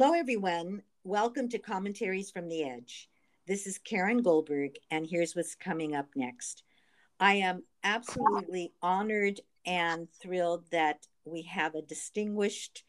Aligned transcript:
Hello, 0.00 0.12
everyone. 0.12 0.82
Welcome 1.02 1.48
to 1.48 1.58
Commentaries 1.58 2.30
from 2.30 2.48
the 2.48 2.62
Edge. 2.62 3.08
This 3.48 3.66
is 3.66 3.78
Karen 3.78 4.22
Goldberg, 4.22 4.76
and 4.92 5.04
here's 5.04 5.34
what's 5.34 5.56
coming 5.56 5.96
up 5.96 6.06
next. 6.14 6.62
I 7.18 7.34
am 7.34 7.64
absolutely 7.82 8.74
honored 8.80 9.40
and 9.66 10.06
thrilled 10.22 10.70
that 10.70 11.08
we 11.24 11.42
have 11.42 11.74
a 11.74 11.82
distinguished 11.82 12.84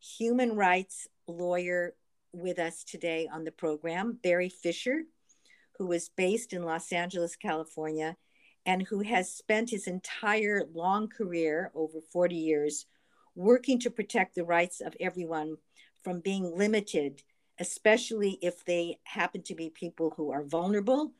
human 0.00 0.56
rights 0.56 1.06
lawyer 1.28 1.94
with 2.32 2.58
us 2.58 2.84
today 2.84 3.28
on 3.30 3.44
the 3.44 3.52
program, 3.52 4.18
Barry 4.22 4.48
Fisher, 4.48 5.02
who 5.76 5.92
is 5.92 6.08
based 6.16 6.54
in 6.54 6.62
Los 6.62 6.90
Angeles, 6.90 7.36
California, 7.36 8.16
and 8.64 8.80
who 8.80 9.00
has 9.00 9.30
spent 9.30 9.68
his 9.68 9.86
entire 9.86 10.64
long 10.72 11.08
career, 11.08 11.70
over 11.74 12.00
40 12.10 12.34
years, 12.34 12.86
working 13.34 13.78
to 13.80 13.90
protect 13.90 14.34
the 14.34 14.44
rights 14.44 14.80
of 14.80 14.96
everyone 14.98 15.58
from 16.06 16.20
being 16.20 16.56
limited, 16.56 17.20
especially 17.58 18.38
if 18.40 18.64
they 18.64 18.96
happen 19.02 19.42
to 19.42 19.56
be 19.56 19.68
people 19.68 20.14
who 20.16 20.30
are 20.30 20.44
vulnerable 20.44 21.14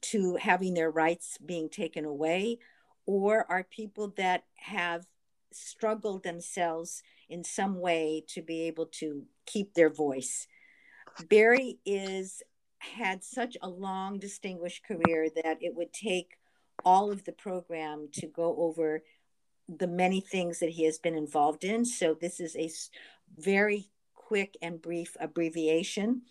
to 0.00 0.36
having 0.36 0.72
their 0.72 0.90
rights 0.90 1.36
being 1.44 1.68
taken 1.68 2.06
away, 2.06 2.58
or 3.04 3.44
are 3.50 3.62
people 3.64 4.14
that 4.16 4.44
have 4.54 5.04
struggled 5.52 6.22
themselves 6.22 7.02
in 7.28 7.44
some 7.44 7.78
way 7.78 8.24
to 8.26 8.40
be 8.40 8.62
able 8.62 8.86
to 8.86 9.26
keep 9.44 9.74
their 9.74 9.90
voice. 9.90 10.46
Barry 11.28 11.78
is 11.84 12.42
had 12.78 13.22
such 13.22 13.58
a 13.60 13.68
long 13.68 14.18
distinguished 14.18 14.82
career 14.82 15.28
that 15.44 15.58
it 15.60 15.74
would 15.74 15.92
take 15.92 16.38
all 16.86 17.12
of 17.12 17.24
the 17.24 17.32
program 17.32 18.08
to 18.12 18.26
go 18.26 18.56
over 18.56 19.02
the 19.68 19.86
many 19.86 20.22
things 20.22 20.60
that 20.60 20.70
he 20.70 20.84
has 20.84 20.98
been 20.98 21.14
involved 21.14 21.64
in. 21.64 21.84
So 21.84 22.14
this 22.18 22.40
is 22.40 22.56
a 22.56 22.70
very 23.38 23.90
quick 24.26 24.56
and 24.60 24.82
brief 24.82 25.16
abbreviation. 25.20 26.22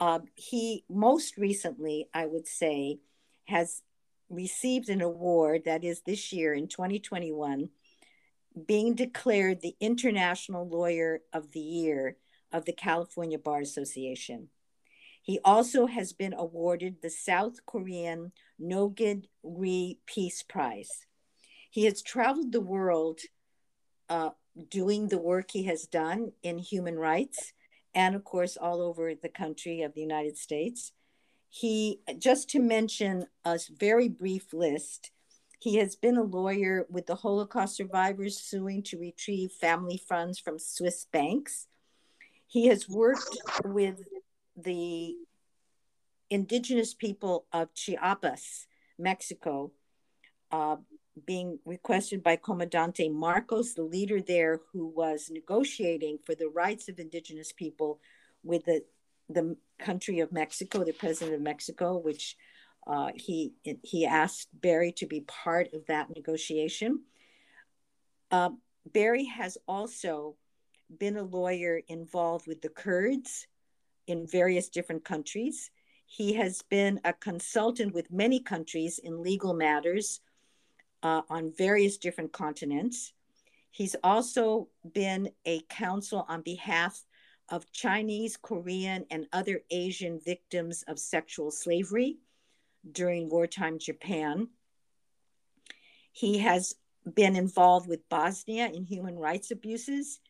Uh, 0.00 0.20
he 0.34 0.84
most 0.88 1.36
recently, 1.36 2.08
I 2.14 2.24
would 2.24 2.48
say, 2.48 3.00
has 3.44 3.82
received 4.30 4.88
an 4.88 5.02
award 5.02 5.62
that 5.66 5.84
is 5.84 6.00
this 6.00 6.32
year 6.32 6.54
in 6.54 6.66
2021 6.66 7.68
being 8.66 8.94
declared 8.94 9.60
the 9.60 9.76
International 9.80 10.66
Lawyer 10.66 11.20
of 11.34 11.52
the 11.52 11.60
Year 11.60 12.16
of 12.52 12.64
the 12.64 12.72
California 12.72 13.38
Bar 13.38 13.60
Association. 13.60 14.48
He 15.22 15.38
also 15.44 15.86
has 15.86 16.14
been 16.14 16.32
awarded 16.32 17.02
the 17.02 17.10
South 17.10 17.66
Korean 17.66 18.32
No 18.58 18.88
Gun 18.88 19.24
Ri 19.42 19.98
Peace 20.06 20.42
Prize. 20.42 21.04
He 21.70 21.84
has 21.84 22.00
traveled 22.00 22.52
the 22.52 22.62
world 22.62 23.20
uh, 24.08 24.30
doing 24.70 25.08
the 25.08 25.18
work 25.18 25.50
he 25.50 25.64
has 25.64 25.86
done 25.86 26.32
in 26.42 26.58
human 26.58 26.98
rights 26.98 27.52
and, 27.94 28.14
of 28.14 28.24
course, 28.24 28.56
all 28.56 28.80
over 28.82 29.14
the 29.14 29.28
country 29.28 29.82
of 29.82 29.94
the 29.94 30.00
United 30.00 30.36
States. 30.36 30.92
He, 31.48 32.00
just 32.18 32.50
to 32.50 32.60
mention 32.60 33.26
a 33.44 33.58
very 33.78 34.08
brief 34.08 34.52
list, 34.52 35.10
he 35.58 35.76
has 35.76 35.96
been 35.96 36.16
a 36.16 36.22
lawyer 36.22 36.86
with 36.90 37.06
the 37.06 37.14
Holocaust 37.14 37.76
survivors 37.76 38.38
suing 38.38 38.82
to 38.84 38.98
retrieve 38.98 39.52
family 39.52 39.96
funds 39.96 40.38
from 40.38 40.58
Swiss 40.58 41.06
banks. 41.10 41.66
He 42.46 42.66
has 42.66 42.88
worked 42.88 43.38
with 43.64 44.02
the 44.56 45.14
indigenous 46.30 46.94
people 46.94 47.46
of 47.52 47.72
Chiapas, 47.74 48.66
Mexico, 48.98 49.72
uh, 50.50 50.76
being 51.24 51.58
requested 51.64 52.22
by 52.22 52.36
Comandante 52.36 53.10
Marcos, 53.10 53.72
the 53.72 53.82
leader 53.82 54.20
there 54.20 54.60
who 54.72 54.86
was 54.86 55.30
negotiating 55.30 56.18
for 56.24 56.34
the 56.34 56.48
rights 56.48 56.88
of 56.88 56.98
indigenous 56.98 57.52
people 57.52 58.00
with 58.42 58.64
the, 58.66 58.84
the 59.30 59.56
country 59.78 60.20
of 60.20 60.32
Mexico, 60.32 60.84
the 60.84 60.92
president 60.92 61.34
of 61.34 61.40
Mexico, 61.40 61.96
which 61.96 62.36
uh, 62.86 63.10
he, 63.14 63.52
he 63.82 64.04
asked 64.04 64.48
Barry 64.60 64.92
to 64.92 65.06
be 65.06 65.22
part 65.22 65.72
of 65.72 65.86
that 65.86 66.08
negotiation. 66.14 67.02
Uh, 68.30 68.50
Barry 68.92 69.24
has 69.24 69.56
also 69.66 70.36
been 70.98 71.16
a 71.16 71.22
lawyer 71.22 71.80
involved 71.88 72.46
with 72.46 72.62
the 72.62 72.68
Kurds 72.68 73.46
in 74.06 74.26
various 74.26 74.68
different 74.68 75.04
countries. 75.04 75.70
He 76.06 76.34
has 76.34 76.62
been 76.62 77.00
a 77.04 77.12
consultant 77.12 77.92
with 77.92 78.12
many 78.12 78.38
countries 78.38 79.00
in 79.02 79.22
legal 79.22 79.52
matters 79.52 80.20
uh, 81.02 81.22
on 81.28 81.52
various 81.56 81.96
different 81.96 82.32
continents. 82.32 83.12
He's 83.70 83.96
also 84.02 84.68
been 84.94 85.30
a 85.44 85.60
counsel 85.68 86.24
on 86.28 86.42
behalf 86.42 87.04
of 87.48 87.70
Chinese, 87.72 88.36
Korean, 88.36 89.04
and 89.10 89.26
other 89.32 89.60
Asian 89.70 90.18
victims 90.18 90.82
of 90.88 90.98
sexual 90.98 91.50
slavery 91.50 92.18
during 92.90 93.28
wartime 93.28 93.78
Japan. 93.78 94.48
He 96.12 96.38
has 96.38 96.74
been 97.14 97.36
involved 97.36 97.88
with 97.88 98.08
Bosnia 98.08 98.66
in 98.68 98.84
human 98.84 99.16
rights 99.16 99.50
abuses, 99.50 100.20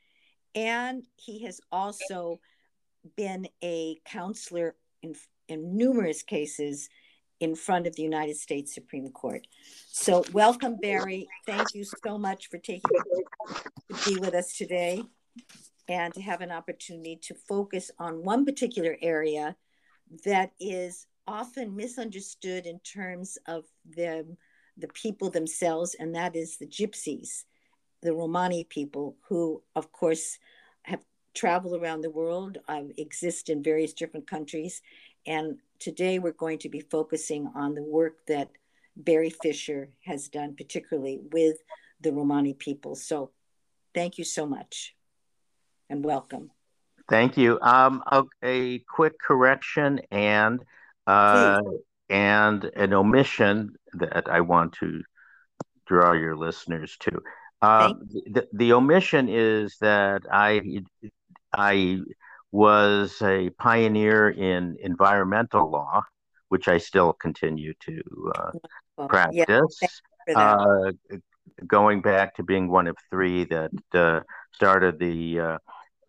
and 0.55 1.05
he 1.15 1.45
has 1.45 1.61
also 1.71 2.41
been 3.17 3.49
a 3.63 4.01
counselor 4.05 4.75
in, 5.03 5.15
in 5.49 5.77
numerous 5.77 6.23
cases 6.23 6.89
in 7.41 7.55
front 7.55 7.87
of 7.87 7.95
the 7.97 8.03
United 8.03 8.37
States 8.37 8.75
Supreme 8.75 9.11
Court. 9.11 9.47
So, 9.89 10.25
welcome, 10.33 10.79
Barry. 10.81 11.27
Thank 11.47 11.75
you 11.75 11.85
so 11.85 12.19
much 12.19 12.49
for 12.49 12.59
taking 12.59 12.91
to 12.91 14.11
be 14.11 14.19
with 14.19 14.35
us 14.35 14.57
today 14.57 15.03
and 15.89 16.13
to 16.15 16.21
have 16.21 16.41
an 16.41 16.51
opportunity 16.51 17.19
to 17.23 17.35
focus 17.35 17.91
on 17.99 18.25
one 18.25 18.45
particular 18.45 18.97
area 19.03 19.57
that 20.25 20.53
is 20.59 21.07
often 21.27 21.77
misunderstood 21.77 22.67
in 22.67 22.79
terms 22.81 23.39
of 23.47 23.65
the, 23.97 24.25
the 24.77 24.89
people 24.89 25.31
themselves, 25.31 25.95
and 25.99 26.15
that 26.15 26.37
is 26.37 26.57
the 26.57 26.67
gypsies, 26.67 27.45
the 28.03 28.13
Romani 28.13 28.65
people, 28.65 29.17
who, 29.29 29.63
of 29.75 29.93
course, 29.93 30.39
have 30.83 31.05
traveled 31.35 31.81
around 31.81 32.01
the 32.01 32.11
world, 32.11 32.59
uh, 32.69 32.83
exist 32.97 33.51
in 33.51 33.63
various 33.63 33.93
different 33.93 34.27
countries, 34.29 34.81
and 35.27 35.59
today 35.79 36.19
we're 36.19 36.33
going 36.33 36.59
to 36.59 36.69
be 36.69 36.81
focusing 36.81 37.51
on 37.55 37.75
the 37.75 37.83
work 37.83 38.19
that 38.29 38.51
Barry 38.97 39.31
Fisher 39.31 39.91
has 40.05 40.29
done, 40.29 40.55
particularly 40.57 41.21
with 41.33 41.57
the 42.01 42.13
Romani 42.13 42.55
people. 42.55 42.95
So 42.95 43.31
thank 43.95 44.19
you 44.19 44.25
so 44.25 44.47
much 44.47 44.95
and 45.91 46.05
welcome. 46.05 46.51
Thank 47.09 47.37
you. 47.37 47.59
Um, 47.61 48.03
a, 48.43 48.81
quick 48.81 49.19
correction 49.21 50.01
and 50.11 50.63
uh, 51.07 51.61
and 52.09 52.65
an 52.65 52.93
omission 52.93 53.77
that 53.95 54.29
I 54.29 54.41
want 54.41 54.73
to 54.81 55.03
draw 55.87 56.13
your 56.13 56.37
listeners 56.37 56.97
to. 57.01 57.23
Uh, 57.63 57.95
the, 58.11 58.49
the 58.53 58.73
omission 58.73 59.29
is 59.29 59.77
that 59.81 60.23
I 60.31 60.83
I 61.57 62.01
was 62.57 63.21
a 63.21 63.51
pioneer 63.51 64.31
in 64.31 64.79
environmental 64.81 65.71
law, 65.71 66.01
which 66.49 66.69
I 66.69 66.79
still 66.79 67.13
continue 67.13 67.75
to 67.81 68.03
uh, 68.35 68.51
well, 68.97 69.09
practice. 69.09 69.79
Yeah, 70.27 70.35
uh, 70.35 70.93
going 71.67 72.01
back 72.01 72.35
to 72.37 72.43
being 72.43 72.69
one 72.71 72.87
of 72.87 72.97
three 73.11 73.45
that 73.45 73.73
uh, 73.93 74.21
started 74.55 74.99
the 74.99 75.39
uh, 75.39 75.59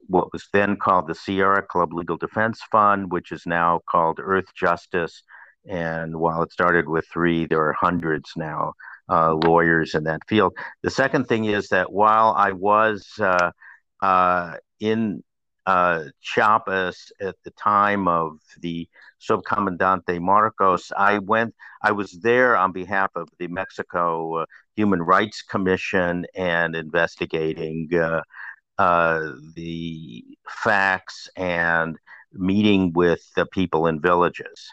what 0.08 0.32
was 0.32 0.48
then 0.54 0.78
called 0.78 1.08
the 1.08 1.16
Sierra 1.16 1.62
Club 1.62 1.92
Legal 1.92 2.16
Defense 2.16 2.62
Fund, 2.72 3.12
which 3.12 3.34
is 3.34 3.46
now 3.46 3.82
called 3.90 4.22
Earth 4.24 4.48
Justice. 4.56 5.24
And 5.68 6.16
while 6.16 6.44
it 6.44 6.54
started 6.54 6.88
with 6.88 7.06
three, 7.12 7.46
there 7.46 7.62
are 7.68 7.74
hundreds 7.74 8.32
now 8.38 8.72
uh, 9.10 9.34
lawyers 9.34 9.96
in 9.96 10.06
that 10.06 10.22
field. 10.30 10.54
The 10.82 10.92
second 10.92 11.26
thing 11.26 11.44
is 11.44 11.68
that 11.70 11.92
while 11.92 12.34
I 12.38 12.54
was 12.54 13.06
uh, 13.20 13.52
uh, 14.02 14.54
in 14.80 15.24
uh, 15.68 16.06
Chiapas 16.22 17.12
at 17.20 17.36
the 17.44 17.52
time 17.52 18.08
of 18.08 18.40
the 18.62 18.88
Subcomandante 19.22 20.20
Marcos. 20.22 20.94
I 20.98 21.20
went, 21.20 21.54
I 21.84 21.92
was 21.92 22.14
there 22.14 22.56
on 22.56 22.72
behalf 22.72 23.12
of 23.16 23.28
the 23.38 23.50
Mexico 23.50 24.38
uh, 24.38 24.46
Human 24.78 25.02
Rights 25.02 25.42
Commission 25.42 26.26
and 26.36 26.74
investigating 26.74 27.90
uh, 27.94 28.22
uh, 28.78 29.32
the 29.56 30.24
facts 30.48 31.28
and 31.36 31.98
meeting 32.32 32.94
with 32.94 33.22
the 33.36 33.46
people 33.48 33.88
in 33.88 34.00
villages. 34.00 34.70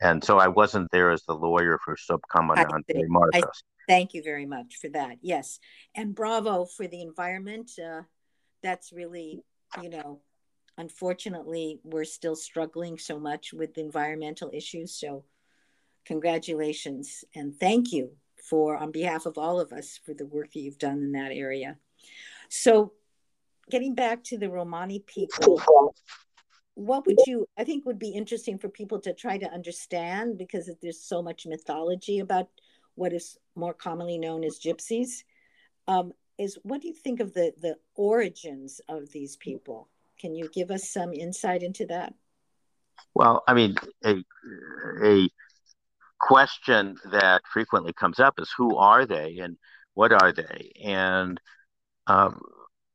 And 0.00 0.24
so 0.24 0.38
I 0.38 0.48
wasn't 0.48 0.90
there 0.92 1.10
as 1.10 1.24
the 1.24 1.34
lawyer 1.34 1.78
for 1.84 1.94
Subcomandante 1.96 3.06
Marcos. 3.08 3.42
I, 3.44 3.86
thank 3.86 4.14
you 4.14 4.22
very 4.22 4.46
much 4.46 4.76
for 4.80 4.88
that. 4.90 5.18
Yes. 5.20 5.58
And 5.94 6.14
bravo 6.14 6.64
for 6.64 6.86
the 6.86 7.02
environment. 7.02 7.72
Uh, 7.78 8.02
that's 8.62 8.92
really, 8.92 9.42
you 9.82 9.90
know, 9.90 10.20
unfortunately, 10.78 11.80
we're 11.84 12.04
still 12.04 12.36
struggling 12.36 12.96
so 12.96 13.18
much 13.18 13.52
with 13.52 13.76
environmental 13.76 14.50
issues. 14.54 14.94
So, 14.94 15.24
congratulations 16.06 17.24
and 17.34 17.54
thank 17.54 17.92
you 17.92 18.12
for, 18.48 18.78
on 18.78 18.92
behalf 18.92 19.26
of 19.26 19.36
all 19.36 19.60
of 19.60 19.72
us, 19.72 20.00
for 20.06 20.14
the 20.14 20.24
work 20.24 20.52
that 20.52 20.60
you've 20.60 20.78
done 20.78 21.02
in 21.02 21.12
that 21.12 21.32
area. 21.32 21.76
So, 22.48 22.92
getting 23.68 23.94
back 23.94 24.24
to 24.24 24.38
the 24.38 24.48
Romani 24.48 25.00
people, 25.00 25.60
what 26.74 27.04
would 27.06 27.18
you, 27.26 27.46
I 27.58 27.64
think, 27.64 27.84
would 27.84 27.98
be 27.98 28.10
interesting 28.10 28.56
for 28.56 28.68
people 28.68 29.00
to 29.00 29.12
try 29.12 29.36
to 29.36 29.52
understand 29.52 30.38
because 30.38 30.70
there's 30.80 31.02
so 31.02 31.20
much 31.20 31.44
mythology 31.44 32.20
about 32.20 32.48
what 32.94 33.12
is 33.12 33.36
more 33.56 33.74
commonly 33.74 34.16
known 34.16 34.44
as 34.44 34.60
gypsies. 34.60 35.24
Um, 35.88 36.12
is 36.38 36.56
what 36.62 36.80
do 36.80 36.88
you 36.88 36.94
think 36.94 37.18
of 37.18 37.34
the 37.34 37.52
the 37.60 37.76
origins 37.96 38.80
of 38.88 39.10
these 39.10 39.36
people? 39.36 39.88
Can 40.18 40.34
you 40.34 40.48
give 40.52 40.70
us 40.70 40.88
some 40.90 41.12
insight 41.12 41.62
into 41.62 41.86
that? 41.86 42.14
Well, 43.14 43.42
I 43.46 43.54
mean, 43.54 43.76
a 44.04 44.24
a 45.02 45.28
question 46.20 46.96
that 47.10 47.42
frequently 47.52 47.92
comes 47.92 48.18
up 48.18 48.34
is 48.38 48.50
who 48.56 48.76
are 48.76 49.06
they 49.06 49.38
and 49.38 49.56
what 49.94 50.12
are 50.12 50.32
they? 50.32 50.72
And 50.82 51.40
um, 52.06 52.40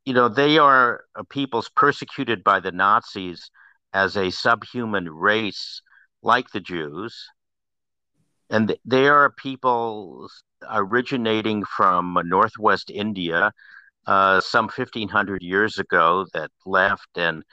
you 0.05 0.13
know, 0.13 0.27
they 0.27 0.57
are 0.57 1.05
peoples 1.29 1.69
persecuted 1.75 2.43
by 2.43 2.59
the 2.59 2.71
Nazis 2.71 3.49
as 3.93 4.17
a 4.17 4.31
subhuman 4.31 5.09
race, 5.09 5.81
like 6.21 6.49
the 6.51 6.59
Jews, 6.59 7.29
and 8.49 8.75
they 8.85 9.07
are 9.07 9.31
people 9.31 10.29
originating 10.69 11.63
from 11.63 12.17
northwest 12.25 12.89
India 12.89 13.51
uh, 14.05 14.41
some 14.41 14.65
1500 14.65 15.41
years 15.41 15.79
ago 15.79 16.25
that 16.33 16.51
left 16.65 17.07
and, 17.15 17.43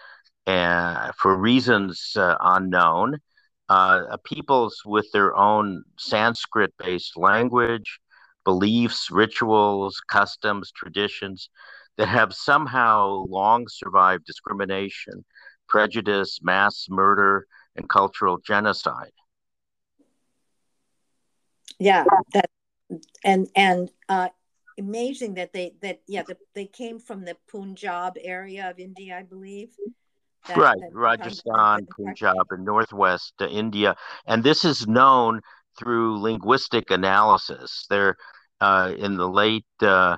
and 0.46 1.14
for 1.14 1.36
reasons 1.36 2.12
uh, 2.16 2.36
unknown, 2.40 3.18
uh, 3.68 4.16
peoples 4.24 4.82
with 4.84 5.06
their 5.12 5.36
own 5.36 5.84
Sanskrit 5.98 6.72
based 6.78 7.16
language, 7.16 8.00
beliefs, 8.44 9.10
rituals, 9.10 10.00
customs, 10.08 10.72
traditions 10.72 11.48
that 11.96 12.08
have 12.08 12.34
somehow 12.34 13.24
long 13.28 13.66
survived 13.68 14.24
discrimination, 14.24 15.24
prejudice, 15.68 16.40
mass 16.42 16.86
murder, 16.88 17.46
and 17.76 17.88
cultural 17.88 18.38
genocide. 18.38 19.12
Yeah, 21.78 22.04
that 22.34 22.50
and 23.24 23.48
and 23.54 23.90
uh, 24.08 24.28
amazing 24.80 25.34
that 25.34 25.52
they 25.52 25.74
that 25.82 26.00
yeah 26.08 26.22
the, 26.26 26.36
they 26.54 26.66
came 26.66 26.98
from 26.98 27.24
the 27.24 27.36
Punjab 27.50 28.14
area 28.20 28.70
of 28.70 28.78
India, 28.78 29.16
I 29.16 29.22
believe. 29.22 29.70
That, 30.48 30.56
right, 30.56 30.78
that 30.80 30.94
Rajasthan, 30.94 31.86
Punjab, 31.94 32.46
and 32.50 32.64
Northwest 32.64 33.34
uh, 33.40 33.46
India, 33.46 33.94
and 34.26 34.42
this 34.42 34.64
is 34.64 34.88
known 34.88 35.40
through 35.78 36.20
linguistic 36.20 36.90
analysis. 36.90 37.86
They're 37.88 38.16
uh, 38.60 38.94
in 38.96 39.16
the 39.16 39.28
late 39.28 39.66
uh, 39.82 40.16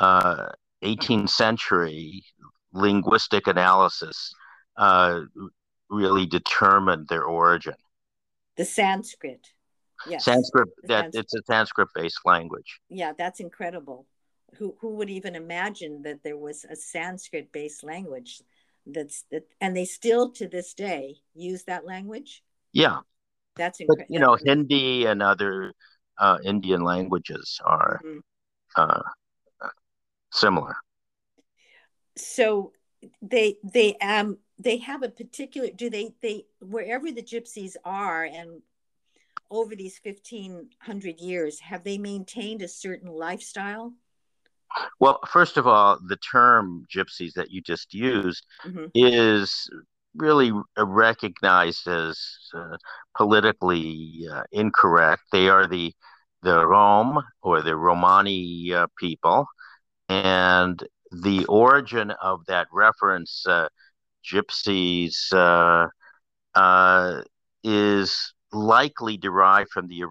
18th 0.00 1.24
uh, 1.24 1.26
century. 1.26 2.24
Linguistic 2.72 3.46
analysis 3.46 4.34
uh, 4.76 5.20
really 5.88 6.26
determined 6.26 7.08
their 7.08 7.24
origin. 7.24 7.74
The 8.56 8.64
Sanskrit. 8.64 9.48
Yes. 10.08 10.24
Sanskrit 10.24 10.68
that 10.84 11.12
Sanskrit. 11.12 11.24
it's 11.24 11.34
a 11.34 11.42
Sanskrit 11.46 11.88
based 11.94 12.20
language. 12.24 12.80
Yeah, 12.88 13.12
that's 13.16 13.40
incredible. 13.40 14.06
Who 14.56 14.76
who 14.80 14.96
would 14.96 15.10
even 15.10 15.34
imagine 15.34 16.02
that 16.02 16.22
there 16.22 16.36
was 16.36 16.64
a 16.64 16.76
Sanskrit 16.76 17.52
based 17.52 17.82
language 17.82 18.42
that's 18.86 19.24
that 19.30 19.44
and 19.60 19.76
they 19.76 19.84
still 19.84 20.30
to 20.32 20.48
this 20.48 20.74
day 20.74 21.16
use 21.34 21.64
that 21.64 21.86
language? 21.86 22.42
Yeah. 22.72 23.00
That's 23.56 23.80
incredible. 23.80 24.06
You 24.12 24.20
know, 24.20 24.36
Hindi 24.44 25.06
and 25.06 25.22
other 25.22 25.72
uh, 26.18 26.38
Indian 26.44 26.82
languages 26.82 27.58
are 27.64 28.00
mm-hmm. 28.04 28.18
uh, 28.76 29.02
similar. 30.30 30.76
So 32.16 32.72
they 33.22 33.56
they 33.62 33.96
um 33.96 34.38
they 34.58 34.78
have 34.78 35.02
a 35.02 35.08
particular 35.08 35.68
do 35.74 35.90
they 35.90 36.14
they 36.22 36.44
wherever 36.60 37.10
the 37.12 37.22
gypsies 37.22 37.76
are 37.84 38.24
and 38.24 38.62
over 39.50 39.74
these 39.74 40.00
1500 40.02 41.20
years 41.20 41.60
have 41.60 41.84
they 41.84 41.98
maintained 41.98 42.62
a 42.62 42.68
certain 42.68 43.10
lifestyle 43.10 43.92
well 44.98 45.20
first 45.28 45.56
of 45.56 45.66
all 45.66 45.98
the 46.06 46.16
term 46.16 46.84
gypsies 46.94 47.32
that 47.34 47.50
you 47.50 47.60
just 47.60 47.94
used 47.94 48.44
mm-hmm. 48.64 48.86
is 48.94 49.68
really 50.14 50.52
recognized 50.78 51.86
as 51.86 52.18
uh, 52.54 52.76
politically 53.16 54.26
uh, 54.30 54.42
incorrect 54.52 55.22
they 55.32 55.48
are 55.48 55.66
the 55.66 55.92
the 56.42 56.66
rom 56.66 57.22
or 57.42 57.62
the 57.62 57.76
romani 57.76 58.72
uh, 58.72 58.86
people 58.98 59.46
and 60.08 60.82
the 61.10 61.44
origin 61.46 62.10
of 62.22 62.44
that 62.46 62.66
reference 62.72 63.44
uh, 63.46 63.68
gypsies 64.24 65.32
uh, 65.32 65.86
uh, 66.54 67.22
is 67.62 68.32
likely 68.52 69.16
derived 69.16 69.70
from 69.70 69.88
the 69.88 70.02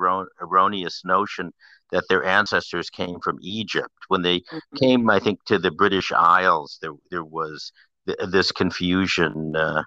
erroneous 0.41 1.03
notion 1.05 1.51
that 1.91 2.03
their 2.09 2.23
ancestors 2.23 2.89
came 2.89 3.19
from 3.21 3.37
Egypt. 3.41 3.93
When 4.07 4.21
they 4.21 4.39
mm-hmm. 4.39 4.77
came, 4.77 5.09
I 5.09 5.19
think, 5.19 5.43
to 5.45 5.57
the 5.57 5.71
British 5.71 6.11
Isles, 6.11 6.77
there, 6.81 6.93
there 7.11 7.23
was 7.23 7.71
th- 8.07 8.17
this 8.29 8.51
confusion 8.51 9.55
uh, 9.55 9.83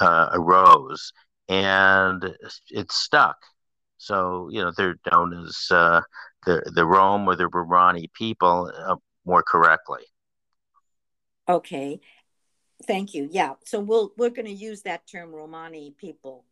uh, 0.00 0.28
arose 0.32 1.12
and 1.48 2.34
it 2.70 2.90
stuck. 2.90 3.36
So, 3.98 4.48
you 4.50 4.62
know, 4.62 4.72
they're 4.76 4.96
known 5.12 5.46
as 5.46 5.66
uh, 5.70 6.00
the, 6.46 6.62
the 6.74 6.84
Rom 6.84 7.28
or 7.28 7.36
the 7.36 7.48
Romani 7.48 8.10
people 8.14 8.70
uh, 8.76 8.96
more 9.24 9.42
correctly. 9.42 10.02
Okay. 11.48 12.00
Thank 12.86 13.14
you. 13.14 13.28
Yeah. 13.30 13.54
So 13.64 13.80
we'll 13.80 14.12
we're 14.16 14.30
going 14.30 14.46
to 14.46 14.52
use 14.52 14.82
that 14.82 15.06
term 15.06 15.32
Romani 15.32 15.94
people 15.96 16.44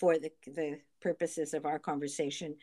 for 0.00 0.18
the 0.18 0.32
the 0.46 0.80
purposes 1.00 1.54
of 1.54 1.66
our 1.66 1.78
conversation. 1.78 2.56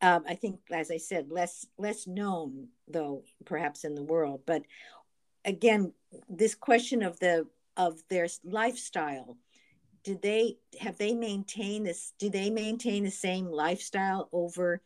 Um, 0.00 0.24
I 0.28 0.34
think, 0.34 0.60
as 0.70 0.90
I 0.90 0.98
said, 0.98 1.30
less 1.30 1.66
less 1.76 2.06
known 2.06 2.68
though, 2.88 3.24
perhaps 3.44 3.84
in 3.84 3.94
the 3.94 4.02
world. 4.02 4.42
But 4.46 4.62
again, 5.44 5.92
this 6.28 6.54
question 6.54 7.02
of 7.02 7.18
the 7.18 7.46
of 7.76 8.02
their 8.08 8.28
lifestyle, 8.44 9.36
did 10.04 10.22
they 10.22 10.58
have 10.80 10.96
they 10.98 11.14
maintained 11.14 11.86
this? 11.86 12.12
Do 12.18 12.30
they 12.30 12.50
maintain 12.50 13.04
the 13.04 13.10
same 13.10 13.46
lifestyle 13.46 14.28
over, 14.32 14.82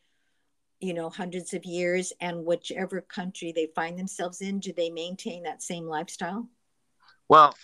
you 0.81 0.95
know, 0.95 1.11
hundreds 1.11 1.55
of 1.55 1.65
years? 1.65 2.13
And 2.21 2.45
whichever 2.45 3.01
country 3.01 3.53
they 3.53 3.69
find 3.75 3.99
themselves 3.99 4.41
in, 4.41 4.61
do 4.61 4.73
they 4.73 4.91
maintain 4.91 5.43
that 5.43 5.63
same 5.63 5.85
lifestyle? 5.85 6.49
Well, 7.29 7.55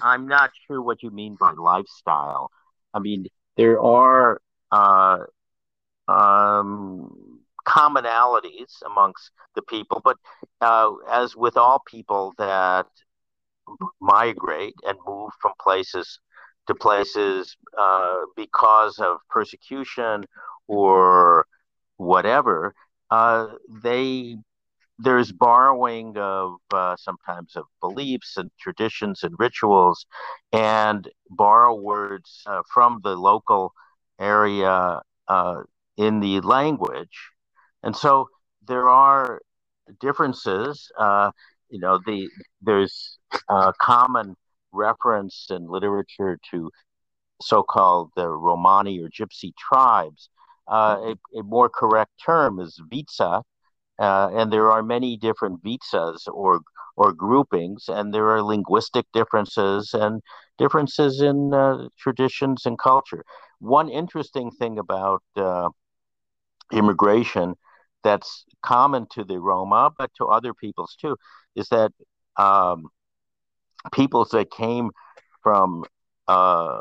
I'm 0.00 0.26
not 0.26 0.50
sure 0.66 0.82
what 0.82 1.02
you 1.02 1.10
mean 1.10 1.36
by 1.38 1.52
lifestyle. 1.52 2.50
I 2.94 2.98
mean, 2.98 3.26
there 3.56 3.80
are 3.80 4.40
uh, 4.72 5.18
um, 6.08 7.40
commonalities 7.66 8.82
amongst 8.84 9.30
the 9.54 9.62
people, 9.62 10.00
but 10.04 10.16
uh, 10.60 10.92
as 11.10 11.36
with 11.36 11.56
all 11.56 11.82
people 11.86 12.34
that 12.38 12.86
migrate 14.00 14.74
and 14.86 14.98
move 15.06 15.30
from 15.40 15.52
places 15.62 16.18
to 16.66 16.74
places 16.74 17.56
uh, 17.78 18.20
because 18.36 18.98
of 18.98 19.18
persecution 19.28 20.24
or 20.66 21.46
whatever, 21.96 22.74
uh, 23.10 23.48
they 23.82 24.36
there's 25.02 25.32
borrowing 25.32 26.16
of 26.16 26.56
uh, 26.72 26.96
sometimes 26.96 27.56
of 27.56 27.64
beliefs 27.80 28.36
and 28.36 28.50
traditions 28.60 29.22
and 29.22 29.34
rituals 29.38 30.06
and 30.52 31.08
borrow 31.30 31.74
words 31.74 32.42
uh, 32.46 32.62
from 32.72 33.00
the 33.02 33.16
local 33.16 33.72
area 34.18 35.00
uh, 35.28 35.62
in 35.96 36.20
the 36.20 36.40
language. 36.40 37.30
And 37.82 37.96
so 37.96 38.28
there 38.66 38.88
are 38.88 39.40
differences 40.00 40.90
uh, 40.98 41.30
you 41.70 41.78
know 41.80 41.98
the 42.04 42.28
there's 42.60 43.18
a 43.48 43.72
common 43.80 44.36
reference 44.72 45.46
in 45.50 45.66
literature 45.66 46.38
to 46.50 46.70
so-called 47.40 48.10
the 48.16 48.28
romani 48.28 49.00
or 49.00 49.08
gypsy 49.08 49.52
tribes. 49.56 50.28
Uh, 50.68 51.14
a, 51.34 51.38
a 51.38 51.42
more 51.42 51.68
correct 51.68 52.12
term 52.24 52.60
is 52.60 52.80
vitsa 52.92 53.42
uh, 54.00 54.30
and 54.32 54.52
there 54.52 54.70
are 54.72 54.82
many 54.82 55.16
different 55.16 55.62
vitsas 55.64 56.26
or 56.32 56.60
or 56.96 57.12
groupings, 57.12 57.88
and 57.88 58.12
there 58.12 58.28
are 58.30 58.42
linguistic 58.42 59.06
differences 59.14 59.94
and 59.94 60.20
differences 60.58 61.20
in 61.20 61.54
uh, 61.54 61.88
traditions 61.98 62.66
and 62.66 62.78
culture. 62.78 63.24
One 63.60 63.88
interesting 63.88 64.50
thing 64.50 64.78
about 64.78 65.22
uh, 65.36 65.68
immigration 66.72 67.54
that's 68.02 68.44
common 68.62 69.06
to 69.12 69.24
the 69.24 69.38
Roma, 69.38 69.90
but 69.96 70.10
to 70.18 70.26
other 70.26 70.54
peoples 70.54 70.96
too, 71.00 71.16
is 71.54 71.68
that 71.68 71.92
um, 72.36 72.88
peoples 73.92 74.30
that 74.30 74.50
came 74.50 74.90
from 75.42 75.84
uh, 76.28 76.80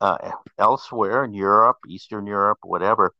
uh, 0.00 0.30
elsewhere 0.58 1.24
in 1.24 1.34
Europe, 1.34 1.78
Eastern 1.88 2.26
Europe, 2.26 2.58
whatever, 2.62 3.14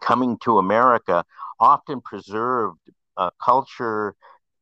coming 0.00 0.38
to 0.44 0.58
America 0.58 1.24
often 1.60 2.00
preserved 2.00 2.80
uh, 3.16 3.30
culture, 3.44 4.14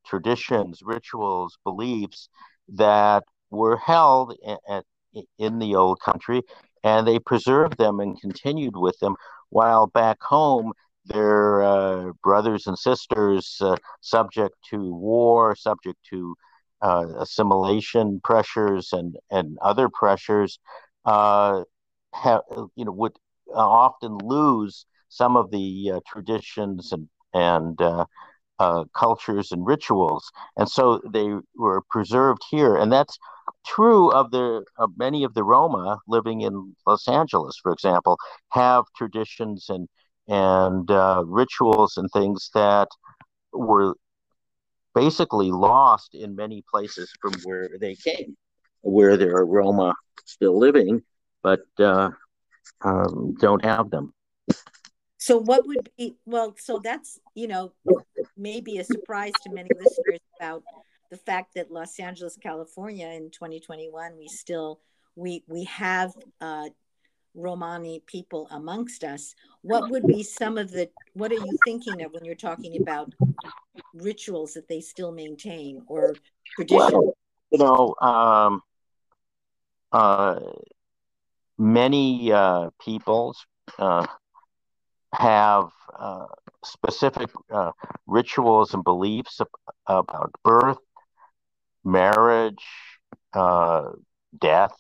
traditions, 0.07 0.81
rituals, 0.83 1.59
beliefs 1.64 2.28
that 2.69 3.25
were 3.50 3.76
held 3.76 4.35
at, 4.69 4.85
in 5.38 5.59
the 5.59 5.75
old 5.75 6.00
country, 6.00 6.43
and 6.85 7.07
they 7.07 7.19
preserved 7.19 7.78
them 7.78 8.00
and 8.00 8.21
continued 8.21 8.76
with 8.76 8.99
them. 9.00 9.14
While 9.50 9.87
back 9.87 10.19
home, 10.23 10.73
their 11.07 11.62
uh, 11.62 12.12
brothers 12.23 12.67
and 12.67 12.78
sisters, 12.78 13.57
uh, 13.61 13.76
subject 14.00 14.55
to 14.71 14.95
war, 14.95 15.55
subject 15.57 15.99
to 16.11 16.37
uh, 16.83 17.07
assimilation 17.19 18.21
pressures 18.23 18.93
and 18.93 19.17
and 19.31 19.59
other 19.62 19.88
pressures, 19.88 20.59
uh, 21.05 21.62
have 22.14 22.43
you 22.76 22.85
know 22.85 22.93
would 22.93 23.17
often 23.55 24.19
lose 24.19 24.87
some 25.09 25.37
of 25.37 25.50
the 25.50 25.93
uh, 25.95 26.00
traditions 26.07 26.93
and 26.93 27.09
and 27.35 27.81
uh, 27.81 28.05
uh, 28.59 28.85
cultures 28.95 29.53
and 29.53 29.67
rituals, 29.67 30.31
and 30.57 30.69
so 30.69 31.00
they 31.12 31.29
were 31.57 31.83
preserved 31.91 32.43
here. 32.50 32.77
And 32.77 32.93
that's 32.93 33.19
true 33.67 34.11
of 34.11 34.31
the 34.31 34.65
of 34.79 34.91
many 34.97 35.25
of 35.25 35.35
the 35.35 35.45
Roma 35.45 35.99
living 36.07 36.41
in 36.43 36.75
Los 36.87 37.09
Angeles, 37.09 37.59
for 37.62 37.73
example, 37.73 38.17
have 38.50 38.85
traditions 38.97 39.67
and 39.69 39.88
and 40.27 40.91
uh, 40.91 41.23
rituals 41.27 41.97
and 41.97 42.11
things 42.12 42.50
that 42.55 42.88
were 43.53 43.95
basically 44.95 45.50
lost 45.50 46.15
in 46.15 46.35
many 46.35 46.62
places 46.71 47.11
from 47.21 47.33
where 47.45 47.71
they 47.81 47.95
came, 47.95 48.37
where 48.83 49.17
there 49.17 49.37
are 49.37 49.47
Roma 49.47 49.95
still 50.25 50.59
living, 50.59 51.03
but 51.43 51.61
uh, 51.79 52.11
um, 52.83 53.35
don't 53.41 53.65
have 53.65 53.91
them. 53.91 54.12
So, 55.18 55.37
what 55.38 55.66
would 55.66 55.90
be 55.98 56.16
well? 56.25 56.54
So 56.58 56.80
that's 56.82 57.18
you 57.34 57.48
know 57.48 57.72
maybe 58.37 58.78
a 58.78 58.84
surprise 58.84 59.32
to 59.42 59.50
many 59.50 59.68
listeners 59.75 60.20
about 60.38 60.62
the 61.10 61.16
fact 61.16 61.54
that 61.54 61.70
Los 61.70 61.98
Angeles, 61.98 62.37
California, 62.40 63.08
in 63.08 63.30
2021, 63.30 64.16
we 64.16 64.28
still 64.28 64.80
we 65.16 65.42
we 65.48 65.64
have 65.64 66.14
uh, 66.40 66.68
Romani 67.34 68.02
people 68.06 68.48
amongst 68.50 69.04
us. 69.04 69.34
What 69.62 69.90
would 69.90 70.06
be 70.06 70.22
some 70.22 70.56
of 70.56 70.70
the 70.70 70.88
what 71.14 71.32
are 71.32 71.37
you 71.37 71.58
thinking 71.64 72.02
of 72.02 72.12
when 72.12 72.25
you're 72.25 72.34
talking 72.34 72.80
about 72.80 73.12
rituals 73.94 74.54
that 74.54 74.68
they 74.68 74.80
still 74.80 75.12
maintain 75.12 75.82
or 75.88 76.14
traditions? 76.54 76.92
Well, 76.92 77.14
you 77.50 77.58
know, 77.58 77.94
um, 78.00 78.62
uh, 79.90 80.40
many 81.58 82.30
uh, 82.32 82.70
peoples 82.84 83.44
uh, 83.78 84.06
have 85.12 85.71
uh, 85.99 86.27
specific 86.65 87.31
uh, 87.50 87.73
rituals 88.07 88.75
and 88.75 88.85
beliefs 88.85 89.41
about 89.87 90.33
birth, 90.45 90.79
marriage, 91.85 92.65
uh, 93.33 93.91
death, 94.38 94.75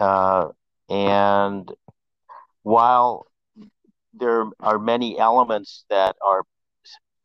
uh, 0.00 0.48
and 0.88 1.70
while 2.62 3.26
there 4.14 4.44
are 4.60 4.78
many 4.78 5.18
elements 5.18 5.84
that 5.90 6.16
are 6.24 6.42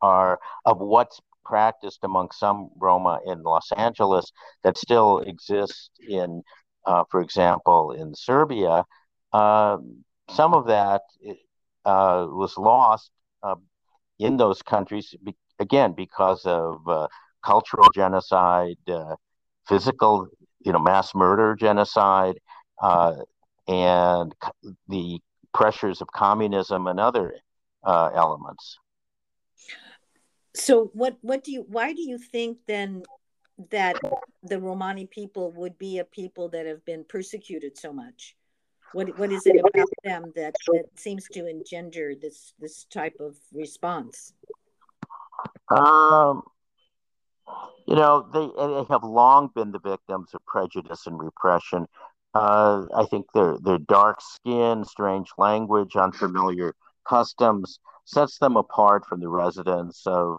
are 0.00 0.38
of 0.64 0.78
what's 0.78 1.20
practiced 1.44 2.00
among 2.04 2.30
some 2.30 2.68
Roma 2.76 3.20
in 3.26 3.42
Los 3.42 3.72
Angeles 3.72 4.30
that 4.62 4.76
still 4.78 5.18
exist 5.20 5.90
in, 6.08 6.42
uh, 6.86 7.04
for 7.10 7.20
example, 7.20 7.92
in 7.92 8.14
Serbia. 8.14 8.84
Uh, 9.32 9.78
some 10.30 10.54
of 10.54 10.66
that 10.66 11.02
uh, 11.88 12.26
was 12.28 12.58
lost 12.58 13.10
uh, 13.42 13.56
in 14.18 14.36
those 14.36 14.62
countries 14.62 15.14
be- 15.24 15.36
again 15.58 15.94
because 15.96 16.44
of 16.44 16.86
uh, 16.88 17.08
cultural 17.44 17.90
genocide, 17.90 18.76
uh, 18.88 19.16
physical, 19.66 20.28
you 20.64 20.72
know, 20.72 20.78
mass 20.78 21.14
murder, 21.14 21.56
genocide, 21.56 22.36
uh, 22.82 23.14
and 23.68 24.34
the 24.88 25.18
pressures 25.54 26.00
of 26.02 26.08
communism 26.12 26.86
and 26.86 27.00
other 27.00 27.34
elements. 27.86 28.78
So, 30.54 30.90
what 30.94 31.18
what 31.22 31.44
do 31.44 31.52
you? 31.52 31.62
Why 31.68 31.92
do 31.92 32.02
you 32.02 32.18
think 32.18 32.58
then 32.66 33.04
that 33.70 34.00
the 34.42 34.60
Romani 34.60 35.06
people 35.06 35.52
would 35.52 35.78
be 35.78 35.98
a 35.98 36.04
people 36.04 36.48
that 36.50 36.66
have 36.66 36.84
been 36.84 37.04
persecuted 37.04 37.78
so 37.78 37.92
much? 37.92 38.36
What 38.92 39.18
what 39.18 39.30
is 39.32 39.46
it 39.46 39.56
about 39.60 39.88
them 40.02 40.32
that, 40.34 40.54
that 40.68 40.84
seems 40.94 41.26
to 41.32 41.46
engender 41.46 42.14
this 42.14 42.54
this 42.58 42.84
type 42.84 43.16
of 43.20 43.36
response? 43.52 44.32
Um, 45.68 46.42
you 47.86 47.96
know, 47.96 48.26
they 48.32 48.48
they 48.56 48.84
have 48.92 49.04
long 49.04 49.50
been 49.54 49.72
the 49.72 49.80
victims 49.80 50.30
of 50.34 50.44
prejudice 50.46 51.06
and 51.06 51.18
repression. 51.18 51.86
Uh, 52.34 52.86
I 52.94 53.04
think 53.06 53.26
their 53.34 53.58
their 53.58 53.78
dark 53.78 54.20
skin, 54.20 54.84
strange 54.84 55.28
language, 55.36 55.96
unfamiliar 55.96 56.74
customs 57.08 57.78
sets 58.04 58.38
them 58.38 58.56
apart 58.56 59.04
from 59.06 59.20
the 59.20 59.28
residents 59.28 60.06
of 60.06 60.38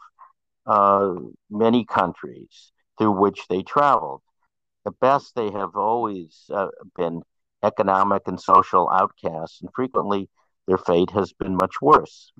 uh, 0.65 1.13
many 1.49 1.85
countries 1.85 2.71
through 2.97 3.11
which 3.11 3.47
they 3.47 3.61
traveled. 3.61 4.21
At 4.85 4.99
best, 4.99 5.35
they 5.35 5.51
have 5.51 5.75
always 5.75 6.45
uh, 6.51 6.67
been 6.95 7.21
economic 7.63 8.23
and 8.27 8.39
social 8.39 8.89
outcasts, 8.89 9.61
and 9.61 9.69
frequently 9.73 10.29
their 10.67 10.77
fate 10.77 11.11
has 11.11 11.33
been 11.33 11.55
much 11.55 11.75
worse. 11.81 12.31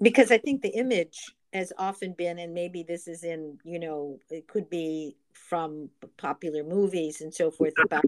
Because 0.00 0.30
I 0.30 0.38
think 0.38 0.62
the 0.62 0.70
image 0.70 1.34
has 1.52 1.72
often 1.78 2.12
been, 2.12 2.38
and 2.38 2.54
maybe 2.54 2.82
this 2.82 3.06
is 3.08 3.24
in, 3.24 3.58
you 3.64 3.78
know, 3.78 4.18
it 4.30 4.46
could 4.48 4.68
be 4.70 5.16
from 5.32 5.90
popular 6.16 6.64
movies 6.64 7.20
and 7.20 7.32
so 7.32 7.50
forth 7.50 7.74
about 7.84 8.04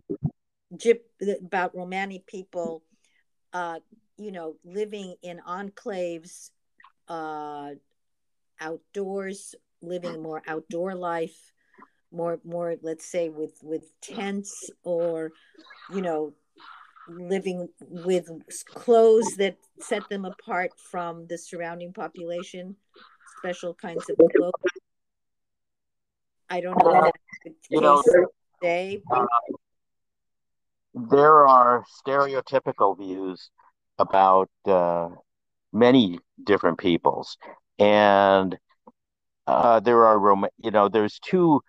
about 1.43 1.77
Romani 1.77 2.25
people, 2.27 2.83
uh, 3.53 3.79
you 4.17 4.33
know, 4.33 4.57
living 4.65 5.15
in 5.23 5.41
enclaves, 5.47 6.51
uh, 7.09 7.71
outdoors, 8.61 9.55
living 9.83 10.23
more 10.23 10.43
outdoor 10.47 10.95
life, 10.95 11.54
more 12.15 12.39
more 12.45 12.77
let's 12.83 13.05
say 13.05 13.29
with 13.29 13.59
with 13.63 13.85
tents 14.01 14.71
or 14.83 15.33
you 15.93 16.03
know 16.03 16.33
living 17.09 17.69
with 17.81 18.29
clothes 18.67 19.37
that 19.37 19.57
set 19.81 20.09
them 20.09 20.25
apart 20.25 20.71
from 20.91 21.27
the 21.27 21.37
surrounding 21.37 21.93
population 21.93 22.77
special 23.39 23.75
kinds 23.75 24.09
of 24.09 24.17
clothes 24.37 24.53
i 26.49 26.61
don't 26.61 26.79
know 26.79 27.11
you 27.69 27.81
know 27.81 28.03
today 28.61 29.03
uh, 29.11 29.27
there 30.95 31.47
are 31.47 31.85
stereotypical 32.07 32.97
views 32.97 33.51
about 33.99 34.49
uh, 34.67 35.09
many 35.73 36.19
different 36.43 36.79
peoples. 36.79 37.37
And 37.79 38.57
uh, 39.47 39.81
there 39.81 40.07
are 40.07 40.37
you 40.59 40.71
know 40.71 40.89
there's 40.89 41.19
two 41.19 41.61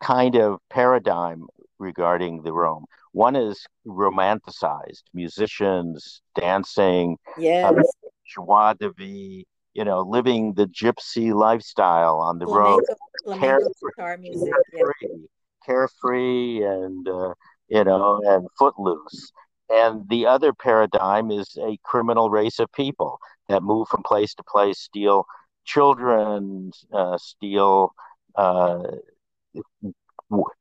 kind 0.00 0.36
of 0.36 0.58
paradigm 0.70 1.46
regarding 1.78 2.42
the 2.42 2.52
Rom. 2.52 2.84
One 3.12 3.36
is 3.36 3.66
romanticized 3.86 5.02
musicians 5.14 6.20
dancing, 6.34 7.16
yes. 7.38 7.72
uh, 7.72 7.82
joie 8.26 8.74
de 8.78 8.90
vie, 8.90 9.44
you 9.74 9.84
know, 9.84 10.02
living 10.02 10.54
the 10.54 10.66
gypsy 10.66 11.34
lifestyle 11.34 12.20
on 12.20 12.38
the 12.38 12.46
flamenco, 12.46 12.70
road, 12.70 12.84
flamenco 13.24 13.70
carefree, 13.96 14.16
music, 14.20 14.52
carefree, 14.72 14.92
yeah. 15.02 15.26
carefree 15.64 16.62
and 16.64 17.08
uh, 17.08 17.34
you 17.68 17.84
know, 17.84 18.20
and 18.24 18.48
footloose. 18.58 19.32
And 19.70 20.08
the 20.08 20.26
other 20.26 20.52
paradigm 20.52 21.30
is 21.30 21.56
a 21.60 21.78
criminal 21.84 22.30
race 22.30 22.58
of 22.58 22.72
people 22.72 23.18
that 23.48 23.62
move 23.62 23.88
from 23.88 24.02
place 24.02 24.34
to 24.34 24.42
place, 24.42 24.78
steal 24.78 25.26
children, 25.64 26.72
uh, 26.92 27.18
steal 27.18 27.92
uh, 28.34 28.82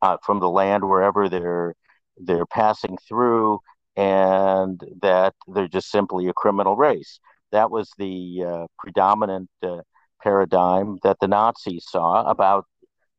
uh, 0.01 0.17
from 0.23 0.39
the 0.39 0.49
land 0.49 0.87
wherever 0.87 1.29
they're 1.29 1.73
they're 2.17 2.45
passing 2.47 2.97
through, 3.07 3.59
and 3.95 4.81
that 5.01 5.35
they're 5.47 5.67
just 5.67 5.89
simply 5.91 6.27
a 6.27 6.33
criminal 6.33 6.75
race. 6.75 7.19
That 7.51 7.69
was 7.69 7.91
the 7.97 8.43
uh, 8.45 8.67
predominant 8.79 9.49
uh, 9.63 9.81
paradigm 10.21 10.97
that 11.03 11.17
the 11.21 11.27
Nazis 11.27 11.85
saw 11.87 12.23
about 12.29 12.65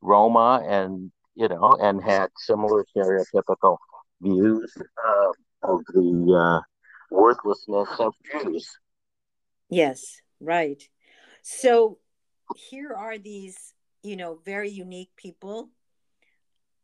Roma, 0.00 0.62
and 0.66 1.12
you 1.34 1.48
know, 1.48 1.76
and 1.80 2.02
had 2.02 2.28
similar 2.36 2.84
stereotypical 2.96 3.76
views 4.20 4.72
uh, 4.76 5.30
of 5.62 5.80
the 5.94 6.34
uh, 6.34 6.60
worthlessness 7.10 7.88
of 7.98 8.12
Jews. 8.42 8.68
Yes, 9.70 10.20
right. 10.40 10.82
So 11.42 11.98
here 12.56 12.92
are 12.92 13.18
these, 13.18 13.74
you 14.02 14.16
know, 14.16 14.38
very 14.44 14.70
unique 14.70 15.10
people 15.16 15.70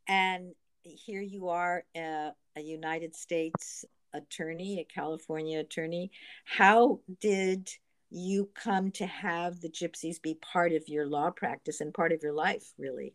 and 0.06 0.54
here 0.83 1.23
you 1.23 1.49
are, 1.49 1.85
uh, 1.97 2.30
a 2.56 2.61
United 2.61 3.16
States 3.16 3.85
attorney, 4.12 4.80
a 4.80 4.85
California 4.85 5.61
attorney. 5.61 6.11
How 6.44 7.00
did 7.21 7.71
you 8.11 8.49
come 8.54 8.90
to 8.92 9.06
have 9.06 9.61
the 9.61 9.68
gypsies 9.68 10.23
be 10.23 10.35
part 10.35 10.73
of 10.73 10.88
your 10.88 11.06
law 11.06 11.30
practice 11.30 11.80
and 11.80 11.92
part 11.92 12.12
of 12.12 12.23
your 12.23 12.33
life, 12.33 12.73
really? 12.78 13.14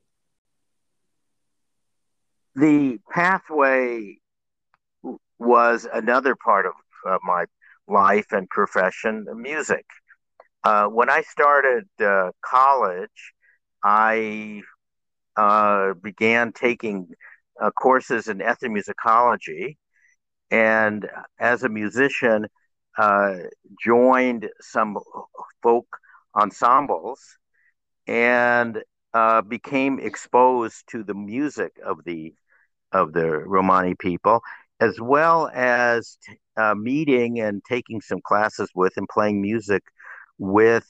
The 2.55 2.99
pathway 3.09 4.17
was 5.37 5.87
another 5.91 6.35
part 6.35 6.65
of 6.65 6.73
uh, 7.07 7.17
my 7.23 7.45
life 7.87 8.27
and 8.31 8.49
profession, 8.49 9.25
music. 9.35 9.85
Uh, 10.63 10.87
when 10.87 11.09
I 11.09 11.21
started 11.21 11.87
uh, 12.01 12.31
college, 12.43 13.33
I 13.83 14.61
uh, 15.35 15.93
began 15.93 16.51
taking 16.53 17.07
uh, 17.61 17.71
courses 17.71 18.27
in 18.27 18.39
ethnomusicology, 18.39 19.77
and 20.51 21.07
as 21.39 21.63
a 21.63 21.69
musician, 21.69 22.47
uh, 22.97 23.35
joined 23.83 24.49
some 24.59 24.97
folk 25.61 25.87
ensembles 26.35 27.21
and 28.07 28.83
uh, 29.13 29.41
became 29.41 29.99
exposed 29.99 30.83
to 30.89 31.03
the 31.03 31.13
music 31.13 31.71
of 31.85 32.03
the 32.05 32.33
of 32.91 33.13
the 33.13 33.27
Romani 33.29 33.95
people, 33.95 34.41
as 34.79 34.99
well 34.99 35.49
as 35.53 36.17
uh, 36.57 36.73
meeting 36.75 37.39
and 37.39 37.61
taking 37.63 38.01
some 38.01 38.19
classes 38.21 38.69
with 38.73 38.93
and 38.97 39.07
playing 39.07 39.41
music 39.41 39.83
with 40.39 40.87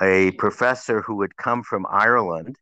a 0.00 0.30
professor 0.32 1.02
who 1.02 1.20
had 1.22 1.36
come 1.36 1.62
from 1.62 1.86
Ireland 1.90 2.56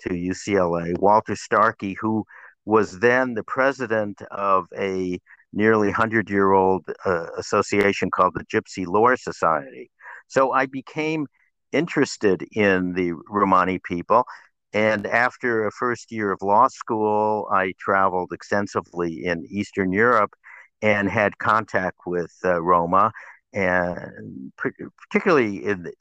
to 0.00 0.10
UCLA, 0.10 0.98
Walter 0.98 1.34
Starkie, 1.34 1.96
who 2.00 2.24
was 2.64 3.00
then 3.00 3.34
the 3.34 3.44
president 3.44 4.22
of 4.30 4.66
a 4.76 5.18
nearly 5.52 5.88
100 5.88 6.30
year 6.30 6.52
old 6.52 6.84
uh, 7.04 7.26
association 7.38 8.10
called 8.10 8.34
the 8.34 8.44
Gypsy 8.44 8.86
Lore 8.86 9.16
Society. 9.16 9.90
So 10.28 10.52
I 10.52 10.66
became 10.66 11.26
interested 11.72 12.46
in 12.52 12.92
the 12.94 13.12
Romani 13.28 13.78
people. 13.78 14.24
And 14.72 15.06
after 15.06 15.66
a 15.66 15.72
first 15.72 16.10
year 16.10 16.32
of 16.32 16.40
law 16.40 16.68
school, 16.68 17.48
I 17.52 17.74
traveled 17.78 18.32
extensively 18.32 19.24
in 19.24 19.44
Eastern 19.50 19.92
Europe 19.92 20.32
and 20.80 21.08
had 21.08 21.38
contact 21.38 21.98
with 22.06 22.32
uh, 22.44 22.60
Roma, 22.62 23.12
and 23.52 24.52
particularly 24.56 25.64
in, 25.64 25.92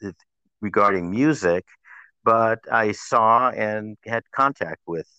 regarding 0.62 1.10
music. 1.10 1.65
But 2.24 2.60
I 2.72 2.91
saw 2.91 3.50
and 3.50 3.98
had 4.06 4.24
contact 4.32 4.82
with 4.86 5.10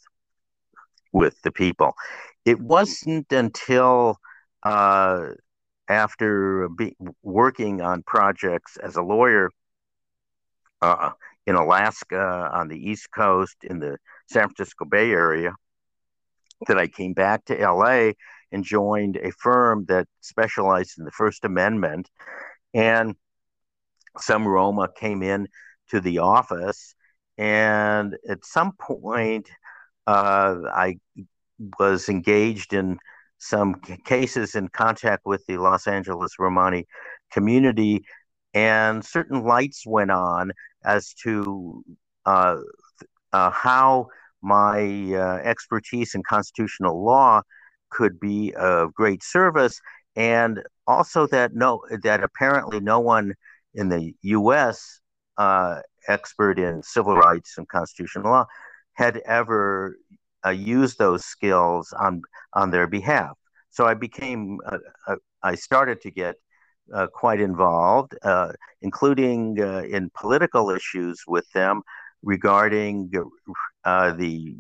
with 1.13 1.41
the 1.43 1.53
people. 1.53 1.95
It 2.45 2.61
wasn't 2.61 3.31
until 3.33 4.19
uh, 4.63 5.29
after 5.89 6.69
be, 6.69 6.97
working 7.23 7.81
on 7.81 8.03
projects 8.03 8.77
as 8.77 8.97
a 8.97 9.03
lawyer 9.03 9.51
uh, 10.81 11.11
in 11.47 11.55
Alaska, 11.55 12.51
on 12.53 12.69
the 12.69 12.79
East 12.79 13.09
Coast, 13.15 13.57
in 13.63 13.79
the 13.79 13.99
San 14.29 14.49
Francisco 14.49 14.85
Bay 14.85 15.11
Area, 15.11 15.55
that 16.67 16.79
I 16.79 16.87
came 16.87 17.13
back 17.13 17.45
to 17.47 17.55
LA 17.55 18.13
and 18.53 18.65
joined 18.65 19.17
a 19.17 19.33
firm 19.33 19.85
that 19.89 20.07
specialized 20.21 20.99
in 20.99 21.05
the 21.05 21.11
First 21.11 21.45
Amendment. 21.45 22.09
And 22.75 23.17
some 24.19 24.47
Roma 24.47 24.89
came 24.95 25.23
in 25.23 25.49
to 25.91 26.01
the 26.01 26.19
office. 26.19 26.95
And 27.39 28.17
at 28.29 28.45
some 28.45 28.73
point, 28.79 29.49
uh, 30.07 30.57
I 30.73 30.97
was 31.79 32.09
engaged 32.09 32.73
in 32.73 32.99
some 33.39 33.75
cases 34.05 34.55
in 34.55 34.69
contact 34.69 35.23
with 35.25 35.45
the 35.47 35.57
Los 35.57 35.87
Angeles 35.87 36.39
Romani 36.39 36.87
community, 37.33 38.05
and 38.55 39.05
certain 39.05 39.43
lights 39.45 39.85
went 39.87 40.11
on 40.11 40.53
as 40.85 41.13
to 41.25 41.83
uh, 42.27 42.59
uh, 43.33 43.51
how 43.51 44.07
my 44.43 45.15
uh, 45.15 45.41
expertise 45.43 46.15
in 46.15 46.23
constitutional 46.23 47.05
law 47.05 47.43
could 47.91 48.21
be 48.21 48.55
of 48.55 48.95
great 48.95 49.23
service, 49.23 49.81
and 50.15 50.63
also 50.87 51.27
that 51.27 51.55
no, 51.55 51.81
that 52.03 52.23
apparently 52.23 52.81
no 52.81 53.01
one 53.01 53.35
in 53.75 53.89
the 53.89 54.15
U.S. 54.23 55.01
Uh, 55.37 55.81
expert 56.09 56.59
in 56.59 56.83
civil 56.83 57.17
rights 57.17 57.57
and 57.59 57.69
constitutional 57.69 58.31
law 58.31 58.47
had 58.95 59.19
ever 59.25 59.97
uh, 60.45 60.51
used 60.51 60.99
those 60.99 61.25
skills 61.25 61.93
on 61.99 62.23
on 62.53 62.71
their 62.71 62.87
behalf. 62.87 63.37
So 63.71 63.87
I 63.87 63.95
became, 63.95 64.59
uh, 64.67 64.79
uh, 65.09 65.17
I 65.43 65.55
started 65.55 66.03
to 66.03 66.11
get 66.11 66.37
uh, 66.93 67.07
quite 67.07 67.41
involved, 67.41 68.15
uh, 68.23 68.53
including 68.83 69.57
in 69.57 70.11
political 70.15 70.69
issues 70.71 71.23
with 71.27 71.51
them 71.53 71.83
regarding 72.23 73.11
the 73.85 74.55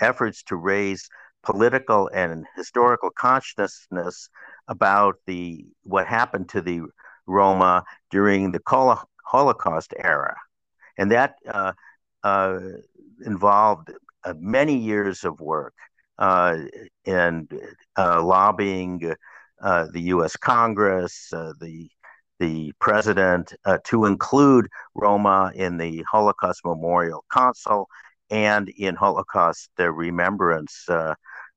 efforts 0.00 0.42
to 0.44 0.56
raise 0.56 1.08
political 1.42 2.08
and 2.12 2.44
historical 2.56 3.10
consciousness 3.10 4.28
about 4.68 5.16
the 5.26 5.64
what 5.84 6.06
happened 6.06 6.48
to 6.50 6.60
the 6.60 6.82
Roma 7.26 7.84
during 8.10 8.52
the 8.52 8.60
Holocaust 9.24 9.94
era, 9.98 10.36
and 10.98 11.10
that 11.10 11.36
involved 13.24 13.90
uh, 14.24 14.34
many 14.38 14.76
years 14.76 15.24
of 15.24 15.40
work 15.40 15.74
uh, 16.18 16.58
and 17.06 17.52
uh, 17.96 18.22
lobbying 18.22 19.14
uh, 19.60 19.86
the 19.92 20.00
U.S. 20.02 20.36
Congress, 20.36 21.32
uh, 21.32 21.52
the 21.60 21.88
the 22.38 22.72
president, 22.80 23.54
uh, 23.64 23.78
to 23.84 24.04
include 24.04 24.66
Roma 24.96 25.52
in 25.54 25.76
the 25.76 26.04
Holocaust 26.10 26.62
Memorial 26.64 27.24
Council 27.32 27.88
and 28.30 28.68
in 28.70 28.96
Holocaust 28.96 29.70
remembrance 29.78 30.88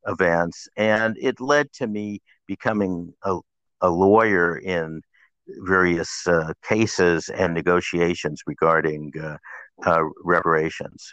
events, 0.07 0.67
and 0.77 1.17
it 1.19 1.39
led 1.41 1.71
to 1.73 1.87
me 1.87 2.21
becoming 2.45 3.13
a, 3.23 3.39
a 3.81 3.89
lawyer 3.89 4.57
in 4.57 5.01
various 5.47 6.27
uh, 6.27 6.53
cases 6.67 7.29
and 7.29 7.53
negotiations 7.53 8.41
regarding 8.47 9.11
uh, 9.21 9.37
uh, 9.85 10.03
reparations. 10.23 11.11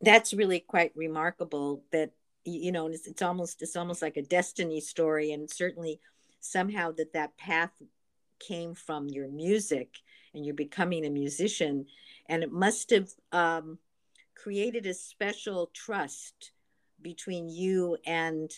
That's 0.00 0.32
really 0.32 0.60
quite 0.60 0.92
remarkable 0.96 1.82
that 1.92 2.12
you 2.44 2.72
know 2.72 2.88
it's, 2.88 3.06
it's 3.06 3.22
almost 3.22 3.60
it's 3.60 3.76
almost 3.76 4.00
like 4.00 4.16
a 4.16 4.22
destiny 4.22 4.80
story 4.80 5.32
and 5.32 5.48
certainly 5.50 6.00
somehow 6.40 6.90
that 6.92 7.12
that 7.12 7.36
path 7.36 7.70
came 8.40 8.74
from 8.74 9.08
your 9.08 9.28
music 9.28 9.98
and 10.34 10.44
you're 10.44 10.54
becoming 10.54 11.04
a 11.04 11.10
musician. 11.10 11.86
And 12.28 12.42
it 12.42 12.50
must 12.50 12.90
have 12.90 13.10
um, 13.32 13.78
created 14.34 14.86
a 14.86 14.94
special 14.94 15.70
trust 15.74 16.52
between 17.02 17.48
you 17.48 17.96
and 18.06 18.50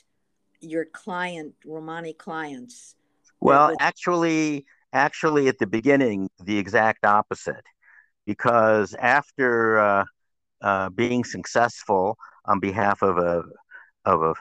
your 0.61 0.85
client 0.85 1.55
romani 1.65 2.13
clients 2.13 2.95
well 3.43 3.73
actually 3.81 4.65
actually 4.93 5.49
at 5.49 5.59
the 5.59 5.67
beginning 5.67 6.31
the 6.43 6.59
exact 6.59 7.05
opposite. 7.05 7.65
Because 8.27 8.95
after 8.95 9.79
uh, 9.81 10.05
uh, 10.63 10.91
being 10.91 11.25
successful 11.25 12.17
on 12.47 12.61
behalf 12.61 13.03
of 13.03 13.19
a 13.19 13.43
of 14.05 14.23
a 14.23 14.35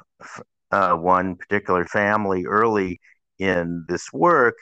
uh, 0.72 0.96
one 0.96 1.36
particular 1.36 1.86
family 1.86 2.46
early 2.46 3.00
in 3.40 3.86
this 3.88 4.14
work, 4.14 4.56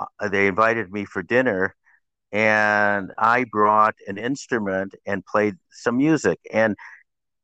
uh, 0.00 0.28
they 0.28 0.48
invited 0.48 0.92
me 0.92 1.04
for 1.04 1.22
dinner, 1.22 1.74
and 2.32 3.12
I 3.18 3.44
brought 3.44 3.94
an 4.08 4.18
instrument 4.18 4.94
and 5.06 5.24
played 5.24 5.56
some 5.70 5.98
music, 5.98 6.40
and 6.52 6.76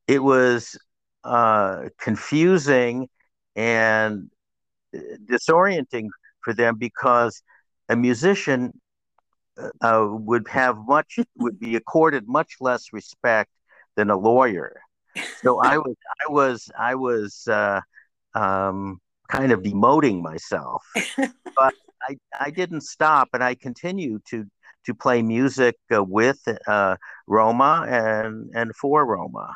it 0.08 0.22
was 0.22 0.76
uh, 1.24 1.88
confusing 1.98 3.08
and 3.56 4.30
disorienting 5.28 6.08
for 6.44 6.54
them 6.54 6.76
because 6.76 7.42
a 7.88 7.96
musician 7.96 8.72
uh, 9.80 10.06
would 10.10 10.48
have 10.48 10.76
much 10.86 11.18
would 11.36 11.58
be 11.58 11.76
accorded 11.76 12.28
much 12.28 12.54
less 12.60 12.92
respect 12.92 13.50
than 13.96 14.10
a 14.10 14.16
lawyer. 14.16 14.80
So 15.44 15.60
I 15.60 15.78
was 15.84 15.96
I 16.20 16.32
was 16.32 16.70
I 16.78 16.94
was 16.94 17.48
uh, 17.48 17.80
um, 18.34 19.00
kind 19.28 19.52
of 19.52 19.62
demoting 19.62 20.22
myself, 20.22 20.84
but 21.56 21.74
I 22.02 22.16
I 22.38 22.50
didn't 22.50 22.82
stop, 22.82 23.28
and 23.32 23.42
I 23.42 23.54
continued 23.54 24.22
to 24.30 24.44
to 24.86 24.94
play 24.94 25.22
music 25.22 25.76
uh, 25.94 26.02
with 26.02 26.40
uh, 26.66 26.96
Roma 27.26 27.86
and 27.88 28.50
and 28.54 28.74
for 28.76 29.06
Roma. 29.06 29.54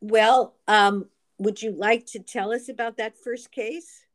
Well, 0.00 0.54
um, 0.68 1.06
would 1.38 1.62
you 1.62 1.72
like 1.72 2.06
to 2.06 2.20
tell 2.20 2.52
us 2.52 2.68
about 2.68 2.96
that 2.98 3.18
first 3.18 3.50
case 3.50 4.05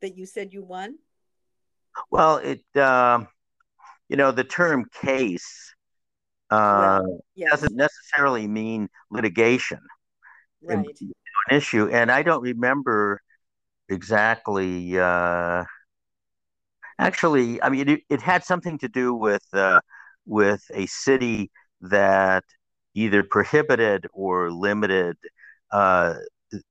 that 0.00 0.16
you 0.16 0.26
said 0.26 0.52
you 0.52 0.62
won? 0.62 0.96
Well, 2.10 2.36
it 2.38 2.62
uh, 2.74 3.24
you 4.08 4.16
know 4.16 4.32
the 4.32 4.44
term 4.44 4.86
case 5.02 5.74
uh, 6.50 7.00
well, 7.02 7.20
yes. 7.34 7.50
doesn't 7.50 7.76
necessarily 7.76 8.46
mean 8.46 8.88
litigation. 9.10 9.80
Right. 10.62 10.78
An 10.78 10.86
issue, 11.50 11.88
and 11.88 12.10
I 12.12 12.22
don't 12.22 12.42
remember 12.42 13.20
exactly 13.88 14.98
uh, 14.98 15.64
Actually, 17.00 17.62
I 17.62 17.70
mean, 17.70 17.88
it, 17.88 18.00
it 18.10 18.20
had 18.20 18.44
something 18.44 18.76
to 18.80 18.88
do 18.88 19.14
with 19.14 19.42
uh, 19.54 19.80
with 20.26 20.62
a 20.74 20.84
city 20.84 21.50
that 21.80 22.44
either 22.94 23.22
prohibited 23.22 24.06
or 24.12 24.50
limited 24.50 25.16
uh, 25.72 26.16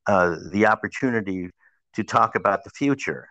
uh, 0.06 0.36
the 0.52 0.68
opportunity 0.68 1.50
to 1.93 2.04
talk 2.04 2.36
about 2.36 2.63
the 2.63 2.69
future. 2.69 3.30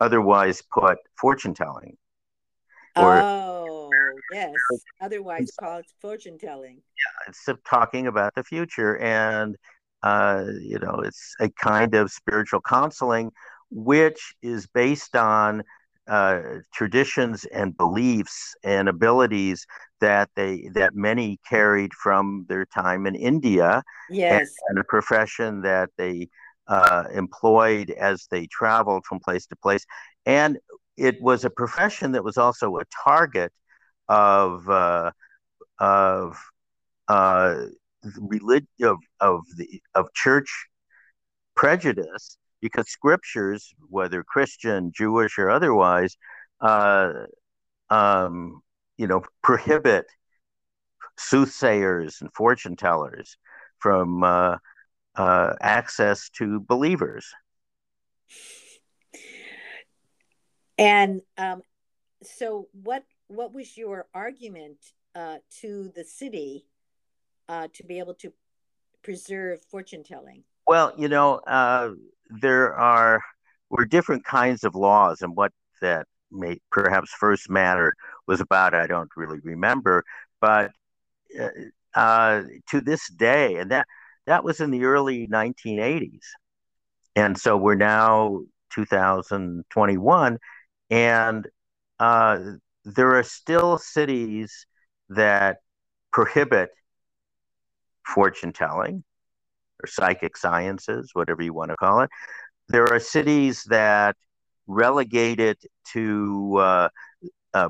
Otherwise, 0.00 0.62
put 0.72 0.98
fortune 1.16 1.54
telling. 1.54 1.96
oh, 2.96 3.90
yes. 4.32 4.54
Otherwise, 5.00 5.50
called 5.58 5.84
fortune 6.00 6.38
telling. 6.38 6.76
Yeah, 6.76 7.28
it's 7.28 7.48
talking 7.68 8.06
about 8.06 8.34
the 8.34 8.42
future, 8.42 8.98
and 8.98 9.56
uh, 10.02 10.44
you 10.60 10.78
know, 10.78 11.00
it's 11.04 11.34
a 11.40 11.50
kind 11.50 11.94
of 11.94 12.10
spiritual 12.10 12.60
counseling, 12.62 13.30
which 13.70 14.34
is 14.42 14.66
based 14.66 15.14
on 15.14 15.62
uh, 16.08 16.40
traditions 16.72 17.44
and 17.44 17.76
beliefs 17.76 18.54
and 18.64 18.88
abilities 18.88 19.66
that 20.00 20.30
they 20.34 20.68
that 20.74 20.94
many 20.94 21.38
carried 21.48 21.92
from 21.94 22.46
their 22.48 22.64
time 22.64 23.06
in 23.06 23.14
India. 23.14 23.82
Yes, 24.08 24.40
and, 24.40 24.48
and 24.70 24.78
a 24.78 24.84
profession 24.84 25.60
that 25.62 25.90
they 25.98 26.28
uh, 26.70 27.04
employed 27.12 27.90
as 27.90 28.26
they 28.30 28.46
traveled 28.46 29.04
from 29.04 29.20
place 29.20 29.44
to 29.46 29.56
place, 29.56 29.84
and 30.24 30.58
it 30.96 31.20
was 31.20 31.44
a 31.44 31.50
profession 31.50 32.12
that 32.12 32.24
was 32.24 32.38
also 32.38 32.76
a 32.76 32.84
target 33.04 33.52
of 34.08 34.68
uh, 34.70 35.10
of 35.78 36.38
uh, 37.08 37.56
religion 38.18 38.68
of, 38.82 38.98
of 39.20 39.40
the 39.56 39.82
of 39.94 40.12
church 40.14 40.66
prejudice 41.54 42.38
because 42.60 42.88
scriptures, 42.88 43.74
whether 43.88 44.22
Christian, 44.22 44.92
Jewish, 44.94 45.38
or 45.38 45.50
otherwise, 45.50 46.16
uh, 46.60 47.12
um, 47.88 48.62
you 48.96 49.06
know, 49.06 49.22
prohibit 49.42 50.06
soothsayers 51.18 52.20
and 52.20 52.32
fortune 52.34 52.76
tellers 52.76 53.36
from 53.78 54.22
uh, 54.22 54.56
uh, 55.20 55.54
access 55.60 56.30
to 56.30 56.60
believers. 56.60 57.26
And 60.78 61.20
um, 61.36 61.60
so, 62.22 62.68
what 62.72 63.04
what 63.26 63.52
was 63.52 63.76
your 63.76 64.06
argument 64.14 64.78
uh, 65.14 65.36
to 65.60 65.92
the 65.94 66.04
city 66.04 66.64
uh, 67.50 67.68
to 67.74 67.84
be 67.84 67.98
able 67.98 68.14
to 68.14 68.32
preserve 69.02 69.62
fortune 69.70 70.04
telling? 70.04 70.42
Well, 70.66 70.94
you 70.96 71.08
know, 71.08 71.40
uh, 71.46 71.90
there 72.30 72.74
are 72.74 73.20
were 73.68 73.84
different 73.84 74.24
kinds 74.24 74.64
of 74.64 74.74
laws, 74.74 75.20
and 75.20 75.36
what 75.36 75.52
that 75.82 76.06
may 76.30 76.60
perhaps 76.70 77.10
first 77.12 77.50
matter 77.50 77.94
was 78.26 78.40
about, 78.40 78.72
I 78.72 78.86
don't 78.86 79.10
really 79.16 79.40
remember, 79.40 80.02
but 80.40 80.70
uh, 81.38 81.48
uh, 81.94 82.42
to 82.70 82.80
this 82.80 83.06
day, 83.10 83.56
and 83.56 83.70
that 83.70 83.86
that 84.26 84.44
was 84.44 84.60
in 84.60 84.70
the 84.70 84.84
early 84.84 85.26
1980s, 85.26 86.20
and 87.16 87.38
so 87.38 87.56
we're 87.56 87.74
now 87.74 88.40
2021, 88.74 90.38
and 90.90 91.48
uh, 91.98 92.38
there 92.84 93.16
are 93.16 93.22
still 93.22 93.78
cities 93.78 94.66
that 95.08 95.58
prohibit 96.12 96.70
fortune 98.04 98.52
telling 98.52 99.04
or 99.82 99.86
psychic 99.86 100.36
sciences, 100.36 101.10
whatever 101.14 101.42
you 101.42 101.52
want 101.54 101.70
to 101.70 101.76
call 101.76 102.00
it. 102.00 102.10
There 102.68 102.92
are 102.92 103.00
cities 103.00 103.64
that 103.68 104.16
relegate 104.66 105.40
it 105.40 105.58
to 105.92 106.56
uh, 106.58 106.88
uh, 107.54 107.68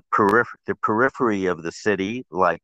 the 0.67 0.75
periphery 0.83 1.47
of 1.47 1.63
the 1.63 1.73
city, 1.73 2.27
like 2.31 2.63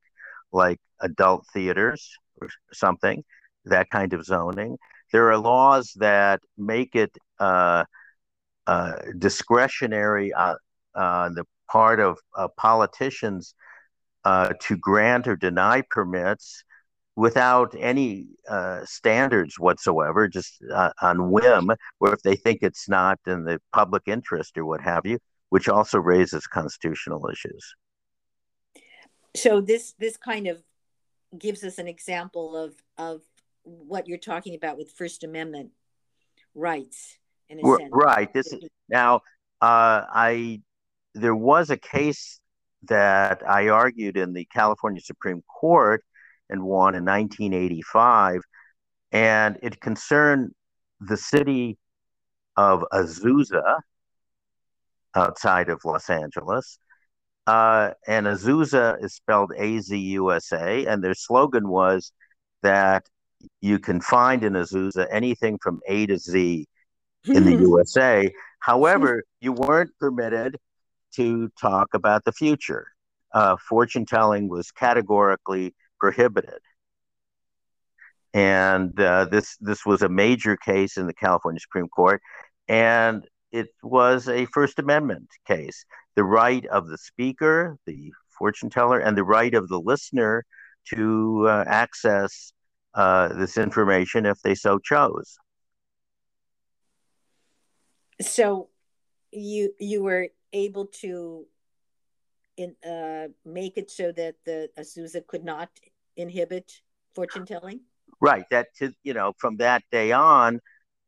like 0.52 0.80
adult 1.00 1.46
theaters 1.52 2.12
or 2.40 2.48
something, 2.72 3.24
that 3.66 3.90
kind 3.90 4.12
of 4.12 4.24
zoning. 4.24 4.78
There 5.12 5.30
are 5.30 5.38
laws 5.38 5.92
that 5.96 6.40
make 6.56 6.94
it 6.94 7.16
uh, 7.38 7.84
uh 8.66 8.96
discretionary 9.18 10.32
on 10.32 11.34
the 11.34 11.44
part 11.70 12.00
of 12.00 12.18
politicians 12.56 13.54
uh, 14.24 14.52
to 14.60 14.76
grant 14.76 15.28
or 15.28 15.36
deny 15.36 15.82
permits 15.88 16.64
without 17.14 17.74
any 17.78 18.26
uh, 18.48 18.84
standards 18.84 19.58
whatsoever, 19.58 20.28
just 20.28 20.62
uh, 20.72 20.90
on 21.00 21.30
whim, 21.30 21.70
or 22.00 22.12
if 22.12 22.20
they 22.22 22.36
think 22.36 22.58
it's 22.62 22.88
not 22.88 23.18
in 23.26 23.44
the 23.44 23.60
public 23.72 24.02
interest 24.06 24.58
or 24.58 24.64
what 24.64 24.80
have 24.80 25.06
you, 25.06 25.18
which 25.48 25.68
also 25.68 25.98
raises 25.98 26.46
constitutional 26.46 27.28
issues. 27.32 27.74
So 29.34 29.60
this 29.60 29.94
this 29.98 30.16
kind 30.16 30.46
of 30.46 30.62
gives 31.38 31.62
us 31.62 31.78
an 31.78 31.86
example 31.86 32.56
of 32.56 32.74
of 32.98 33.22
what 33.66 34.06
you're 34.06 34.18
talking 34.18 34.54
about 34.54 34.78
with 34.78 34.90
First 34.92 35.24
Amendment 35.24 35.70
rights. 36.54 37.18
In 37.48 37.60
a 37.60 37.62
sense. 37.62 37.90
Right. 37.92 38.32
This 38.32 38.52
is, 38.52 38.60
now 38.88 39.16
uh, 39.60 40.02
I 40.08 40.60
there 41.14 41.34
was 41.34 41.70
a 41.70 41.76
case 41.76 42.40
that 42.84 43.42
I 43.48 43.68
argued 43.68 44.16
in 44.16 44.32
the 44.32 44.44
California 44.46 45.00
Supreme 45.00 45.42
Court 45.42 46.04
and 46.48 46.62
won 46.62 46.94
in 46.94 47.04
1985. 47.04 48.40
And 49.12 49.58
it 49.62 49.80
concerned 49.80 50.52
the 51.00 51.16
city 51.16 51.78
of 52.56 52.84
Azusa 52.92 53.80
outside 55.14 55.68
of 55.68 55.80
Los 55.84 56.10
Angeles. 56.10 56.78
Uh, 57.46 57.92
and 58.06 58.26
Azusa 58.26 59.02
is 59.02 59.14
spelled 59.14 59.52
A 59.56 59.78
Z 59.80 59.96
U 59.96 60.32
S 60.32 60.52
A. 60.52 60.86
And 60.86 61.02
their 61.02 61.14
slogan 61.14 61.68
was 61.68 62.12
that 62.62 63.06
you 63.60 63.78
can 63.78 64.00
find 64.00 64.44
in 64.44 64.54
Azusa 64.54 65.06
anything 65.10 65.58
from 65.62 65.80
A 65.88 66.06
to 66.06 66.18
Z 66.18 66.66
in 67.26 67.44
the 67.44 67.56
USA. 67.60 68.32
However, 68.60 69.22
you 69.40 69.52
weren't 69.52 69.90
permitted 69.98 70.56
to 71.16 71.50
talk 71.60 71.94
about 71.94 72.24
the 72.24 72.32
future. 72.32 72.88
Uh, 73.32 73.56
fortune 73.56 74.06
telling 74.06 74.48
was 74.48 74.70
categorically 74.70 75.74
prohibited. 75.98 76.60
And 78.32 78.98
uh, 79.00 79.26
this 79.26 79.56
this 79.60 79.86
was 79.86 80.02
a 80.02 80.08
major 80.08 80.56
case 80.56 80.96
in 80.98 81.06
the 81.06 81.14
California 81.14 81.60
Supreme 81.60 81.88
Court, 81.88 82.20
and 82.68 83.26
it 83.50 83.68
was 83.82 84.28
a 84.28 84.44
First 84.46 84.78
Amendment 84.78 85.28
case. 85.46 85.86
The 86.16 86.24
right 86.24 86.66
of 86.66 86.88
the 86.88 86.98
speaker, 86.98 87.78
the 87.86 88.12
fortune 88.38 88.68
teller, 88.68 88.98
and 88.98 89.16
the 89.16 89.24
right 89.24 89.54
of 89.54 89.68
the 89.68 89.80
listener 89.80 90.44
to 90.94 91.46
uh, 91.48 91.64
access 91.66 92.52
uh, 92.96 93.28
this 93.28 93.56
information 93.56 94.26
if 94.26 94.40
they 94.42 94.54
so 94.54 94.78
chose. 94.78 95.36
So, 98.20 98.70
you 99.30 99.74
you 99.78 100.02
were 100.02 100.28
able 100.52 100.86
to 101.02 101.46
in, 102.56 102.74
uh, 102.88 103.28
make 103.44 103.76
it 103.76 103.90
so 103.90 104.12
that 104.12 104.36
the 104.44 104.70
Azusa 104.78 105.26
could 105.26 105.44
not 105.44 105.68
inhibit 106.16 106.80
fortune 107.14 107.46
telling? 107.46 107.80
Right. 108.20 108.44
That 108.50 108.68
to, 108.78 108.92
you 109.02 109.14
know, 109.14 109.34
from 109.38 109.58
that 109.58 109.82
day 109.90 110.12
on, 110.12 110.60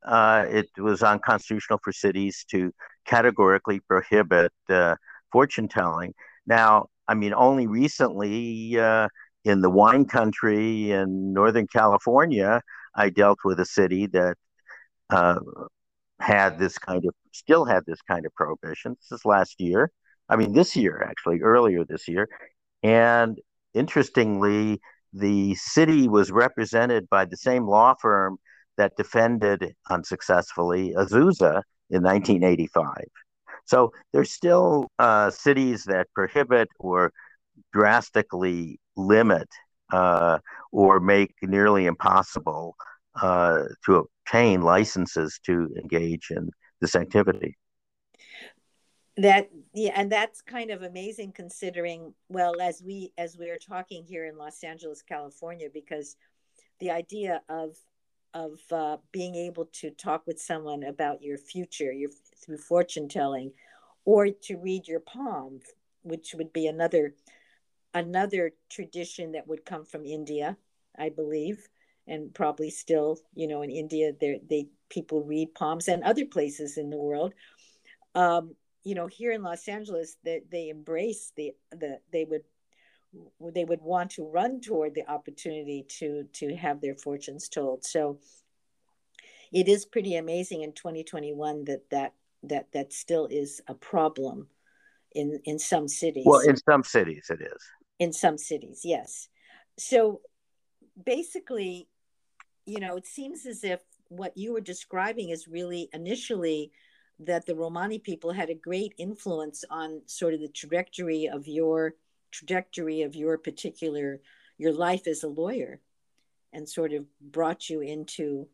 uh, 0.05 0.45
it 0.49 0.69
was 0.79 1.03
unconstitutional 1.03 1.81
for 1.83 1.93
cities 1.93 2.45
to 2.51 2.73
categorically 3.07 3.81
prohibit 3.81 4.53
uh, 4.69 4.97
fortune 5.33 5.69
telling. 5.69 6.15
Now, 6.47 6.89
I 7.07 7.15
mean, 7.15 7.33
only 7.35 7.67
recently 7.67 8.79
uh, 8.79 9.09
in 9.49 9.63
the 9.63 9.71
wine 9.71 10.05
country 10.05 10.91
in 10.91 11.33
Northern 11.33 11.67
California, 11.67 12.61
I 12.95 13.09
dealt 13.09 13.39
with 13.45 13.59
a 13.61 13.65
city 13.65 14.07
that 14.09 14.37
uh, 15.09 15.41
had 16.21 16.59
this 16.59 16.77
kind 16.77 17.05
of, 17.07 17.15
still 17.33 17.65
had 17.65 17.85
this 17.87 18.03
kind 18.03 18.27
of 18.27 18.35
prohibition. 18.35 18.97
This 19.01 19.21
is 19.21 19.25
last 19.25 19.59
year. 19.59 19.91
I 20.29 20.37
mean, 20.37 20.53
this 20.53 20.77
year, 20.77 21.03
actually, 21.09 21.41
earlier 21.41 21.83
this 21.85 22.07
year. 22.09 22.29
And 22.83 23.39
interestingly, 23.73 24.81
the 25.15 25.55
city 25.55 26.09
was 26.09 26.31
represented 26.31 27.09
by 27.09 27.25
the 27.25 27.37
same 27.39 27.67
law 27.67 27.95
firm 27.95 28.37
that 28.77 28.97
defended 28.99 29.75
unsuccessfully 29.89 30.93
Azusa 30.95 31.63
in 31.89 32.03
1985. 32.03 32.93
So 33.65 33.93
there's 34.13 34.31
still 34.31 34.89
uh, 34.99 35.31
cities 35.31 35.85
that 35.85 36.09
prohibit 36.15 36.69
or 36.79 37.13
drastically 37.73 38.79
limit 38.99 39.49
uh, 39.93 40.39
or 40.73 41.01
make 41.01 41.35
nearly 41.43 41.87
impossible 41.87 42.77
uh, 43.21 43.63
to 43.85 44.07
obtain 44.27 44.61
licenses 44.61 45.41
to 45.47 45.69
engage 45.81 46.31
in 46.31 46.51
this 46.81 46.95
activity. 46.95 47.57
That 49.17 49.51
yeah 49.75 49.93
and 49.97 50.13
that's 50.13 50.43
kind 50.43 50.71
of 50.71 50.83
amazing 50.83 51.33
considering 51.33 52.15
well 52.29 52.61
as 52.61 52.83
we 52.85 53.13
as 53.19 53.37
we 53.37 53.51
are 53.51 53.59
talking 53.59 54.05
here 54.05 54.27
in 54.27 54.39
los 54.39 54.63
angeles 54.63 55.03
california 55.03 55.67
because 55.75 56.15
the 56.79 56.93
idea 56.93 57.43
of 57.49 57.75
of 58.33 58.61
uh, 58.71 58.99
being 59.11 59.35
able 59.35 59.65
to 59.73 59.91
talk 59.91 60.25
with 60.25 60.41
someone 60.41 60.85
about 60.85 61.21
your 61.21 61.37
future 61.37 61.91
your 61.91 62.11
through 62.45 62.59
fortune 62.59 63.09
telling 63.09 63.51
or 64.09 64.31
to 64.31 64.57
read 64.57 64.89
your 64.89 65.01
palm, 65.01 65.61
which 66.03 66.35
would 66.35 66.51
be 66.51 66.67
another 66.67 67.13
another 67.95 68.53
tradition 68.71 69.33
that 69.33 69.47
would 69.47 69.65
come 69.65 69.85
from 69.85 70.05
India, 70.05 70.57
I 70.99 71.09
believe, 71.09 71.69
and 72.07 72.35
probably 72.35 72.71
still, 72.71 73.19
you 73.35 73.47
know, 73.47 73.63
in 73.63 73.71
India, 73.71 74.13
they 74.21 74.69
people 74.89 75.23
read 75.23 75.55
palms 75.55 75.89
and 75.89 76.03
other 76.03 76.25
places 76.25 76.79
in 76.79 76.91
the 76.91 76.97
world. 76.97 77.35
Um, 78.15 78.55
you 78.85 78.95
know, 78.95 79.07
here 79.07 79.33
in 79.33 79.43
Los 79.43 79.69
Angeles, 79.69 80.17
that 80.25 80.43
they, 80.51 80.65
they 80.65 80.69
embrace 80.71 81.33
the 81.37 81.53
the 81.71 81.99
they 82.13 82.25
would 82.25 82.45
they 83.55 83.65
would 83.65 83.83
want 83.83 84.11
to 84.13 84.25
run 84.25 84.61
toward 84.61 84.95
the 84.95 85.09
opportunity 85.11 85.85
to 85.99 86.25
to 86.35 86.55
have 86.57 86.81
their 86.81 86.95
fortunes 86.95 87.49
told. 87.49 87.85
So 87.85 88.19
it 89.53 89.69
is 89.69 89.87
pretty 89.87 90.17
amazing 90.17 90.63
in 90.63 90.73
2021 90.73 91.65
that 91.65 91.89
that 91.91 92.15
that 92.45 92.73
that 92.73 92.93
still 92.93 93.27
is 93.27 93.61
a 93.67 93.75
problem 93.75 94.49
in 95.15 95.41
in 95.45 95.59
some 95.59 95.89
cities. 95.89 96.25
Well, 96.27 96.41
in 96.41 96.57
some 96.57 96.83
cities 96.83 97.27
it 97.31 97.43
is. 97.43 97.63
In 97.99 98.13
some 98.13 98.39
cities, 98.39 98.83
yes. 98.85 99.29
So 99.77 100.21
basically, 101.05 101.89
you 102.65 102.81
know, 102.81 102.97
it 102.97 103.07
seems 103.07 103.45
as 103.45 103.65
if 103.65 103.81
what 104.09 104.37
you 104.37 104.53
were 104.53 104.61
describing 104.61 105.31
is 105.31 105.49
really 105.49 105.89
initially 105.93 106.71
that 107.21 107.47
the 107.47 107.55
Romani 107.55 107.99
people 107.99 108.33
had 108.33 108.51
a 108.51 108.55
great 108.55 108.95
influence 108.99 109.65
on 109.71 110.03
sort 110.07 110.35
of 110.35 110.41
the 110.41 110.49
trajectory 110.49 111.27
of 111.27 111.49
your 111.49 111.95
trajectory 112.31 113.03
of 113.03 113.17
your 113.17 113.39
particular 113.39 114.21
your 114.59 114.73
life 114.73 115.07
as 115.07 115.23
a 115.23 115.29
lawyer 115.29 115.81
and 116.53 116.69
sort 116.69 116.93
of 116.93 117.07
brought 117.21 117.69
you 117.71 117.81
into 117.81 118.47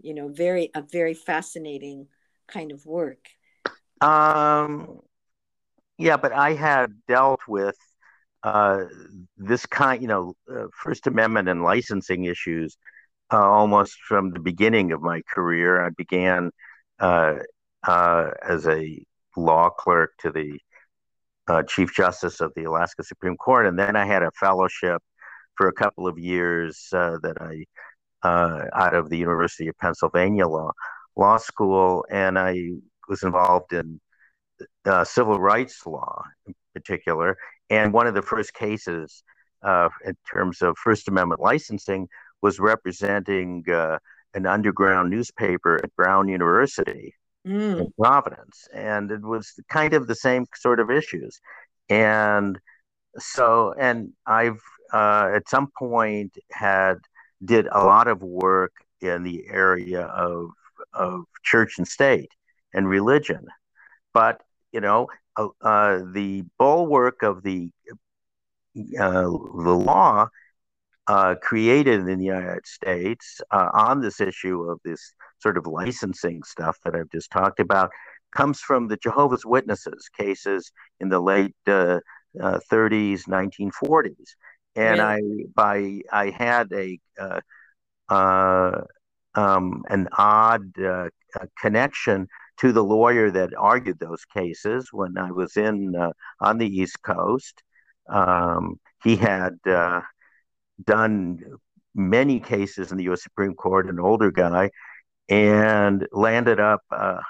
you 0.00 0.14
know 0.14 0.28
very 0.28 0.70
a 0.74 0.82
very 0.82 1.14
fascinating 1.14 2.06
kind 2.46 2.70
of 2.70 2.84
work 2.84 3.28
um 4.00 5.00
yeah 5.96 6.16
but 6.16 6.32
i 6.32 6.52
had 6.52 6.92
dealt 7.08 7.40
with 7.48 7.78
uh 8.46 8.84
this 9.36 9.66
kind 9.66 10.00
you 10.00 10.08
know 10.08 10.34
uh, 10.50 10.66
first 10.82 11.06
amendment 11.08 11.48
and 11.48 11.62
licensing 11.62 12.24
issues 12.24 12.76
uh, 13.32 13.44
almost 13.44 13.96
from 14.08 14.30
the 14.30 14.38
beginning 14.38 14.92
of 14.92 15.02
my 15.02 15.20
career 15.34 15.84
i 15.84 15.90
began 15.90 16.50
uh, 17.00 17.34
uh 17.86 18.30
as 18.48 18.66
a 18.68 19.04
law 19.36 19.68
clerk 19.68 20.12
to 20.18 20.30
the 20.30 20.58
Chief 21.68 21.94
Justice 21.94 22.40
of 22.40 22.52
the 22.56 22.64
Alaska 22.64 23.04
Supreme 23.04 23.36
Court, 23.36 23.66
and 23.66 23.78
then 23.78 23.94
I 23.94 24.04
had 24.04 24.24
a 24.24 24.32
fellowship 24.32 25.00
for 25.54 25.68
a 25.68 25.72
couple 25.72 26.08
of 26.08 26.18
years 26.18 26.88
that 26.90 27.36
I 27.40 27.64
out 28.24 28.94
of 28.94 29.10
the 29.10 29.16
University 29.18 29.68
of 29.68 29.78
Pennsylvania 29.78 30.48
Law 30.48 30.72
Law 31.14 31.36
School, 31.36 32.04
and 32.10 32.36
I 32.36 32.70
was 33.08 33.22
involved 33.22 33.72
in 33.72 34.00
civil 35.04 35.38
rights 35.38 35.86
law 35.86 36.24
in 36.48 36.54
particular. 36.74 37.36
And 37.70 37.92
one 37.92 38.06
of 38.06 38.14
the 38.14 38.22
first 38.22 38.54
cases 38.54 39.22
uh, 39.62 39.88
in 40.04 40.14
terms 40.30 40.62
of 40.62 40.76
First 40.78 41.08
Amendment 41.08 41.40
licensing 41.40 42.08
was 42.42 42.60
representing 42.60 43.64
uh, 43.70 43.98
an 44.34 44.46
underground 44.46 45.10
newspaper 45.10 45.80
at 45.82 45.94
Brown 45.96 46.28
University 46.28 47.14
mm. 47.46 47.80
in 47.80 47.92
Providence, 47.98 48.68
and 48.72 49.10
it 49.10 49.22
was 49.22 49.52
kind 49.68 49.94
of 49.94 50.06
the 50.06 50.14
same 50.14 50.46
sort 50.54 50.78
of 50.78 50.90
issues. 50.90 51.40
And 51.88 52.58
so, 53.18 53.74
and 53.78 54.12
I've 54.26 54.60
uh, 54.92 55.30
at 55.34 55.48
some 55.48 55.68
point 55.76 56.36
had 56.52 56.98
did 57.44 57.66
a 57.70 57.84
lot 57.84 58.08
of 58.08 58.22
work 58.22 58.72
in 59.00 59.22
the 59.22 59.46
area 59.48 60.02
of 60.02 60.50
of 60.92 61.24
church 61.42 61.78
and 61.78 61.88
state 61.88 62.30
and 62.72 62.88
religion, 62.88 63.46
but 64.12 64.42
you 64.72 64.80
know, 64.80 65.08
uh, 65.36 65.48
uh, 65.60 66.00
the 66.12 66.44
bulwark 66.58 67.22
of 67.22 67.42
the 67.42 67.70
uh, 68.98 69.22
the 69.22 69.82
law 69.84 70.28
uh, 71.06 71.34
created 71.40 72.00
in 72.00 72.18
the 72.18 72.24
United 72.24 72.66
States 72.66 73.40
uh, 73.50 73.70
on 73.72 74.00
this 74.00 74.20
issue 74.20 74.62
of 74.62 74.80
this 74.84 75.14
sort 75.38 75.56
of 75.56 75.66
licensing 75.66 76.42
stuff 76.42 76.78
that 76.84 76.94
I've 76.94 77.10
just 77.10 77.30
talked 77.30 77.60
about 77.60 77.90
comes 78.34 78.60
from 78.60 78.88
the 78.88 78.96
Jehovah's 78.96 79.46
Witnesses 79.46 80.08
cases 80.16 80.72
in 81.00 81.08
the 81.08 81.20
late 81.20 81.54
uh, 81.66 82.00
30s, 82.36 83.22
1940s, 83.28 84.34
and 84.74 85.00
really? 85.00 85.00
I 85.00 85.46
by 85.54 86.00
I 86.12 86.30
had 86.30 86.72
a 86.72 86.98
uh, 87.18 87.40
uh, 88.08 88.82
um, 89.34 89.84
an 89.88 90.08
odd 90.12 90.78
uh, 90.78 91.08
connection 91.60 92.28
to 92.58 92.72
the 92.72 92.84
lawyer 92.84 93.30
that 93.30 93.50
argued 93.56 93.98
those 93.98 94.24
cases 94.24 94.88
when 94.92 95.18
I 95.18 95.30
was 95.30 95.56
in 95.56 95.94
on 96.40 96.58
the 96.58 96.66
East 96.68 97.02
Coast. 97.02 97.62
Um, 98.08 98.78
he 99.02 99.16
had 99.16 99.58
done 100.84 101.38
many 101.94 102.40
cases 102.40 102.92
in 102.92 102.98
the 102.98 103.04
U.S. 103.04 103.22
Supreme 103.22 103.54
Court, 103.54 103.88
an 103.88 103.98
older 103.98 104.30
guy, 104.30 104.70
and 105.28 106.06
landed 106.12 106.60
up 106.60 106.82
uh, 106.90 107.20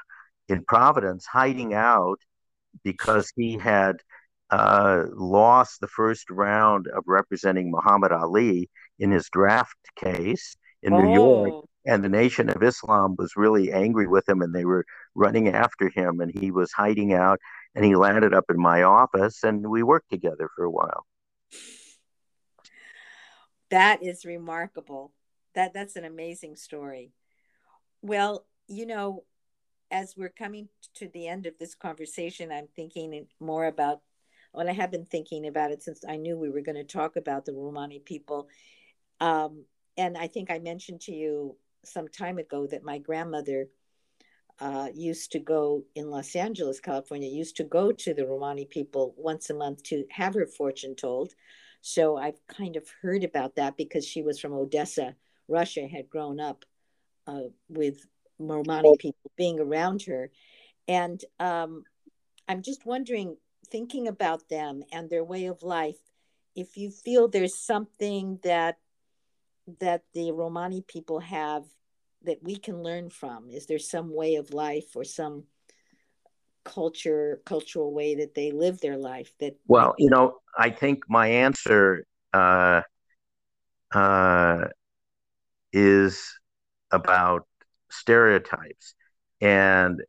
in 0.48 0.64
Providence, 0.64 1.24
hiding 1.24 1.72
out 1.72 2.18
because 2.84 3.32
he 3.36 3.56
had 3.56 3.96
uh, 4.50 5.04
lost 5.14 5.80
the 5.80 5.88
first 5.88 6.30
round 6.30 6.86
of 6.88 7.04
representing 7.06 7.70
Muhammad 7.70 8.12
Ali 8.12 8.68
in 8.98 9.10
his 9.10 9.28
draft 9.30 9.76
case 9.96 10.56
in 10.82 10.92
oh. 10.92 11.00
New 11.00 11.14
York. 11.14 11.64
And 11.86 12.02
the 12.02 12.08
Nation 12.08 12.48
of 12.50 12.62
Islam 12.62 13.14
was 13.16 13.36
really 13.36 13.72
angry 13.72 14.06
with 14.06 14.28
him 14.28 14.42
and 14.42 14.54
they 14.54 14.64
were 14.64 14.84
running 15.14 15.48
after 15.48 15.88
him. 15.88 16.20
And 16.20 16.36
he 16.36 16.50
was 16.50 16.72
hiding 16.72 17.14
out 17.14 17.38
and 17.74 17.84
he 17.84 17.94
landed 17.94 18.34
up 18.34 18.46
in 18.50 18.60
my 18.60 18.82
office 18.82 19.44
and 19.44 19.66
we 19.68 19.82
worked 19.82 20.10
together 20.10 20.50
for 20.54 20.64
a 20.64 20.70
while. 20.70 21.06
That 23.70 24.02
is 24.02 24.24
remarkable. 24.24 25.12
That 25.54 25.72
that's 25.74 25.96
an 25.96 26.04
amazing 26.04 26.56
story. 26.56 27.12
Well, 28.02 28.46
you 28.68 28.86
know, 28.86 29.24
as 29.90 30.16
we're 30.16 30.28
coming 30.28 30.68
to 30.96 31.08
the 31.08 31.28
end 31.28 31.46
of 31.46 31.54
this 31.58 31.74
conversation, 31.74 32.52
I'm 32.52 32.68
thinking 32.74 33.26
more 33.40 33.66
about 33.66 34.00
well, 34.52 34.68
I 34.68 34.72
have 34.72 34.90
been 34.90 35.04
thinking 35.04 35.46
about 35.46 35.70
it 35.70 35.82
since 35.82 36.02
I 36.08 36.16
knew 36.16 36.38
we 36.38 36.50
were 36.50 36.62
going 36.62 36.76
to 36.76 36.84
talk 36.84 37.16
about 37.16 37.44
the 37.44 37.52
Romani 37.52 37.98
people. 37.98 38.48
Um, 39.20 39.66
and 39.98 40.16
I 40.16 40.28
think 40.28 40.50
I 40.50 40.58
mentioned 40.58 41.02
to 41.02 41.12
you 41.12 41.56
some 41.86 42.08
time 42.08 42.38
ago 42.38 42.66
that 42.66 42.84
my 42.84 42.98
grandmother 42.98 43.68
uh, 44.58 44.88
used 44.94 45.32
to 45.32 45.38
go 45.38 45.84
in 45.94 46.10
Los 46.10 46.34
Angeles, 46.34 46.80
California, 46.80 47.28
used 47.28 47.56
to 47.56 47.64
go 47.64 47.92
to 47.92 48.14
the 48.14 48.26
Romani 48.26 48.64
people 48.64 49.14
once 49.16 49.50
a 49.50 49.54
month 49.54 49.82
to 49.84 50.04
have 50.10 50.34
her 50.34 50.46
fortune 50.46 50.94
told. 50.94 51.34
So 51.82 52.16
I've 52.16 52.40
kind 52.48 52.76
of 52.76 52.88
heard 53.02 53.22
about 53.22 53.56
that 53.56 53.76
because 53.76 54.06
she 54.06 54.22
was 54.22 54.40
from 54.40 54.54
Odessa, 54.54 55.14
Russia, 55.46 55.86
had 55.86 56.08
grown 56.08 56.40
up 56.40 56.64
uh, 57.26 57.48
with 57.68 58.06
Romani 58.38 58.96
people 58.98 59.30
being 59.36 59.60
around 59.60 60.02
her. 60.02 60.30
And 60.88 61.22
um, 61.38 61.84
I'm 62.48 62.62
just 62.62 62.86
wondering, 62.86 63.36
thinking 63.68 64.08
about 64.08 64.48
them 64.48 64.82
and 64.92 65.10
their 65.10 65.24
way 65.24 65.46
of 65.46 65.62
life, 65.62 65.98
if 66.54 66.76
you 66.76 66.90
feel 66.90 67.28
there's 67.28 67.58
something 67.58 68.38
that 68.42 68.78
that 69.80 70.02
the 70.14 70.32
Romani 70.32 70.82
people 70.86 71.20
have 71.20 71.64
that 72.22 72.42
we 72.42 72.56
can 72.56 72.82
learn 72.82 73.10
from, 73.10 73.50
is 73.50 73.66
there 73.66 73.78
some 73.78 74.14
way 74.14 74.36
of 74.36 74.52
life 74.52 74.96
or 74.96 75.04
some 75.04 75.44
culture 76.64 77.40
cultural 77.46 77.94
way 77.94 78.16
that 78.16 78.34
they 78.34 78.50
live 78.50 78.80
their 78.80 78.96
life 78.96 79.30
that 79.38 79.54
well 79.68 79.94
you 79.98 80.10
know 80.10 80.34
i 80.58 80.68
think 80.68 80.98
my 81.08 81.28
answer 81.28 82.04
uh, 82.34 82.82
uh, 83.94 84.64
is 85.72 86.38
about 86.90 87.46
stereotypes 87.90 88.94
and 89.40 90.02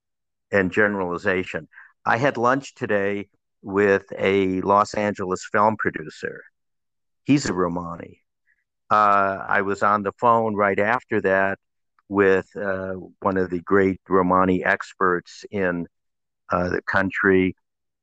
and 0.52 0.72
generalization. 0.72 1.68
I 2.06 2.18
had 2.18 2.38
lunch 2.38 2.74
today 2.76 3.28
with 3.62 4.06
a 4.18 4.62
los 4.62 4.94
angeles 4.94 5.48
film 5.52 5.76
producer. 5.78 6.44
He's 7.26 7.48
a 7.50 7.54
romani 7.54 8.22
uh, 8.90 9.44
i 9.48 9.62
was 9.62 9.84
on 9.84 10.04
the 10.04 10.14
phone 10.14 10.56
right 10.56 10.80
after 10.80 11.22
that 11.22 11.60
with 12.10 12.48
uh, 12.56 12.94
one 13.20 13.38
of 13.38 13.50
the 13.50 13.60
great 13.62 14.00
romani 14.08 14.64
experts 14.64 15.44
in 15.52 15.86
uh, 16.52 16.70
the 16.70 16.82
country 16.84 17.56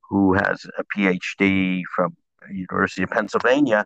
who 0.08 0.34
has 0.34 0.66
a 0.78 0.84
PhD 0.96 1.82
from 1.94 2.16
University 2.50 3.02
of 3.02 3.10
Pennsylvania, 3.10 3.84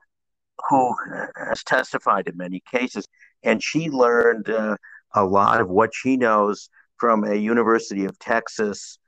who 0.68 0.94
has 1.36 1.62
testified 1.64 2.26
in 2.26 2.36
many 2.36 2.62
cases, 2.70 3.06
and 3.42 3.62
she 3.62 3.88
learned 3.88 4.50
uh, 4.50 4.76
a 5.14 5.24
lot 5.24 5.60
of 5.60 5.68
what 5.68 5.94
she 5.94 6.16
knows 6.16 6.68
from 6.96 7.24
a 7.24 7.34
University 7.34 8.04
of 8.04 8.18
Texas 8.18 8.98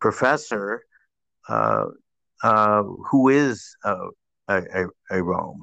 professor 0.00 0.82
uh, 1.48 1.86
uh, 2.42 2.82
who 3.10 3.28
is 3.28 3.74
a, 3.84 3.96
a, 4.48 4.84
a 5.10 5.22
Rom. 5.22 5.62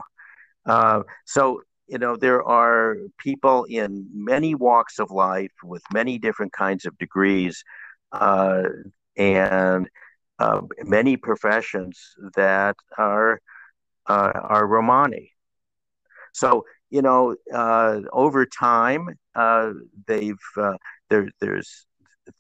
Uh, 0.66 1.04
so 1.26 1.62
you 1.88 1.98
know 1.98 2.16
there 2.16 2.44
are 2.44 2.98
people 3.18 3.64
in 3.66 4.08
many 4.14 4.56
walks 4.56 5.00
of 5.00 5.10
life 5.12 5.52
with 5.64 5.84
many 5.94 6.18
different 6.18 6.52
kinds 6.52 6.86
of 6.86 6.98
degrees 6.98 7.64
uh, 8.12 8.64
and 9.16 9.90
uh, 10.40 10.62
many 10.84 11.18
professions 11.18 12.16
that 12.36 12.76
are 12.98 13.40
uh, 14.08 14.32
are 14.36 14.68
Romani. 14.68 15.32
So 16.34 16.66
you 16.90 17.02
know, 17.02 17.36
uh, 17.54 18.02
over 18.14 18.46
time, 18.46 19.10
uh, 19.36 19.72
they've 20.06 20.36
uh, 20.56 20.78
there, 21.10 21.30
there's 21.40 21.86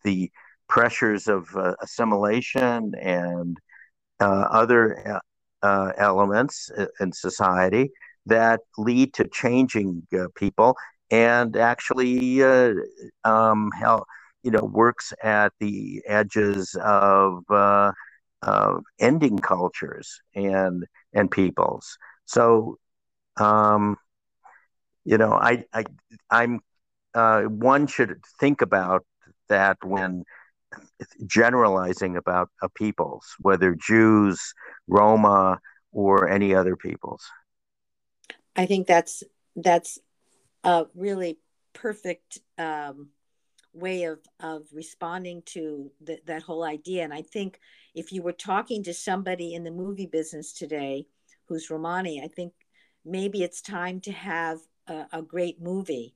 the 0.03 0.31
pressures 0.69 1.27
of 1.27 1.47
assimilation 1.81 2.93
and 3.01 3.57
other 4.19 5.21
elements 5.63 6.69
in 6.99 7.11
society 7.11 7.89
that 8.27 8.61
lead 8.77 9.13
to 9.15 9.27
changing 9.27 10.07
people 10.35 10.75
and 11.11 11.55
actually 11.55 12.43
um, 13.23 13.71
how 13.79 14.05
you 14.43 14.51
know 14.51 14.63
works 14.63 15.13
at 15.23 15.53
the 15.59 16.01
edges 16.07 16.75
of 16.81 17.43
uh, 17.49 17.91
of 18.41 18.83
ending 18.99 19.39
cultures 19.39 20.21
and 20.35 20.85
and 21.13 21.31
peoples. 21.31 21.97
So, 22.25 22.77
um, 23.37 23.97
you 25.05 25.17
know, 25.17 25.33
I 25.33 25.63
I 25.73 25.85
I'm 26.29 26.59
uh, 27.13 27.43
one 27.43 27.87
should 27.87 28.19
think 28.39 28.61
about 28.61 29.05
that 29.49 29.77
when 29.83 30.23
generalizing 31.25 32.17
about 32.17 32.49
a 32.61 32.69
peoples, 32.69 33.25
whether 33.39 33.75
Jews, 33.75 34.53
Roma, 34.87 35.59
or 35.91 36.27
any 36.29 36.53
other 36.53 36.75
peoples. 36.75 37.23
I 38.57 38.65
think 38.65 38.87
that's 38.87 39.23
that's 39.55 39.99
a 40.63 40.85
really 40.95 41.37
perfect 41.73 42.39
um, 42.57 43.09
way 43.73 44.03
of 44.03 44.19
of 44.39 44.63
responding 44.73 45.43
to 45.45 45.91
the, 46.01 46.19
that 46.25 46.41
whole 46.41 46.63
idea. 46.63 47.03
And 47.03 47.13
I 47.13 47.21
think 47.21 47.59
if 47.93 48.11
you 48.11 48.23
were 48.23 48.33
talking 48.33 48.83
to 48.83 48.93
somebody 48.93 49.53
in 49.53 49.63
the 49.63 49.71
movie 49.71 50.07
business 50.07 50.51
today 50.51 51.05
who's 51.45 51.69
Romani, 51.69 52.21
I 52.23 52.27
think 52.27 52.53
maybe 53.05 53.43
it's 53.43 53.61
time 53.61 54.01
to 54.01 54.11
have 54.11 54.59
a, 54.87 55.05
a 55.13 55.21
great 55.21 55.61
movie 55.61 56.15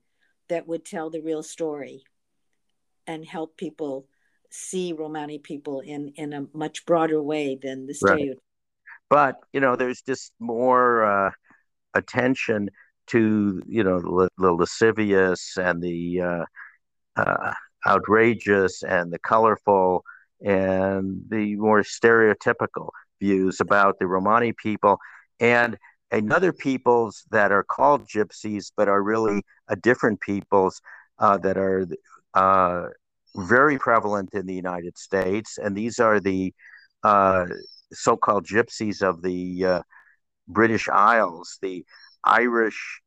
that 0.49 0.67
would 0.67 0.83
tell 0.83 1.09
the 1.09 1.21
real 1.21 1.43
story 1.43 2.03
and 3.07 3.25
help 3.25 3.55
people 3.55 4.07
see 4.49 4.93
Romani 4.93 5.37
people 5.37 5.79
in 5.79 6.13
in 6.15 6.33
a 6.33 6.47
much 6.53 6.85
broader 6.85 7.21
way 7.21 7.57
than 7.61 7.85
the 7.85 7.93
stereotype. 7.93 8.37
Right. 9.09 9.35
But 9.35 9.35
you 9.53 9.59
know, 9.59 9.75
there's 9.75 10.01
just 10.01 10.33
more 10.39 11.03
uh, 11.03 11.31
attention 11.93 12.69
to 13.07 13.61
you 13.67 13.83
know 13.83 13.99
the, 13.99 14.29
the 14.37 14.51
lascivious 14.51 15.57
and 15.57 15.81
the 15.81 16.21
uh, 16.21 16.45
uh, 17.15 17.53
outrageous 17.87 18.83
and 18.83 19.11
the 19.11 19.19
colorful 19.19 20.03
and 20.43 21.21
the 21.29 21.55
more 21.55 21.81
stereotypical 21.81 22.89
views 23.19 23.59
about 23.59 23.99
the 23.99 24.07
Romani 24.07 24.53
people 24.53 24.97
and 25.39 25.77
another 26.11 26.51
peoples 26.51 27.23
that 27.31 27.51
are 27.51 27.63
called 27.63 28.07
gypsies 28.07 28.71
but 28.75 28.87
are 28.87 29.01
really 29.01 29.43
a 29.67 29.75
different 29.75 30.19
peoples 30.21 30.81
uh, 31.19 31.37
that 31.37 31.57
are 31.57 31.87
uh, 32.33 32.87
very 33.35 33.77
prevalent 33.77 34.29
in 34.33 34.45
the 34.45 34.53
United 34.53 34.97
States. 34.97 35.57
And 35.57 35.75
these 35.75 35.99
are 35.99 36.19
the 36.19 36.53
uh, 37.03 37.45
so-called 37.93 38.45
gypsies 38.45 39.01
of 39.01 39.21
the 39.21 39.65
uh, 39.65 39.81
British 40.47 40.89
Isles 40.89 41.57
the 41.61 41.85
Irish 42.23 43.01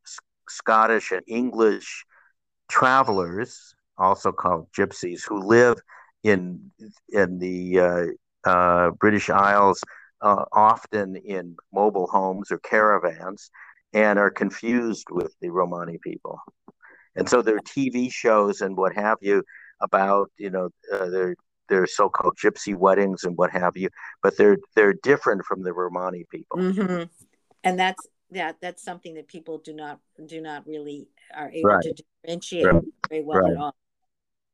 Scottish 0.48 1.12
and 1.12 1.22
English 1.26 2.04
travelers 2.68 3.74
also 3.98 4.32
called 4.32 4.68
gypsies, 4.76 5.22
who 5.26 5.40
live 5.40 5.78
in 6.22 6.70
in 7.10 7.38
the 7.38 7.78
uh, 7.78 8.48
uh, 8.48 8.90
British 8.92 9.30
Isles, 9.30 9.80
uh, 10.20 10.44
often 10.52 11.16
in 11.16 11.56
mobile 11.72 12.08
homes 12.08 12.50
or 12.50 12.58
caravans, 12.58 13.50
and 13.92 14.18
are 14.18 14.30
confused 14.30 15.06
with 15.10 15.34
the 15.40 15.50
Romani 15.50 15.98
people. 16.02 16.40
And 17.16 17.28
so 17.28 17.42
there 17.42 17.56
are 17.56 17.60
TV 17.60 18.12
shows 18.12 18.60
and 18.60 18.76
what 18.76 18.94
have 18.94 19.18
you 19.20 19.44
about 19.80 20.30
you 20.36 20.50
know 20.50 20.70
uh, 20.92 21.08
their 21.10 21.36
their 21.68 21.86
so-called 21.86 22.36
gypsy 22.42 22.76
weddings 22.76 23.24
and 23.24 23.38
what 23.38 23.50
have 23.50 23.76
you, 23.76 23.88
but 24.22 24.36
they're 24.36 24.58
they're 24.74 24.94
different 25.02 25.44
from 25.44 25.62
the 25.62 25.72
Romani 25.72 26.24
people. 26.30 26.58
Mm-hmm. 26.58 27.23
And 27.64 27.78
that's 27.78 28.06
that 28.30 28.56
that's 28.60 28.82
something 28.82 29.14
that 29.14 29.28
people 29.28 29.58
do 29.58 29.72
not 29.72 30.00
do 30.26 30.40
not 30.40 30.66
really 30.66 31.08
are 31.34 31.50
able 31.50 31.70
right. 31.70 31.82
to 31.82 31.94
differentiate 32.22 32.66
right. 32.66 32.82
very 33.08 33.22
well 33.22 33.40
right. 33.40 33.52
at 33.52 33.58
all. 33.58 33.74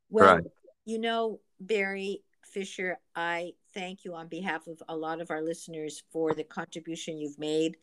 Well, 0.09 0.35
right. 0.35 0.43
you 0.85 0.99
know, 0.99 1.39
Barry 1.59 2.23
Fisher, 2.45 2.97
I 3.15 3.53
thank 3.73 4.03
you 4.03 4.13
on 4.15 4.27
behalf 4.27 4.67
of 4.67 4.81
a 4.89 4.95
lot 4.95 5.21
of 5.21 5.31
our 5.31 5.41
listeners 5.41 6.03
for 6.11 6.33
the 6.33 6.43
contribution 6.43 7.17
you've 7.17 7.39
made 7.39 7.77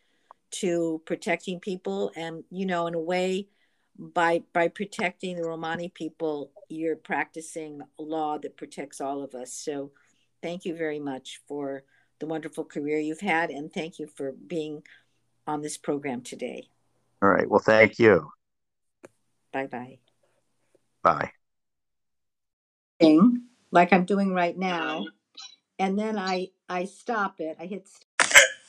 to 0.50 1.02
protecting 1.06 1.60
people. 1.60 2.12
And, 2.16 2.44
you 2.50 2.66
know, 2.66 2.86
in 2.86 2.94
a 2.94 3.00
way, 3.00 3.48
by 3.98 4.42
by 4.52 4.68
protecting 4.68 5.36
the 5.36 5.48
Romani 5.48 5.88
people, 5.88 6.52
you're 6.68 6.96
practicing 6.96 7.80
a 7.98 8.02
law 8.02 8.38
that 8.38 8.56
protects 8.56 9.00
all 9.00 9.22
of 9.22 9.34
us. 9.34 9.52
So 9.52 9.92
thank 10.42 10.64
you 10.64 10.74
very 10.76 11.00
much 11.00 11.40
for 11.48 11.82
the 12.20 12.26
wonderful 12.26 12.64
career 12.64 12.98
you've 12.98 13.20
had 13.20 13.50
and 13.50 13.72
thank 13.72 13.98
you 13.98 14.06
for 14.06 14.32
being 14.32 14.82
on 15.48 15.62
this 15.62 15.76
program 15.76 16.20
today. 16.20 16.68
All 17.20 17.28
right. 17.28 17.50
Well, 17.50 17.58
thank 17.60 17.98
you. 17.98 18.30
Bye-bye. 19.52 19.98
Bye 21.02 21.32
like 23.70 23.92
I'm 23.92 24.04
doing 24.04 24.32
right 24.32 24.56
now, 24.56 25.06
and 25.78 25.98
then 25.98 26.18
I 26.18 26.48
I 26.68 26.84
stop 26.84 27.40
it. 27.40 27.56
I 27.60 27.66
hit. 27.66 27.88
St- 27.88 28.04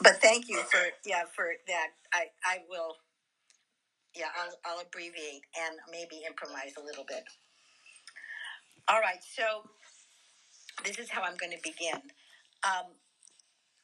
but 0.02 0.22
thank 0.22 0.48
you 0.48 0.58
for 0.72 0.80
yeah 1.06 1.24
for 1.36 1.54
that. 1.68 1.88
I 2.13 2.26
I 2.46 2.58
will. 2.70 2.96
Yeah, 4.15 4.26
I'll, 4.42 4.74
I'll 4.74 4.82
abbreviate 4.82 5.44
and 5.62 5.78
maybe 5.92 6.24
improvise 6.28 6.74
a 6.78 6.84
little 6.84 7.06
bit. 7.08 7.24
All 8.88 9.00
right, 9.00 9.20
so 9.22 9.70
this 10.84 10.98
is 10.98 11.10
how 11.10 11.22
I'm 11.22 11.38
going 11.38 11.52
to 11.52 11.60
begin. 11.63 12.02
Um, 12.63 12.88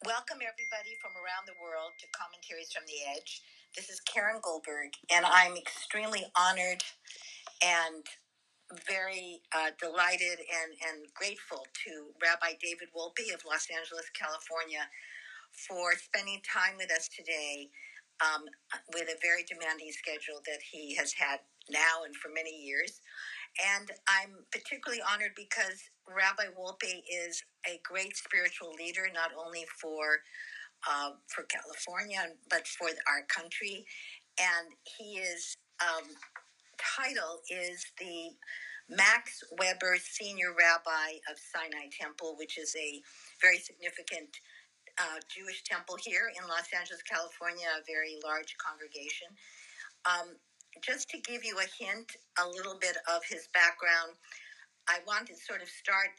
welcome 0.05 0.37
everybody 0.37 0.93
from 1.01 1.17
around 1.17 1.49
the 1.49 1.57
world 1.57 1.89
to 1.97 2.05
Commentaries 2.13 2.69
from 2.69 2.85
the 2.85 3.01
Edge. 3.09 3.41
This 3.73 3.89
is 3.89 3.97
Karen 4.05 4.37
Goldberg, 4.37 4.93
and 5.09 5.25
I'm 5.25 5.57
extremely 5.57 6.21
honored 6.37 6.85
and 7.65 8.05
very 8.85 9.41
uh, 9.49 9.73
delighted 9.81 10.45
and, 10.45 10.77
and 10.85 11.09
grateful 11.17 11.65
to 11.89 12.13
Rabbi 12.21 12.53
David 12.61 12.93
Wolpe 12.93 13.33
of 13.33 13.41
Los 13.49 13.65
Angeles, 13.73 14.05
California, 14.13 14.85
for 15.57 15.97
spending 15.97 16.37
time 16.45 16.77
with 16.77 16.93
us 16.93 17.09
today 17.09 17.73
um, 18.21 18.45
with 18.93 19.09
a 19.09 19.17
very 19.25 19.41
demanding 19.49 19.89
schedule 19.89 20.37
that 20.45 20.61
he 20.61 20.93
has 21.01 21.17
had 21.17 21.41
now 21.73 22.05
and 22.05 22.13
for 22.13 22.29
many 22.29 22.53
years. 22.53 23.01
And 23.57 23.89
I'm 24.05 24.45
particularly 24.53 25.01
honored 25.01 25.33
because 25.33 25.81
Rabbi 26.07 26.53
Wolpe 26.57 27.03
is 27.09 27.41
a 27.67 27.79
great 27.83 28.15
spiritual 28.15 28.73
leader, 28.73 29.07
not 29.13 29.31
only 29.37 29.65
for 29.81 30.21
uh, 30.89 31.11
for 31.27 31.43
California 31.43 32.21
but 32.49 32.67
for 32.67 32.87
our 33.07 33.25
country. 33.27 33.85
And 34.39 34.67
he 34.97 35.17
is 35.17 35.57
um, 35.81 36.09
title 36.77 37.41
is 37.49 37.85
the 37.99 38.35
Max 38.89 39.43
Webb 39.57 39.81
Senior 39.97 40.53
Rabbi 40.53 41.17
of 41.31 41.37
Sinai 41.39 41.89
Temple, 41.89 42.35
which 42.37 42.57
is 42.57 42.75
a 42.75 43.01
very 43.41 43.57
significant 43.57 44.29
uh, 44.99 45.19
Jewish 45.27 45.63
temple 45.63 45.97
here 45.99 46.31
in 46.37 46.47
Los 46.47 46.69
Angeles, 46.71 47.01
California, 47.01 47.67
a 47.73 47.83
very 47.83 48.15
large 48.23 48.55
congregation. 48.61 49.27
Um, 50.05 50.37
just 50.83 51.09
to 51.09 51.17
give 51.19 51.43
you 51.43 51.57
a 51.57 51.67
hint, 51.83 52.11
a 52.37 52.47
little 52.47 52.77
bit 52.79 52.97
of 53.09 53.23
his 53.27 53.47
background, 53.53 54.15
I 54.87 54.99
want 55.07 55.27
to 55.27 55.35
sort 55.35 55.61
of 55.61 55.69
start 55.69 56.09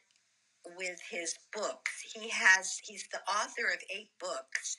with 0.76 0.98
his 1.10 1.34
books. 1.52 1.92
He 2.14 2.28
has 2.30 2.80
he's 2.84 3.06
the 3.12 3.20
author 3.30 3.70
of 3.72 3.80
eight 3.94 4.10
books 4.18 4.78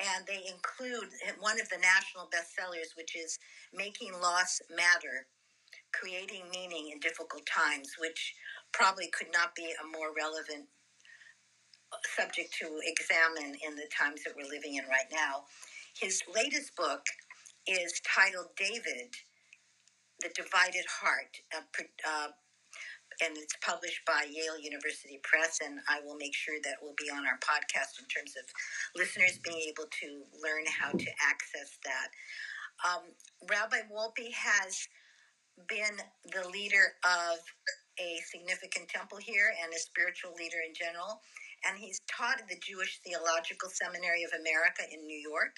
and 0.00 0.26
they 0.26 0.42
include 0.50 1.08
one 1.38 1.60
of 1.60 1.68
the 1.68 1.78
national 1.78 2.28
bestsellers, 2.34 2.96
which 2.96 3.14
is 3.14 3.38
Making 3.72 4.12
Loss 4.20 4.60
Matter 4.74 5.26
Creating 5.92 6.42
Meaning 6.52 6.90
in 6.92 6.98
Difficult 6.98 7.46
Times, 7.46 7.94
which 8.00 8.34
probably 8.72 9.08
could 9.16 9.28
not 9.32 9.54
be 9.54 9.70
a 9.70 9.96
more 9.96 10.10
relevant 10.16 10.66
subject 12.16 12.52
to 12.60 12.66
examine 12.82 13.54
in 13.66 13.76
the 13.76 13.86
times 13.96 14.24
that 14.24 14.34
we're 14.36 14.50
living 14.50 14.74
in 14.74 14.84
right 14.90 15.06
now. 15.12 15.44
His 16.00 16.22
latest 16.34 16.74
book 16.74 17.06
is 17.68 18.00
titled 18.02 18.48
David, 18.56 19.14
The 20.20 20.30
Divided 20.34 20.86
Heart. 20.90 21.38
Uh, 21.56 21.62
uh, 22.08 22.28
and 23.22 23.36
it's 23.36 23.56
published 23.60 24.02
by 24.06 24.26
Yale 24.30 24.58
University 24.58 25.20
Press, 25.22 25.60
and 25.64 25.80
I 25.88 26.00
will 26.04 26.16
make 26.16 26.34
sure 26.34 26.56
that 26.64 26.82
will 26.82 26.96
be 26.98 27.10
on 27.10 27.26
our 27.26 27.38
podcast 27.38 28.00
in 28.00 28.06
terms 28.06 28.34
of 28.38 28.44
listeners 28.96 29.38
being 29.42 29.60
able 29.68 29.86
to 30.02 30.08
learn 30.42 30.64
how 30.66 30.90
to 30.90 31.10
access 31.22 31.78
that. 31.84 32.08
Um, 32.82 33.14
Rabbi 33.48 33.86
Wolpe 33.90 34.32
has 34.34 34.88
been 35.68 35.96
the 36.34 36.48
leader 36.48 36.98
of 37.04 37.38
a 37.98 38.18
significant 38.26 38.88
temple 38.88 39.18
here 39.18 39.54
and 39.62 39.72
a 39.72 39.78
spiritual 39.78 40.34
leader 40.34 40.58
in 40.66 40.74
general. 40.74 41.22
And 41.64 41.78
he's 41.78 42.00
taught 42.10 42.42
at 42.42 42.48
the 42.48 42.58
Jewish 42.60 43.00
Theological 43.06 43.70
Seminary 43.70 44.24
of 44.24 44.34
America 44.34 44.82
in 44.90 45.06
New 45.06 45.16
York 45.16 45.56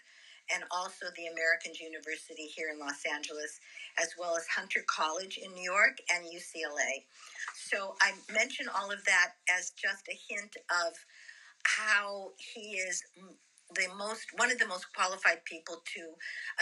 and 0.54 0.64
also 0.70 1.06
the 1.16 1.26
American 1.26 1.72
University 1.80 2.46
here 2.46 2.68
in 2.72 2.78
Los 2.78 3.02
Angeles, 3.10 3.60
as 3.98 4.14
well 4.18 4.36
as 4.36 4.46
Hunter 4.46 4.84
College 4.86 5.38
in 5.42 5.52
New 5.54 5.64
York 5.64 5.98
and 6.12 6.24
UCLA. 6.24 7.04
So 7.54 7.96
I 8.00 8.12
mention 8.32 8.66
all 8.68 8.90
of 8.90 9.04
that 9.04 9.34
as 9.50 9.70
just 9.70 10.08
a 10.08 10.18
hint 10.28 10.56
of 10.70 10.94
how 11.64 12.32
he 12.38 12.78
is 12.78 13.02
the 13.74 13.88
most 13.98 14.26
one 14.36 14.52
of 14.52 14.58
the 14.58 14.66
most 14.66 14.86
qualified 14.94 15.44
people 15.44 15.82
to 15.94 16.14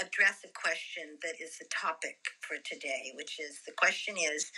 address 0.02 0.40
a 0.44 0.48
question 0.56 1.18
that 1.22 1.34
is 1.42 1.58
the 1.58 1.66
topic 1.70 2.16
for 2.40 2.56
today, 2.64 3.12
which 3.14 3.38
is 3.38 3.60
the 3.66 3.72
question 3.72 4.16
is 4.16 4.50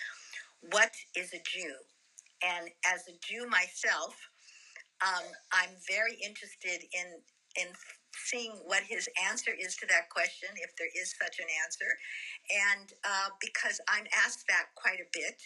what 0.71 0.93
is 1.17 1.33
a 1.35 1.43
Jew? 1.45 1.75
And 2.45 2.71
as 2.87 3.09
a 3.09 3.19
Jew 3.21 3.49
myself, 3.49 4.15
um, 5.03 5.25
I'm 5.53 5.75
very 5.91 6.15
interested 6.25 6.87
in 6.95 7.21
in 7.57 7.69
seeing 8.25 8.53
what 8.65 8.85
his 8.85 9.09
answer 9.29 9.53
is 9.53 9.77
to 9.77 9.87
that 9.89 10.11
question, 10.11 10.49
if 10.57 10.75
there 10.77 10.91
is 10.97 11.15
such 11.21 11.39
an 11.39 11.47
answer, 11.65 11.91
and 12.73 12.93
uh, 13.05 13.29
because 13.41 13.81
I'm 13.89 14.07
asked 14.25 14.45
that 14.49 14.73
quite 14.77 15.01
a 15.01 15.11
bit, 15.13 15.39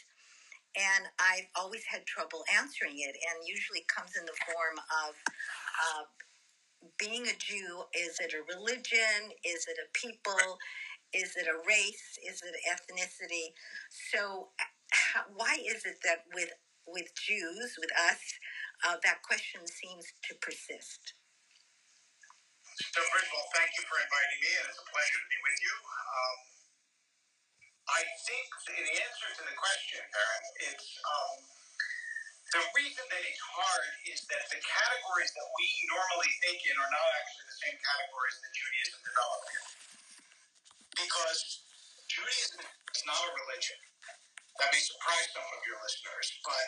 and 0.76 1.10
I've 1.18 1.50
always 1.58 1.84
had 1.90 2.06
trouble 2.06 2.44
answering 2.54 2.98
it, 2.98 3.14
and 3.16 3.46
usually 3.46 3.84
comes 3.88 4.16
in 4.18 4.26
the 4.26 4.38
form 4.46 4.78
of. 5.06 5.14
Uh, 5.26 6.04
being 6.98 7.26
a 7.26 7.36
Jew, 7.38 7.84
is 7.94 8.18
it 8.20 8.34
a 8.34 8.42
religion? 8.56 9.32
Is 9.44 9.66
it 9.68 9.76
a 9.78 9.88
people? 9.94 10.58
Is 11.12 11.36
it 11.36 11.46
a 11.48 11.58
race? 11.68 12.18
Is 12.26 12.42
it 12.42 12.54
ethnicity? 12.70 13.52
So 14.12 14.48
why 15.36 15.58
is 15.66 15.84
it 15.84 15.98
that 16.04 16.24
with 16.34 16.50
with 16.86 17.14
Jews, 17.14 17.76
with 17.78 17.90
us, 18.10 18.20
uh, 18.88 18.96
that 19.04 19.22
question 19.22 19.62
seems 19.66 20.06
to 20.28 20.34
persist? 20.40 21.14
So, 22.80 23.00
first 23.12 23.28
of 23.28 23.34
all, 23.36 23.48
thank 23.52 23.70
you 23.76 23.84
for 23.84 24.00
inviting 24.00 24.40
me, 24.40 24.52
and 24.56 24.64
it's 24.72 24.80
a 24.80 24.88
pleasure 24.88 25.20
to 25.20 25.28
be 25.28 25.40
with 25.44 25.58
you. 25.60 25.74
Um, 25.84 26.38
I 27.92 28.02
think 28.24 28.46
the 28.72 28.80
answer 29.04 29.28
to 29.36 29.42
the 29.44 29.56
question, 29.60 30.00
Karen, 30.00 30.44
it's 30.72 30.88
um, 31.04 31.36
the 32.56 32.62
reason 32.72 33.04
that 33.12 33.22
it's 33.26 33.44
hard 33.52 33.90
is 34.08 34.20
that 34.32 34.44
the 34.48 34.60
categories 34.64 35.32
that 35.36 35.48
we 35.60 35.68
normally 35.92 36.32
think 36.40 36.58
in 36.64 36.76
are 36.80 36.92
not 36.92 37.08
actually 37.20 37.46
the 37.52 37.58
same 37.60 37.78
categories 37.78 38.36
that 38.40 38.50
Judaism 38.56 39.00
developed. 39.04 39.52
Because 40.96 41.40
Judaism 42.08 42.62
is 42.64 43.02
not 43.06 43.20
a 43.22 43.32
religion. 43.44 43.78
That 44.60 44.68
may 44.74 44.82
surprise 44.82 45.28
some 45.32 45.46
of 45.46 45.60
your 45.64 45.78
listeners, 45.80 46.26
but 46.44 46.66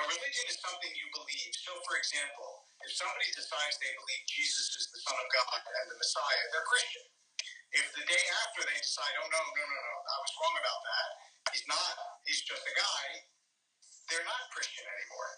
a 0.00 0.02
religion 0.08 0.44
is 0.48 0.58
something 0.64 0.92
you 0.96 1.08
believe. 1.12 1.52
So, 1.64 1.76
for 1.84 1.96
example, 2.00 2.55
if 2.86 2.94
somebody 2.94 3.26
decides 3.34 3.74
they 3.82 3.90
believe 3.98 4.22
Jesus 4.30 4.70
is 4.78 4.86
the 4.94 5.02
Son 5.02 5.18
of 5.18 5.26
God 5.34 5.58
and 5.58 5.86
the 5.90 5.98
Messiah, 5.98 6.44
they're 6.54 6.70
Christian. 6.70 7.02
If 7.74 7.86
the 7.98 8.06
day 8.06 8.24
after 8.46 8.62
they 8.62 8.78
decide, 8.78 9.10
oh, 9.18 9.26
no, 9.26 9.42
no, 9.42 9.64
no, 9.66 9.80
no, 9.82 9.96
I 10.06 10.16
was 10.22 10.32
wrong 10.38 10.54
about 10.54 10.80
that, 10.86 11.08
he's 11.50 11.66
not, 11.66 11.94
he's 12.22 12.46
just 12.46 12.62
a 12.62 12.74
guy, 12.78 13.06
they're 14.06 14.22
not 14.22 14.38
Christian 14.54 14.86
anymore. 14.86 15.30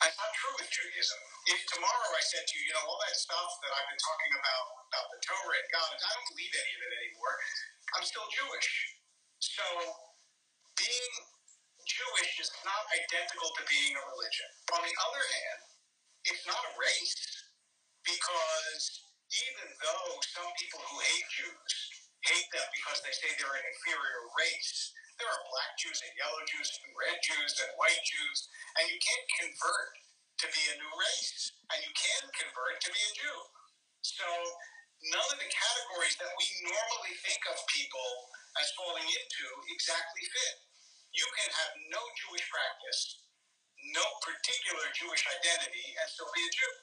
That's 0.00 0.16
not 0.16 0.32
true 0.32 0.56
with 0.56 0.72
Judaism. 0.72 1.20
If 1.52 1.60
tomorrow 1.76 2.08
I 2.16 2.24
said 2.24 2.48
to 2.48 2.52
you, 2.56 2.64
you 2.64 2.72
know, 2.72 2.88
all 2.88 2.96
that 3.04 3.12
stuff 3.12 3.50
that 3.60 3.72
I've 3.76 3.88
been 3.92 4.00
talking 4.00 4.32
about, 4.40 4.66
about 4.88 5.06
the 5.12 5.20
Torah 5.20 5.60
and 5.60 5.68
God, 5.68 5.92
I 6.00 6.10
don't 6.16 6.28
believe 6.32 6.52
any 6.56 6.72
of 6.72 6.80
it 6.80 6.92
anymore, 6.96 7.34
I'm 8.00 8.04
still 8.08 8.24
Jewish. 8.32 8.68
So, 9.44 9.64
being 10.80 11.14
Jewish 11.84 12.32
is 12.40 12.48
not 12.64 12.82
identical 12.88 13.52
to 13.60 13.62
being 13.68 13.92
a 13.92 14.02
religion. 14.16 14.48
On 14.72 14.80
the 14.80 14.96
other 15.04 15.20
hand, 15.20 15.60
it's 16.26 16.44
not 16.46 16.60
a 16.60 16.72
race 16.76 17.16
because 18.04 18.84
even 19.30 19.68
though 19.78 20.10
some 20.34 20.50
people 20.58 20.80
who 20.82 20.98
hate 21.00 21.28
Jews 21.30 21.72
hate 22.26 22.48
them 22.52 22.66
because 22.74 23.00
they 23.00 23.14
say 23.16 23.32
they're 23.36 23.56
an 23.56 23.64
inferior 23.64 24.20
race, 24.36 24.92
there 25.16 25.28
are 25.28 25.50
black 25.52 25.72
Jews 25.80 26.00
and 26.04 26.12
yellow 26.16 26.42
Jews 26.48 26.68
and 26.84 26.92
red 26.96 27.18
Jews 27.24 27.52
and 27.64 27.70
white 27.80 28.02
Jews, 28.04 28.38
and 28.80 28.84
you 28.88 28.98
can't 29.00 29.28
convert 29.40 29.92
to 30.44 30.46
be 30.52 30.62
a 30.72 30.76
new 30.80 30.92
race, 30.96 31.52
and 31.72 31.78
you 31.84 31.92
can 31.92 32.22
convert 32.32 32.80
to 32.84 32.90
be 32.92 33.00
a 33.00 33.12
Jew. 33.16 33.38
So 34.04 34.28
none 35.12 35.28
of 35.32 35.38
the 35.40 35.48
categories 35.48 36.16
that 36.20 36.32
we 36.36 36.46
normally 36.64 37.14
think 37.24 37.40
of 37.48 37.56
people 37.72 38.10
as 38.60 38.72
falling 38.76 39.04
into 39.04 39.46
exactly 39.72 40.24
fit. 40.28 40.56
You 41.12 41.26
can 41.36 41.50
have 41.52 41.72
no 41.92 42.00
Jewish 42.24 42.44
practice, 42.48 43.28
no 43.96 44.04
particular 44.24 44.84
Jewish 44.96 45.24
identity, 45.26 45.86
and 45.96 46.06
still 46.12 46.30
be 46.36 46.44
a 46.44 46.52
Jew. 46.52 46.74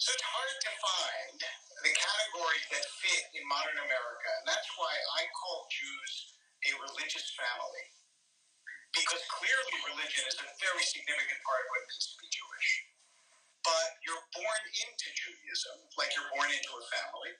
So 0.00 0.12
it's 0.16 0.24
hard 0.24 0.56
to 0.64 0.72
find 0.80 1.38
the 1.84 1.92
categories 1.92 2.66
that 2.72 2.84
fit 3.04 3.24
in 3.36 3.44
modern 3.48 3.76
America, 3.80 4.30
and 4.40 4.46
that's 4.48 4.68
why 4.80 4.92
I 5.20 5.28
call 5.36 5.68
Jews 5.68 6.12
a 6.68 6.72
religious 6.88 7.28
family. 7.36 7.86
Because 8.96 9.22
clearly 9.28 9.76
religion 9.92 10.24
is 10.26 10.36
a 10.40 10.48
very 10.58 10.84
significant 10.84 11.40
part 11.44 11.60
of 11.62 11.68
what 11.70 11.80
it 11.84 11.88
means 11.92 12.06
to 12.10 12.16
be 12.20 12.28
Jewish. 12.32 12.70
But 13.62 13.88
you're 14.08 14.24
born 14.34 14.62
into 14.72 15.06
Judaism 15.14 15.76
like 16.00 16.10
you're 16.16 16.32
born 16.32 16.48
into 16.48 16.72
a 16.74 16.84
family. 16.96 17.32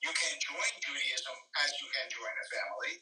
You 0.00 0.10
can 0.16 0.34
join 0.40 0.72
Judaism 0.80 1.36
as 1.60 1.70
you 1.78 1.86
can 1.92 2.06
join 2.08 2.34
a 2.34 2.46
family. 2.48 2.94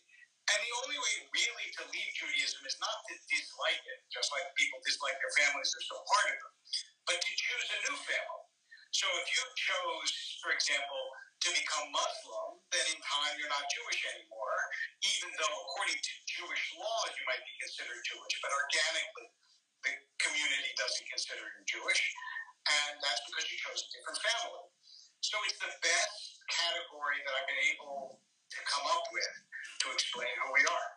And 0.47 0.59
the 0.63 0.73
only 0.85 0.99
way 0.99 1.15
really 1.35 1.69
to 1.75 1.83
leave 1.91 2.11
Judaism 2.15 2.63
is 2.63 2.79
not 2.79 3.03
to 3.11 3.15
dislike 3.27 3.83
it, 3.83 3.99
just 4.15 4.31
like 4.31 4.47
people 4.55 4.79
dislike 4.87 5.19
their 5.19 5.35
families, 5.43 5.75
they're 5.75 5.87
still 5.87 6.07
part 6.07 6.27
of 6.31 6.37
them, 6.39 6.55
but 7.11 7.19
to 7.19 7.33
choose 7.35 7.67
a 7.75 7.79
new 7.91 7.97
family. 8.07 8.47
So 8.95 9.11
if 9.21 9.27
you 9.29 9.43
chose, 9.59 10.11
for 10.41 10.55
example, 10.55 11.03
to 11.45 11.49
become 11.53 11.91
Muslim, 11.93 12.63
then 12.71 12.87
in 12.95 12.99
time 13.03 13.35
you're 13.37 13.51
not 13.51 13.67
Jewish 13.69 14.01
anymore, 14.07 14.59
even 15.03 15.35
though 15.37 15.57
according 15.67 15.99
to 15.99 16.13
Jewish 16.31 16.65
law 16.79 17.01
you 17.11 17.25
might 17.27 17.43
be 17.43 17.55
considered 17.61 18.01
Jewish, 18.07 18.35
but 18.41 18.55
organically 18.55 19.29
the 19.85 19.93
community 20.23 20.73
doesn't 20.79 21.07
consider 21.11 21.45
you 21.45 21.63
Jewish, 21.67 22.03
and 22.67 22.99
that's 23.03 23.21
because 23.29 23.47
you 23.51 23.59
chose 23.61 23.83
a 23.83 23.89
different 23.99 24.19
family. 24.23 24.65
So 25.21 25.37
it's 25.45 25.59
the 25.59 25.75
best 25.83 26.41
category 26.49 27.19
that 27.27 27.33
I've 27.35 27.51
been 27.51 27.65
able 27.75 28.23
to 28.23 28.59
come 28.65 28.87
up 28.89 29.05
with 29.11 29.33
to 29.87 29.93
explain 29.95 30.35
who 30.43 30.51
we 30.53 30.63
are. 30.67 30.91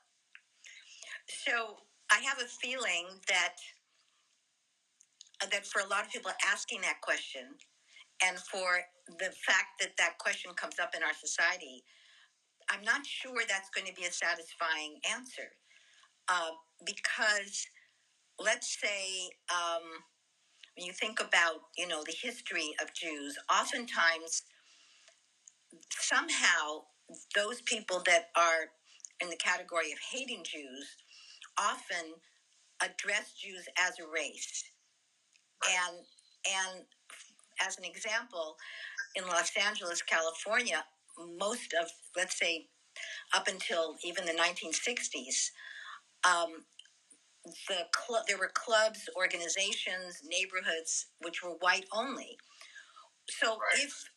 So 1.45 1.77
I 2.11 2.19
have 2.25 2.41
a 2.41 2.49
feeling 2.49 3.21
that 3.29 3.55
that 5.51 5.65
for 5.65 5.79
a 5.81 5.87
lot 5.87 6.05
of 6.05 6.11
people 6.11 6.31
asking 6.45 6.81
that 6.81 6.99
question, 7.01 7.55
and 8.25 8.37
for 8.39 8.81
the 9.07 9.31
fact 9.47 9.79
that 9.79 9.95
that 9.97 10.17
question 10.19 10.51
comes 10.53 10.79
up 10.79 10.91
in 10.95 11.03
our 11.03 11.13
society, 11.13 11.83
I'm 12.69 12.83
not 12.83 13.05
sure 13.05 13.43
that's 13.47 13.69
going 13.69 13.87
to 13.87 13.93
be 13.93 14.05
a 14.05 14.11
satisfying 14.11 14.99
answer. 15.09 15.55
Uh, 16.27 16.51
because 16.85 17.65
let's 18.37 18.77
say 18.79 19.31
um, 19.49 20.03
when 20.77 20.85
you 20.85 20.93
think 20.93 21.19
about 21.19 21.71
you 21.77 21.87
know 21.87 22.03
the 22.05 22.15
history 22.21 22.75
of 22.81 22.93
Jews, 22.93 23.37
oftentimes 23.51 24.43
somehow 25.91 26.83
those 27.35 27.61
people 27.61 28.01
that 28.05 28.29
are 28.35 28.69
in 29.21 29.29
the 29.29 29.35
category 29.35 29.91
of 29.91 29.99
hating 30.11 30.43
Jews 30.43 30.95
often 31.57 32.15
address 32.81 33.33
Jews 33.33 33.67
as 33.77 33.99
a 33.99 34.07
race, 34.11 34.63
and 35.65 35.97
and 36.45 36.85
as 37.61 37.77
an 37.77 37.83
example, 37.83 38.55
in 39.15 39.27
Los 39.27 39.51
Angeles, 39.57 40.01
California, 40.01 40.85
most 41.37 41.73
of, 41.79 41.89
let's 42.15 42.39
say, 42.39 42.67
up 43.33 43.47
until 43.47 43.95
even 44.03 44.25
the 44.25 44.31
1960s, 44.31 45.51
um, 46.25 46.65
the 47.67 47.85
cl- 47.97 48.23
there 48.27 48.37
were 48.37 48.51
clubs, 48.53 49.09
organizations, 49.15 50.21
neighborhoods 50.27 51.07
which 51.21 51.43
were 51.43 51.55
white 51.59 51.85
only. 51.91 52.37
So 53.29 53.51
right. 53.51 53.83
if 53.83 54.09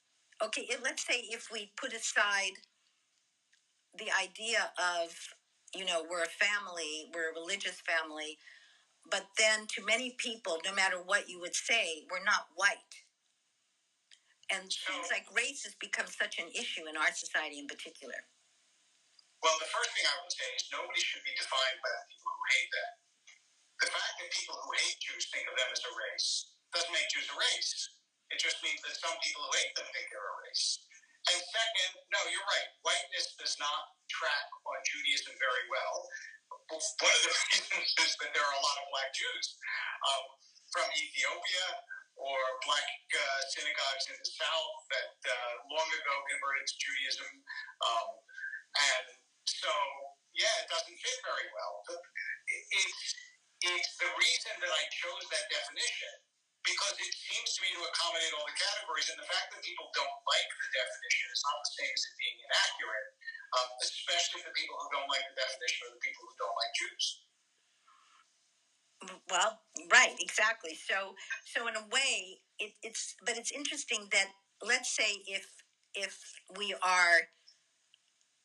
okay, 0.43 0.67
if, 0.69 0.83
let's 0.83 1.07
say 1.07 1.25
if 1.31 1.49
we 1.53 1.73
put 1.77 1.93
aside 1.93 2.53
the 3.99 4.11
idea 4.13 4.73
of 4.79 5.15
you 5.75 5.85
know 5.85 6.05
we're 6.09 6.25
a 6.25 6.27
family, 6.27 7.11
we're 7.15 7.31
a 7.31 7.41
religious 7.41 7.81
family, 7.81 8.39
but 9.11 9.27
then 9.39 9.67
to 9.77 9.85
many 9.85 10.15
people, 10.19 10.59
no 10.65 10.75
matter 10.75 10.97
what 10.97 11.29
you 11.29 11.41
would 11.41 11.55
say, 11.55 12.05
we're 12.11 12.25
not 12.25 12.49
white 12.55 13.03
and 14.53 14.69
things 14.69 15.09
like 15.09 15.25
race 15.33 15.65
has 15.65 15.73
become 15.81 16.05
such 16.05 16.37
an 16.37 16.53
issue 16.53 16.85
in 16.85 17.01
our 17.01 17.09
society 17.17 17.57
in 17.57 17.65
particular. 17.65 18.29
Well, 19.41 19.57
the 19.59 19.73
first 19.73 19.91
thing 19.97 20.05
I 20.07 20.17
would 20.21 20.31
say 20.31 20.47
is 20.55 20.69
nobody 20.69 21.01
should 21.01 21.25
be 21.25 21.33
defined 21.35 21.81
by 21.81 21.91
the 21.91 22.05
people 22.13 22.31
who 22.31 22.45
hate 22.53 22.71
them. 22.71 22.91
The 23.81 23.91
fact 23.91 24.15
that 24.21 24.29
people 24.31 24.57
who 24.61 24.71
hate 24.77 24.99
Jews 25.01 25.25
think 25.33 25.49
of 25.49 25.57
them 25.57 25.71
as 25.73 25.83
a 25.83 25.93
race 25.97 26.29
doesn't 26.71 26.95
make 26.95 27.09
Jews 27.11 27.27
a 27.33 27.37
race. 27.41 27.73
It 28.31 28.39
just 28.39 28.61
means 28.63 28.79
that 28.87 28.95
some 29.01 29.17
people 29.25 29.43
who 29.43 29.53
hate 29.57 29.75
them 29.75 29.89
think 29.91 30.07
they're 30.13 30.23
a 30.23 30.37
race. 30.47 30.85
And 31.23 31.39
second, 31.39 31.93
no, 32.11 32.21
you're 32.35 32.49
right. 32.51 32.69
Whiteness 32.83 33.39
does 33.39 33.55
not 33.63 33.95
track 34.11 34.47
on 34.67 34.79
Judaism 34.83 35.35
very 35.39 35.65
well. 35.71 35.95
one 36.67 37.15
of 37.15 37.23
the 37.23 37.35
reasons 37.55 37.89
is 38.03 38.13
that 38.19 38.31
there 38.35 38.43
are 38.43 38.57
a 38.59 38.65
lot 38.65 38.77
of 38.83 38.87
black 38.91 39.11
Jews 39.15 39.47
um, 40.03 40.25
from 40.75 40.87
Ethiopia 40.99 41.67
or 42.19 42.39
black 42.67 42.89
uh, 43.15 43.41
synagogues 43.55 44.05
in 44.11 44.17
the 44.19 44.31
South 44.35 44.77
that 44.91 45.15
uh, 45.31 45.53
long 45.71 45.89
ago 45.95 46.15
converted 46.27 46.67
to 46.67 46.75
Judaism. 46.77 47.31
Um, 47.87 48.09
and 48.73 49.07
so, 49.47 49.73
yeah, 50.35 50.55
it 50.63 50.69
doesn't 50.69 50.99
fit 50.99 51.19
very 51.23 51.49
well. 51.55 51.75
It's, 52.83 53.03
it's 53.63 53.93
the 54.03 54.11
reason 54.19 54.55
that 54.59 54.73
I 54.75 54.83
chose 54.91 55.25
that 55.31 55.47
definition 55.55 56.32
because 56.63 56.95
it 56.99 57.13
seems 57.13 57.49
to 57.57 57.59
me 57.67 57.71
to 57.75 57.83
accommodate 57.83 58.33
all 58.39 58.47
the 58.47 58.59
categories. 58.59 59.11
And 59.11 59.19
the 59.19 59.29
fact 59.29 59.51
that 59.55 59.61
people 59.63 59.91
don't 59.95 60.19
like 60.27 60.49
the 60.49 60.71
definition 60.71 61.27
is 61.35 61.43
not 61.43 61.57
the 61.59 61.73
same 61.79 61.93
as 61.93 62.03
it 62.07 62.15
being 62.19 62.39
inaccurate, 62.47 63.09
um, 63.59 63.69
especially 63.83 64.41
for 64.47 64.53
people 64.55 64.77
who 64.79 64.89
don't 64.95 65.11
like 65.11 65.25
the 65.27 65.37
definition 65.37 65.81
or 65.87 65.91
the 65.99 66.03
people 66.03 66.23
who 66.23 66.35
don't 66.39 66.57
like 66.57 66.73
Jews. 66.79 67.07
Well, 69.31 69.59
right, 69.91 70.15
exactly. 70.21 70.79
So, 70.79 71.19
so 71.45 71.67
in 71.67 71.75
a 71.75 71.87
way, 71.91 72.39
it, 72.59 72.73
it's 72.83 73.17
but 73.27 73.35
it's 73.37 73.51
interesting 73.51 74.07
that 74.15 74.31
let's 74.63 74.95
say 74.95 75.27
if 75.27 75.47
if 75.95 76.23
we 76.57 76.75
are 76.83 77.27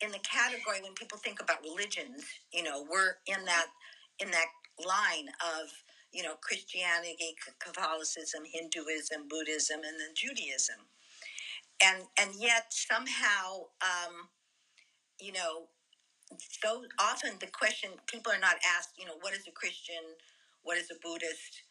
in 0.01 0.11
the 0.11 0.19
category 0.19 0.81
when 0.81 0.93
people 0.93 1.17
think 1.17 1.41
about 1.41 1.61
religions, 1.63 2.25
you 2.53 2.63
know, 2.63 2.85
we're 2.89 3.17
in 3.25 3.45
that 3.45 3.67
in 4.19 4.31
that 4.31 4.49
line 4.81 5.29
of 5.41 5.69
you 6.17 6.23
know 6.23 6.33
Christianity, 6.41 7.37
Catholicism, 7.61 8.41
Hinduism, 8.49 9.29
Buddhism, 9.29 9.85
and 9.85 10.01
then 10.01 10.17
Judaism, 10.17 10.89
and 11.77 12.09
and 12.17 12.33
yet 12.41 12.73
somehow, 12.73 13.69
um, 13.85 14.33
you 15.21 15.31
know, 15.31 15.69
so 16.41 16.89
often 16.97 17.37
the 17.39 17.53
question 17.53 17.91
people 18.09 18.33
are 18.33 18.41
not 18.41 18.57
asked, 18.65 18.97
you 18.97 19.05
know, 19.05 19.21
what 19.21 19.37
is 19.37 19.45
a 19.47 19.53
Christian 19.53 20.17
what 20.67 20.75
is 20.75 20.91
a 20.91 20.99
Buddhist, 20.99 21.63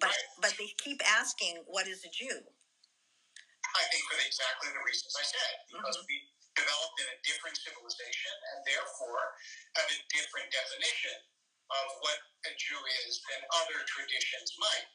but 0.00 0.16
but 0.40 0.56
they 0.56 0.72
keep 0.80 1.04
asking, 1.04 1.60
what 1.68 1.84
is 1.84 2.00
a 2.00 2.08
Jew? 2.08 2.32
I 2.32 3.84
think 3.92 4.02
for 4.08 4.16
exactly 4.24 4.72
the 4.72 4.80
reasons 4.80 5.12
I 5.12 5.26
said, 5.28 5.52
because 5.68 6.00
mm-hmm. 6.00 6.08
we 6.08 6.16
developed 6.56 6.98
in 7.04 7.08
a 7.12 7.18
different 7.28 7.60
civilization 7.60 8.34
and 8.56 8.58
therefore 8.64 9.36
have 9.76 9.84
a 9.84 9.98
different 10.08 10.48
definition 10.48 11.20
of 11.68 11.86
what 12.00 12.18
a 12.48 12.52
Jew 12.56 12.80
is 13.04 13.20
than 13.28 13.40
other 13.60 13.78
traditions 13.84 14.56
might. 14.56 14.88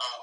Um, 0.00 0.22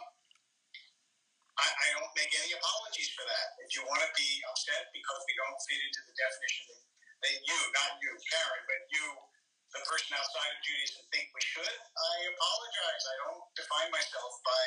I, 1.62 1.68
I, 1.68 1.88
don't 1.96 2.12
make 2.18 2.32
any 2.34 2.52
apologies 2.58 3.12
for 3.14 3.24
that. 3.28 3.48
If 3.62 3.78
you 3.78 3.86
want 3.86 4.02
to 4.02 4.12
be 4.18 4.30
upset 4.50 4.90
because 4.92 5.22
we 5.30 5.34
don't 5.38 5.60
fit 5.64 5.80
into 5.80 6.02
the 6.10 6.16
definition 6.18 6.64
that, 6.74 6.82
that 7.28 7.36
you, 7.46 7.58
not 7.76 7.92
you, 8.02 8.12
Karen, 8.18 8.64
but 8.66 8.82
you 8.90 9.06
the 9.72 9.82
person 9.88 10.12
outside 10.20 10.52
of 10.52 10.60
Judaism 10.68 11.04
think 11.16 11.32
we 11.32 11.44
should, 11.44 11.78
I 11.96 12.14
apologize. 12.28 13.04
I 13.08 13.16
don't 13.24 13.44
define 13.56 13.90
myself 13.96 14.32
by 14.44 14.64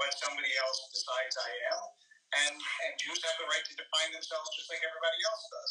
what 0.00 0.10
somebody 0.16 0.52
else 0.56 0.78
decides 0.88 1.36
I 1.36 1.52
am. 1.76 1.82
And, 2.28 2.54
and 2.56 2.92
Jews 3.00 3.20
have 3.24 3.36
the 3.40 3.48
right 3.48 3.64
to 3.64 3.74
define 3.76 4.10
themselves 4.12 4.48
just 4.56 4.68
like 4.72 4.80
everybody 4.84 5.20
else 5.28 5.44
does. 5.52 5.70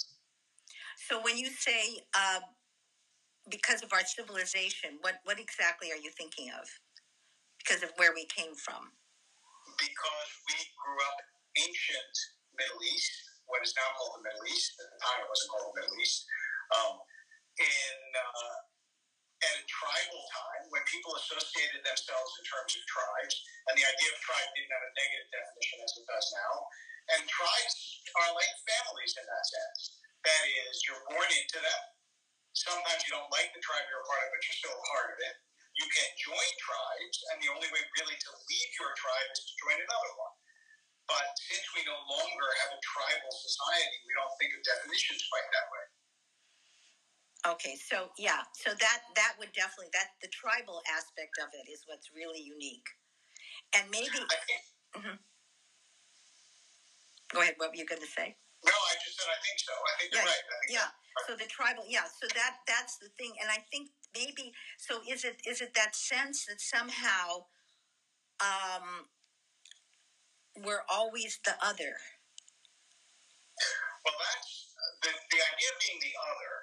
So 1.10 1.14
when 1.22 1.38
you 1.38 1.50
say 1.54 2.02
uh, 2.14 2.42
because 3.50 3.84
of 3.84 3.92
our 3.92 4.04
civilization, 4.04 5.00
what, 5.02 5.24
what 5.24 5.40
exactly 5.40 5.92
are 5.92 6.00
you 6.00 6.12
thinking 6.14 6.52
of? 6.52 6.68
Because 7.60 7.84
of 7.84 7.92
where 7.98 8.12
we 8.16 8.28
came 8.28 8.56
from? 8.56 8.96
Because 9.80 10.30
we 10.48 10.60
grew 10.80 11.00
up 11.08 11.20
ancient 11.60 12.16
Middle 12.56 12.82
East, 12.84 13.14
what 13.46 13.62
is 13.62 13.74
now 13.78 13.88
called 13.96 14.20
the 14.20 14.24
Middle 14.28 14.46
East. 14.50 14.76
At 14.80 14.90
the 14.92 15.00
time, 15.00 15.20
it 15.22 15.30
wasn't 15.30 15.50
called 15.54 15.68
the 15.72 15.78
Middle 15.84 15.98
East. 16.02 16.26
Um, 16.76 16.96
in 17.58 17.98
uh, 18.14 18.58
at 19.38 19.54
a 19.54 19.66
tribal 19.70 20.24
time 20.34 20.64
when 20.74 20.82
people 20.90 21.14
associated 21.14 21.86
themselves 21.86 22.32
in 22.42 22.44
terms 22.50 22.74
of 22.74 22.82
tribes, 22.90 23.36
and 23.70 23.78
the 23.78 23.86
idea 23.86 24.10
of 24.10 24.18
tribe 24.26 24.50
didn't 24.58 24.74
have 24.74 24.86
a 24.86 24.94
negative 24.98 25.30
definition 25.30 25.78
as 25.86 25.94
it 25.94 26.06
does 26.10 26.28
now. 26.34 26.54
And 27.08 27.22
tribes 27.30 27.76
are 28.20 28.30
like 28.34 28.52
families 28.66 29.14
in 29.16 29.26
that 29.26 29.46
sense. 29.46 29.80
That 30.26 30.44
is, 30.68 30.84
you're 30.84 31.06
born 31.08 31.30
into 31.30 31.62
them. 31.62 31.82
Sometimes 32.58 33.06
you 33.06 33.14
don't 33.14 33.30
like 33.30 33.54
the 33.54 33.62
tribe 33.62 33.86
you're 33.86 34.02
a 34.02 34.08
part 34.10 34.26
of, 34.26 34.30
but 34.34 34.42
you're 34.42 34.58
still 34.58 34.74
a 34.74 34.86
part 34.90 35.14
of 35.14 35.18
it. 35.22 35.36
You 35.78 35.86
can 35.94 36.10
join 36.18 36.52
tribes, 36.58 37.18
and 37.30 37.38
the 37.38 37.54
only 37.54 37.70
way 37.70 37.82
really 38.02 38.18
to 38.18 38.30
leave 38.34 38.72
your 38.82 38.98
tribe 38.98 39.30
is 39.30 39.46
to 39.46 39.54
join 39.62 39.78
another 39.78 40.14
one. 40.18 40.34
But 41.06 41.38
since 41.38 41.62
we 41.78 41.86
no 41.86 41.94
longer 41.94 42.50
have 42.66 42.74
a 42.74 42.82
tribal 42.82 43.30
society, 43.30 43.98
we 44.10 44.12
don't 44.18 44.34
think 44.42 44.58
of 44.58 44.66
definitions 44.66 45.22
quite 45.30 45.46
that 45.54 45.68
way. 45.70 45.86
Okay, 47.54 47.76
so 47.78 48.10
yeah, 48.18 48.42
so 48.58 48.74
that 48.74 49.06
that 49.14 49.38
would 49.38 49.54
definitely 49.54 49.94
that 49.94 50.18
the 50.26 50.28
tribal 50.34 50.82
aspect 50.90 51.38
of 51.38 51.54
it 51.54 51.70
is 51.70 51.86
what's 51.86 52.10
really 52.10 52.42
unique, 52.42 52.90
and 53.78 53.86
maybe. 53.94 54.18
Mm-hmm. 54.98 55.22
Go 57.30 57.38
ahead. 57.46 57.54
What 57.62 57.70
were 57.70 57.78
you 57.78 57.86
going 57.86 58.02
to 58.02 58.10
say? 58.10 58.34
No, 58.66 58.74
I 58.74 58.94
just 58.98 59.14
said 59.22 59.30
I 59.30 59.38
think 59.46 59.58
so. 59.62 59.74
I 59.78 59.94
think 60.02 60.10
yeah, 60.10 60.26
you're 60.26 60.34
right. 60.34 60.74
yeah. 60.74 60.90
So 61.26 61.34
the 61.36 61.50
tribal, 61.50 61.84
yeah. 61.88 62.06
So 62.06 62.28
that 62.36 62.62
that's 62.68 62.98
the 62.98 63.10
thing, 63.18 63.34
and 63.42 63.50
I 63.50 63.66
think 63.72 63.90
maybe 64.14 64.54
so. 64.78 65.02
Is 65.10 65.24
it 65.26 65.42
is 65.48 65.62
it 65.62 65.74
that 65.74 65.96
sense 65.96 66.46
that 66.46 66.62
somehow, 66.62 67.50
um, 68.40 69.10
we're 70.62 70.86
always 70.92 71.40
the 71.44 71.56
other? 71.64 71.98
Well, 74.06 74.18
that's 74.20 74.76
the 75.02 75.10
the 75.10 75.40
idea 75.42 75.70
of 75.74 75.78
being 75.82 76.00
the 76.04 76.16
other 76.22 76.54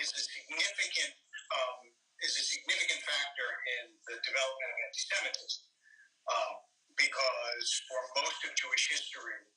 is 0.00 0.08
a 0.14 0.22
significant 0.22 1.12
um, 1.52 1.92
is 2.24 2.34
a 2.40 2.44
significant 2.46 3.02
factor 3.04 3.50
in 3.80 3.84
the 4.08 4.16
development 4.22 4.70
of 4.70 4.78
anti-Semitism, 4.86 5.62
um, 6.30 6.54
because 6.96 7.68
for 7.90 8.00
most 8.22 8.38
of 8.46 8.50
Jewish 8.56 8.90
history, 8.92 9.49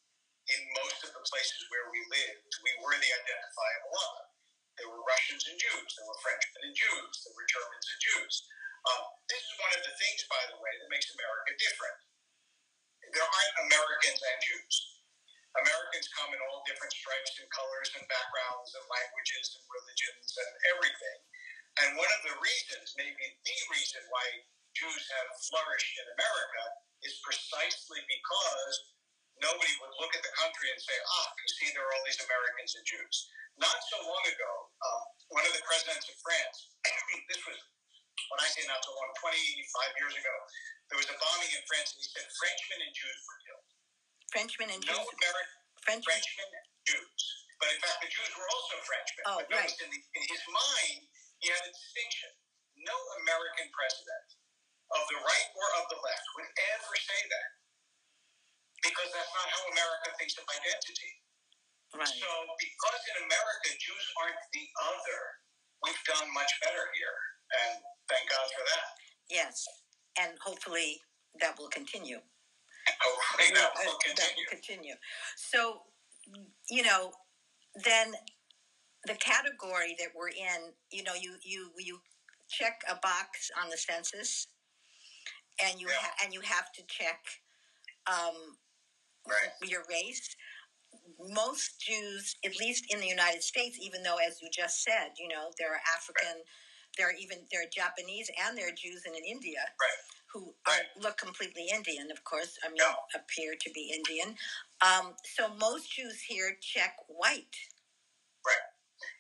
in 0.51 0.61
most 0.75 0.99
of 1.07 1.11
the 1.15 1.23
places 1.23 1.59
where 1.71 1.87
we 1.93 2.03
lived, 2.11 2.51
we 2.63 2.73
were 2.83 2.97
the 2.99 3.11
identifiable 3.11 3.93
other. 3.95 4.25
There 4.75 4.89
were 4.89 5.05
Russians 5.05 5.45
and 5.47 5.55
Jews, 5.55 5.89
there 5.95 6.07
were 6.09 6.19
Frenchmen 6.19 6.67
and 6.67 6.75
Jews, 6.75 7.13
there 7.23 7.35
were 7.37 7.47
Germans 7.47 7.87
and 7.87 8.01
Jews. 8.01 8.33
Um, 8.83 9.03
this 9.31 9.39
is 9.39 9.55
one 9.61 9.73
of 9.79 9.83
the 9.85 9.95
things, 9.95 10.27
by 10.27 10.43
the 10.51 10.59
way, 10.59 10.73
that 10.75 10.91
makes 10.91 11.07
America 11.15 11.51
different. 11.55 11.97
There 13.13 13.23
aren't 13.23 13.57
Americans 13.69 14.19
and 14.19 14.39
Jews. 14.43 14.75
Americans 15.53 16.09
come 16.17 16.33
in 16.33 16.41
all 16.49 16.65
different 16.65 16.91
stripes 16.91 17.37
and 17.37 17.45
colors 17.53 17.93
and 17.93 18.03
backgrounds 18.09 18.73
and 18.73 18.83
languages 18.89 19.53
and 19.53 19.63
religions 19.69 20.27
and 20.33 20.51
everything. 20.73 21.19
And 21.85 21.89
one 21.93 22.09
of 22.09 22.21
the 22.25 22.35
reasons, 22.41 22.97
maybe 22.97 23.21
the 23.21 23.57
reason 23.69 24.01
why 24.09 24.25
Jews 24.73 25.03
have 25.13 25.29
flourished 25.45 25.93
in 26.01 26.07
America 26.17 26.63
is 27.05 27.21
precisely 27.21 28.01
because 28.09 28.92
nobody 29.43 29.73
would 29.83 29.93
look 29.99 30.15
at 30.15 30.23
the 30.23 30.33
country 30.39 30.71
and 30.71 30.79
say, 30.79 30.95
ah, 30.95 31.27
you 31.35 31.49
see, 31.59 31.67
there 31.75 31.83
are 31.83 31.91
all 31.91 32.05
these 32.07 32.23
Americans 32.23 32.71
and 32.79 32.85
Jews. 32.87 33.15
Not 33.59 33.75
so 33.91 33.99
long 34.07 34.23
ago, 34.25 34.51
um, 34.81 35.03
one 35.35 35.45
of 35.45 35.53
the 35.53 35.61
presidents 35.67 36.07
of 36.07 36.15
France, 36.23 36.71
this 37.29 37.41
was, 37.43 37.59
when 38.31 38.39
I 38.39 38.47
say 38.49 38.63
not 38.65 38.81
so 38.81 38.95
long, 38.95 39.11
25 39.19 40.01
years 40.01 40.15
ago, 40.15 40.35
there 40.89 40.97
was 40.97 41.09
a 41.11 41.17
bombing 41.19 41.51
in 41.51 41.63
France, 41.67 41.93
and 41.93 41.99
he 42.01 42.07
said 42.07 42.25
Frenchmen 42.39 42.79
and 42.87 42.93
Jews 42.95 43.19
were 43.27 43.39
killed. 43.45 43.67
Frenchmen 44.31 44.69
and 44.73 44.81
Jews. 44.81 44.95
No 44.95 45.05
American 45.05 45.59
Frenchmen. 45.85 46.07
Frenchmen 46.07 46.49
and 46.49 46.67
Jews. 46.87 47.21
But 47.61 47.69
in 47.69 47.79
fact, 47.79 47.99
the 48.01 48.11
Jews 48.11 48.31
were 48.33 48.49
also 48.49 48.75
Frenchmen. 48.81 49.23
Oh, 49.29 49.39
but 49.45 49.53
right. 49.53 49.69
In, 49.69 49.89
the, 49.93 49.99
in 49.99 50.23
his 50.25 50.43
mind, 50.49 51.05
he 51.39 51.53
had 51.53 51.61
a 51.63 51.71
distinction. 51.71 52.31
No 52.81 52.97
American 53.23 53.69
president 53.71 54.27
of 54.91 55.03
the 55.07 55.19
right 55.21 55.47
or 55.53 55.67
of 55.79 55.85
the 55.93 55.99
left 56.01 56.25
would 56.35 56.49
ever 56.75 56.93
say 56.97 57.21
that. 57.29 57.62
Because 58.84 59.09
that's 59.15 59.31
not 59.31 59.47
how 59.47 59.63
America 59.71 60.11
thinks 60.19 60.36
of 60.38 60.45
identity. 60.45 61.11
Right. 61.95 62.09
So, 62.09 62.31
because 62.57 63.01
in 63.15 63.17
America 63.23 63.69
Jews 63.79 64.05
aren't 64.19 64.41
the 64.51 64.65
other, 64.91 65.19
we've 65.86 66.03
done 66.09 66.27
much 66.34 66.51
better 66.59 66.89
here. 66.91 67.17
And 67.53 67.73
thank 68.09 68.25
God 68.27 68.47
for 68.51 68.63
that. 68.75 68.88
Yes. 69.29 69.63
And 70.19 70.36
hopefully 70.41 70.99
that 71.39 71.57
will 71.57 71.69
continue. 71.69 72.17
Hopefully 72.99 73.55
that 73.55 73.71
will 73.79 73.97
continue. 74.03 74.15
That 74.17 74.31
will 74.36 74.51
continue. 74.51 74.95
So, 75.38 75.88
you 76.69 76.84
know, 76.84 77.11
then 77.84 78.13
the 79.05 79.15
category 79.15 79.95
that 79.99 80.09
we're 80.15 80.29
in, 80.29 80.73
you 80.91 81.03
know, 81.03 81.13
you 81.13 81.36
you 81.43 81.71
you 81.79 81.99
check 82.49 82.81
a 82.89 82.95
box 82.95 83.51
on 83.61 83.69
the 83.69 83.77
census, 83.77 84.47
and 85.63 85.79
you 85.79 85.88
yeah. 85.88 85.95
ha- 85.99 86.15
and 86.23 86.34
you 86.34 86.41
have 86.41 86.71
to 86.73 86.84
check 86.88 87.19
um, 88.07 88.57
right. 89.28 89.69
your 89.69 89.84
race. 89.89 90.36
Most 91.19 91.80
Jews, 91.80 92.36
at 92.45 92.59
least 92.59 92.86
in 92.89 92.99
the 92.99 93.07
United 93.07 93.43
States, 93.43 93.78
even 93.82 94.03
though, 94.03 94.17
as 94.17 94.41
you 94.41 94.49
just 94.51 94.84
said, 94.84 95.15
you 95.17 95.28
know, 95.28 95.51
there 95.57 95.71
are 95.71 95.82
African, 95.95 96.43
right. 96.43 96.97
there 96.97 97.07
are 97.07 97.17
even 97.19 97.39
there 97.51 97.61
are 97.63 97.71
Japanese 97.71 98.30
and 98.45 98.57
there 98.57 98.67
are 98.67 98.76
Jews 98.76 99.03
in, 99.05 99.15
in 99.15 99.24
India. 99.24 99.59
Right 99.80 100.01
who 100.34 100.49
right. 100.65 100.89
look 100.97 101.21
completely 101.21 101.69
Indian, 101.69 102.09
of 102.09 102.26
course, 102.26 102.57
I 102.65 102.74
mean, 102.74 102.82
yeah. 102.82 102.97
appear 103.13 103.53
to 103.53 103.69
be 103.69 103.93
Indian. 103.93 104.34
Um, 104.82 105.13
so 105.21 105.53
most 105.61 105.93
Jews 105.93 106.26
here 106.26 106.57
check 106.57 106.97
white. 107.05 107.53
Right. 108.41 108.67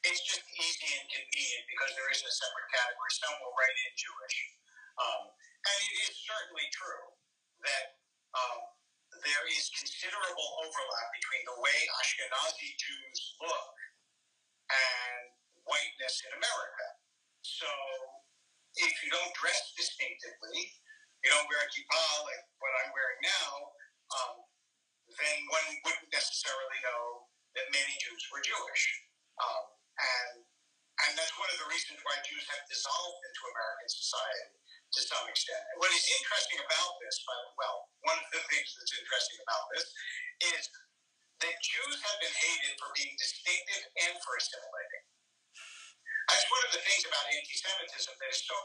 it's 0.03 0.25
just 0.25 0.43
easy 0.57 0.89
and 0.99 1.07
convenient 1.07 1.65
because 1.69 1.93
there 1.95 2.09
isn't 2.11 2.27
a 2.27 2.35
separate 2.35 2.69
category. 2.75 3.11
Some 3.13 3.35
will 3.39 3.53
write 3.55 3.77
in 3.77 3.93
Jewish. 3.93 4.37
Um, 4.99 5.23
and 5.63 5.77
it 5.79 5.93
is 6.09 6.13
certainly 6.27 6.67
true 6.73 7.07
that 7.61 7.85
um, 8.35 8.72
there 9.23 9.45
is 9.47 9.71
considerable 9.71 10.49
overlap 10.63 11.07
between 11.15 11.43
the 11.47 11.57
way 11.63 11.79
Ashkenazi 12.03 12.75
Jews 12.75 13.19
look 13.39 13.75
and 14.67 15.31
whiteness 15.63 16.15
in 16.27 16.31
America. 16.35 16.85
So 17.43 17.67
if 18.79 18.93
you 19.03 19.09
don't 19.11 19.31
dress 19.35 19.71
distinctively, 19.79 20.59
you 21.23 21.31
don't 21.31 21.47
wear 21.47 21.63
a 21.63 21.69
kippah 21.71 22.13
like 22.27 22.43
what 22.59 22.71
I'm 22.83 22.91
wearing 22.91 23.21
now, 23.23 23.51
um, 24.11 24.35
then 25.07 25.37
one 25.47 25.67
wouldn't 25.87 26.11
necessarily 26.11 26.79
know 26.83 27.31
that 27.55 27.71
many 27.71 27.95
Jews 28.03 28.23
were 28.27 28.43
Jewish. 28.43 28.83
Um, 29.39 29.65
and 29.99 30.33
and 31.07 31.11
that's 31.17 31.33
one 31.41 31.49
of 31.49 31.57
the 31.57 31.67
reasons 31.73 31.97
why 32.05 32.15
Jews 32.21 32.45
have 32.53 32.63
dissolved 32.69 33.21
into 33.25 33.41
American 33.49 33.89
society 33.89 34.62
to 34.93 35.01
some 35.01 35.25
extent. 35.25 35.63
What 35.81 35.89
is 35.89 36.05
interesting 36.21 36.61
about 36.61 36.91
this, 37.01 37.17
well, 37.57 37.89
one 38.05 38.17
of 38.21 38.29
the 38.29 38.43
things 38.49 38.69
that's 38.77 38.93
interesting 38.93 39.39
about 39.41 39.65
this 39.73 39.85
is 40.53 40.63
that 41.41 41.55
Jews 41.59 41.97
have 42.05 42.17
been 42.21 42.35
hated 42.37 42.73
for 42.77 42.93
being 42.93 43.13
distinctive 43.17 43.83
and 44.05 44.13
for 44.21 44.33
assimilating. 44.37 45.03
That's 46.29 46.47
one 46.47 46.63
of 46.69 46.71
the 46.77 46.83
things 46.85 47.03
about 47.03 47.25
anti-Semitism 47.27 48.13
that 48.15 48.31
is 48.31 48.41
so 48.47 48.57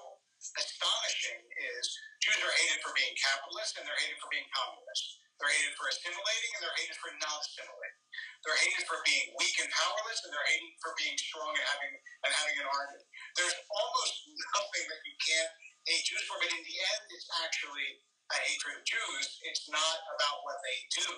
astonishing 0.55 1.43
is 1.59 1.85
Jews 2.23 2.39
are 2.39 2.55
hated 2.55 2.79
for 2.85 2.95
being 2.95 3.11
capitalist 3.19 3.75
and 3.81 3.83
they're 3.83 3.99
hated 3.99 4.21
for 4.23 4.31
being 4.31 4.47
communist. 4.55 5.19
They're 5.43 5.51
hated 5.51 5.75
for 5.75 5.91
assimilating 5.91 6.51
and 6.55 6.61
they're 6.63 6.79
hated 6.79 6.99
for 7.03 7.11
not 7.19 7.43
assimilating. 7.43 7.99
They're 8.47 8.63
hated 8.63 8.87
for 8.87 8.99
being 9.03 9.35
weak 9.39 9.57
and 9.59 9.71
powerless, 9.71 10.23
and 10.23 10.31
they're 10.31 10.51
hated 10.51 10.75
for 10.79 10.95
being 10.95 11.19
strong 11.19 11.51
and 11.51 11.67
having 11.67 11.95
and 11.99 12.33
having 12.33 12.57
an 12.63 12.69
army. 12.71 13.03
There's 13.35 13.57
almost 13.67 14.15
nothing 14.57 14.85
that 14.87 15.03
you 15.03 15.15
can't 15.19 15.53
hate 15.89 16.05
Jews 16.05 16.25
for, 16.29 16.37
but 16.37 16.53
in 16.53 16.61
the 16.61 16.77
end, 16.77 17.03
it's 17.11 17.29
actually 17.41 18.05
a 18.29 18.39
hatred 18.45 18.77
of 18.81 18.85
Jews. 18.85 19.27
It's 19.49 19.65
not 19.73 19.99
about 20.13 20.45
what 20.45 20.61
they 20.61 20.79
do, 21.01 21.09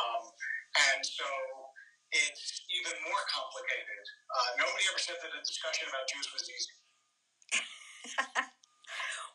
um, 0.00 0.24
and 0.90 1.00
so 1.04 1.28
it's 2.10 2.64
even 2.72 2.96
more 3.04 3.22
complicated. 3.28 4.02
Uh, 4.32 4.50
nobody 4.64 4.84
ever 4.88 4.98
said 4.98 5.20
that 5.20 5.30
a 5.30 5.40
discussion 5.44 5.86
about 5.92 6.08
Jews 6.08 6.26
was 6.32 6.44
easy. 6.48 6.74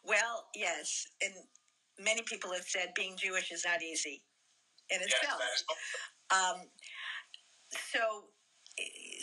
well, 0.04 0.50
yes, 0.58 1.08
and 1.22 1.34
many 2.02 2.26
people 2.26 2.52
have 2.52 2.66
said 2.66 2.98
being 2.98 3.16
Jewish 3.16 3.54
is 3.54 3.64
not 3.64 3.86
easy 3.86 4.26
in 4.90 5.00
itself. 5.00 5.40
Yes, 5.40 5.64
um, 6.34 6.58
so, 7.72 8.34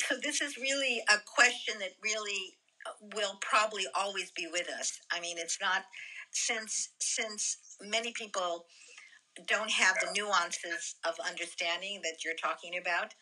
so 0.09 0.16
this 0.22 0.40
is 0.40 0.57
really 0.57 1.03
a 1.11 1.18
question 1.26 1.78
that 1.80 1.93
really 2.03 2.57
will 3.14 3.39
probably 3.41 3.85
always 3.95 4.30
be 4.33 4.47
with 4.51 4.68
us. 4.68 5.01
I 5.12 5.20
mean, 5.20 5.37
it's 5.39 5.59
not 5.61 5.85
since 6.33 6.91
since 7.01 7.59
many 7.80 8.12
people 8.12 8.66
don't 9.47 9.70
have 9.70 9.97
the 10.01 10.12
nuances 10.12 10.97
of 11.05 11.14
understanding 11.26 12.01
that 12.03 12.24
you're 12.24 12.35
talking 12.35 12.78
about. 12.80 13.14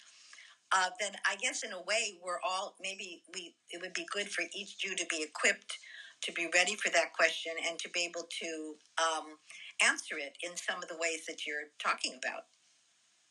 Uh, 0.72 0.90
then 1.00 1.12
I 1.28 1.36
guess 1.36 1.62
in 1.62 1.72
a 1.72 1.82
way 1.82 2.18
we're 2.22 2.40
all 2.46 2.76
maybe 2.80 3.22
we 3.34 3.54
it 3.70 3.80
would 3.80 3.92
be 3.92 4.06
good 4.12 4.28
for 4.28 4.44
each 4.54 4.78
Jew 4.78 4.94
to 4.94 5.06
be 5.06 5.22
equipped 5.22 5.78
to 6.22 6.32
be 6.32 6.48
ready 6.52 6.76
for 6.76 6.90
that 6.90 7.12
question 7.14 7.52
and 7.66 7.78
to 7.78 7.88
be 7.90 8.04
able 8.04 8.28
to 8.28 8.76
um, 9.00 9.40
answer 9.80 10.20
it 10.20 10.36
in 10.44 10.56
some 10.56 10.82
of 10.82 10.88
the 10.88 11.00
ways 11.00 11.24
that 11.26 11.46
you're 11.46 11.72
talking 11.80 12.12
about. 12.12 12.44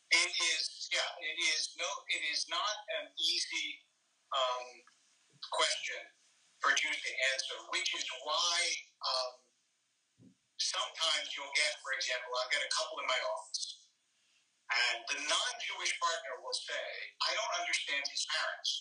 It 0.10 0.34
is, 0.58 0.90
yeah, 0.90 1.06
it 1.22 1.38
is 1.38 1.78
no, 1.78 1.86
it 2.10 2.24
is 2.34 2.48
not 2.50 2.76
an 2.98 3.14
easy 3.14 3.86
um, 4.34 4.66
question 5.54 6.02
for 6.60 6.76
Jews 6.76 7.00
to 7.00 7.12
answer, 7.36 7.56
which 7.72 7.90
is 7.96 8.06
why 8.24 8.58
um, 9.04 9.32
sometimes 10.60 11.32
you'll 11.36 11.56
get, 11.56 11.74
for 11.84 11.96
example, 11.96 12.32
I've 12.36 12.52
got 12.52 12.64
a 12.64 12.72
couple 12.72 12.98
in 13.00 13.08
my 13.08 13.20
office, 13.32 13.64
and 14.70 14.98
the 15.08 15.20
non-Jewish 15.24 15.94
partner 16.00 16.44
will 16.44 16.56
say, 16.56 16.88
"I 17.24 17.32
don't 17.36 17.56
understand 17.64 18.04
his 18.12 18.28
parents. 18.28 18.72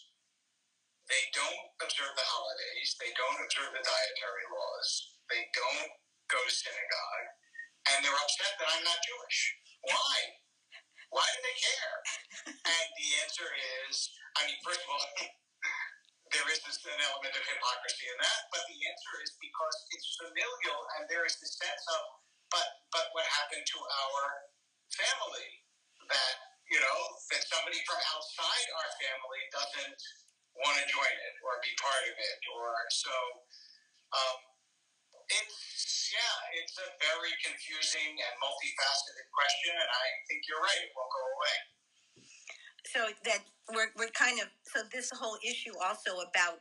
They 1.08 1.24
don't 1.32 1.62
observe 1.80 2.12
the 2.18 2.26
holidays. 2.26 2.98
They 3.00 3.14
don't 3.16 3.40
observe 3.40 3.72
the 3.72 3.80
dietary 3.80 4.46
laws. 4.52 4.88
They 5.32 5.48
don't 5.56 5.90
go 6.28 6.38
to 6.42 6.52
synagogue, 6.52 7.28
and 7.94 8.04
they're 8.04 8.20
upset 8.20 8.52
that 8.60 8.68
I'm 8.68 8.84
not 8.84 9.00
Jewish. 9.06 9.38
Why?" 9.86 10.36
Why 11.10 11.24
do 11.24 11.40
they 11.40 11.56
care? 11.56 11.96
and 12.52 12.86
the 13.00 13.08
answer 13.24 13.48
is, 13.88 14.12
I 14.36 14.44
mean, 14.44 14.60
first 14.60 14.84
of 14.84 14.88
all, 14.92 15.04
there 16.32 16.48
is 16.52 16.60
an 16.64 17.00
element 17.08 17.32
of 17.32 17.44
hypocrisy 17.44 18.06
in 18.08 18.18
that, 18.20 18.40
but 18.52 18.62
the 18.68 18.78
answer 18.78 19.12
is 19.24 19.32
because 19.40 19.76
it's 19.94 20.08
familial 20.20 20.80
and 20.98 21.08
there 21.08 21.24
is 21.24 21.36
this 21.40 21.56
sense 21.56 21.84
of, 21.88 22.02
but 22.52 22.66
but 22.92 23.06
what 23.16 23.24
happened 23.28 23.64
to 23.64 23.78
our 23.80 24.24
family 24.92 25.50
that 26.08 26.34
you 26.72 26.80
know 26.80 27.00
that 27.32 27.42
somebody 27.48 27.80
from 27.84 28.00
outside 28.16 28.66
our 28.76 28.90
family 29.00 29.42
doesn't 29.52 30.00
want 30.64 30.76
to 30.80 30.84
join 30.88 31.14
it 31.14 31.34
or 31.44 31.60
be 31.60 31.72
part 31.76 32.04
of 32.08 32.16
it 32.16 32.38
or 32.56 32.72
so 32.88 33.16
um, 34.16 34.38
it's 35.28 36.08
yeah, 36.08 36.36
it's 36.64 36.76
a 36.80 36.88
very 37.04 37.32
confusing 37.44 38.16
and 38.16 38.34
multifaceted 38.40 39.28
question, 39.28 39.76
and 39.76 39.90
I 39.92 40.06
think 40.24 40.48
you're 40.48 40.64
right; 40.64 40.80
it 40.80 40.92
won't 40.96 41.12
go 41.12 41.20
away. 41.20 41.56
So 42.86 43.00
that 43.24 43.40
we're 43.74 43.90
we're 43.96 44.14
kind 44.14 44.40
of 44.40 44.48
so 44.64 44.80
this 44.92 45.10
whole 45.14 45.36
issue 45.44 45.72
also 45.84 46.20
about 46.20 46.60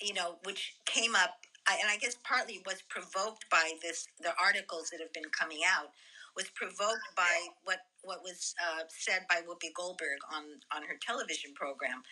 you 0.00 0.14
know 0.14 0.36
which 0.44 0.76
came 0.86 1.14
up, 1.14 1.34
and 1.68 1.88
I 1.90 1.96
guess 1.96 2.16
partly 2.24 2.62
was 2.66 2.82
provoked 2.88 3.46
by 3.50 3.72
this 3.82 4.06
the 4.20 4.32
articles 4.40 4.90
that 4.90 5.00
have 5.00 5.12
been 5.12 5.30
coming 5.32 5.60
out 5.66 5.88
was 6.36 6.50
provoked 6.54 7.08
by 7.16 7.46
what 7.64 7.78
what 8.02 8.22
was 8.22 8.54
uh, 8.60 8.82
said 8.88 9.24
by 9.28 9.36
Whoopi 9.36 9.72
Goldberg 9.74 10.18
on 10.32 10.44
on 10.74 10.82
her 10.82 10.96
television 11.00 11.52
program, 11.54 12.02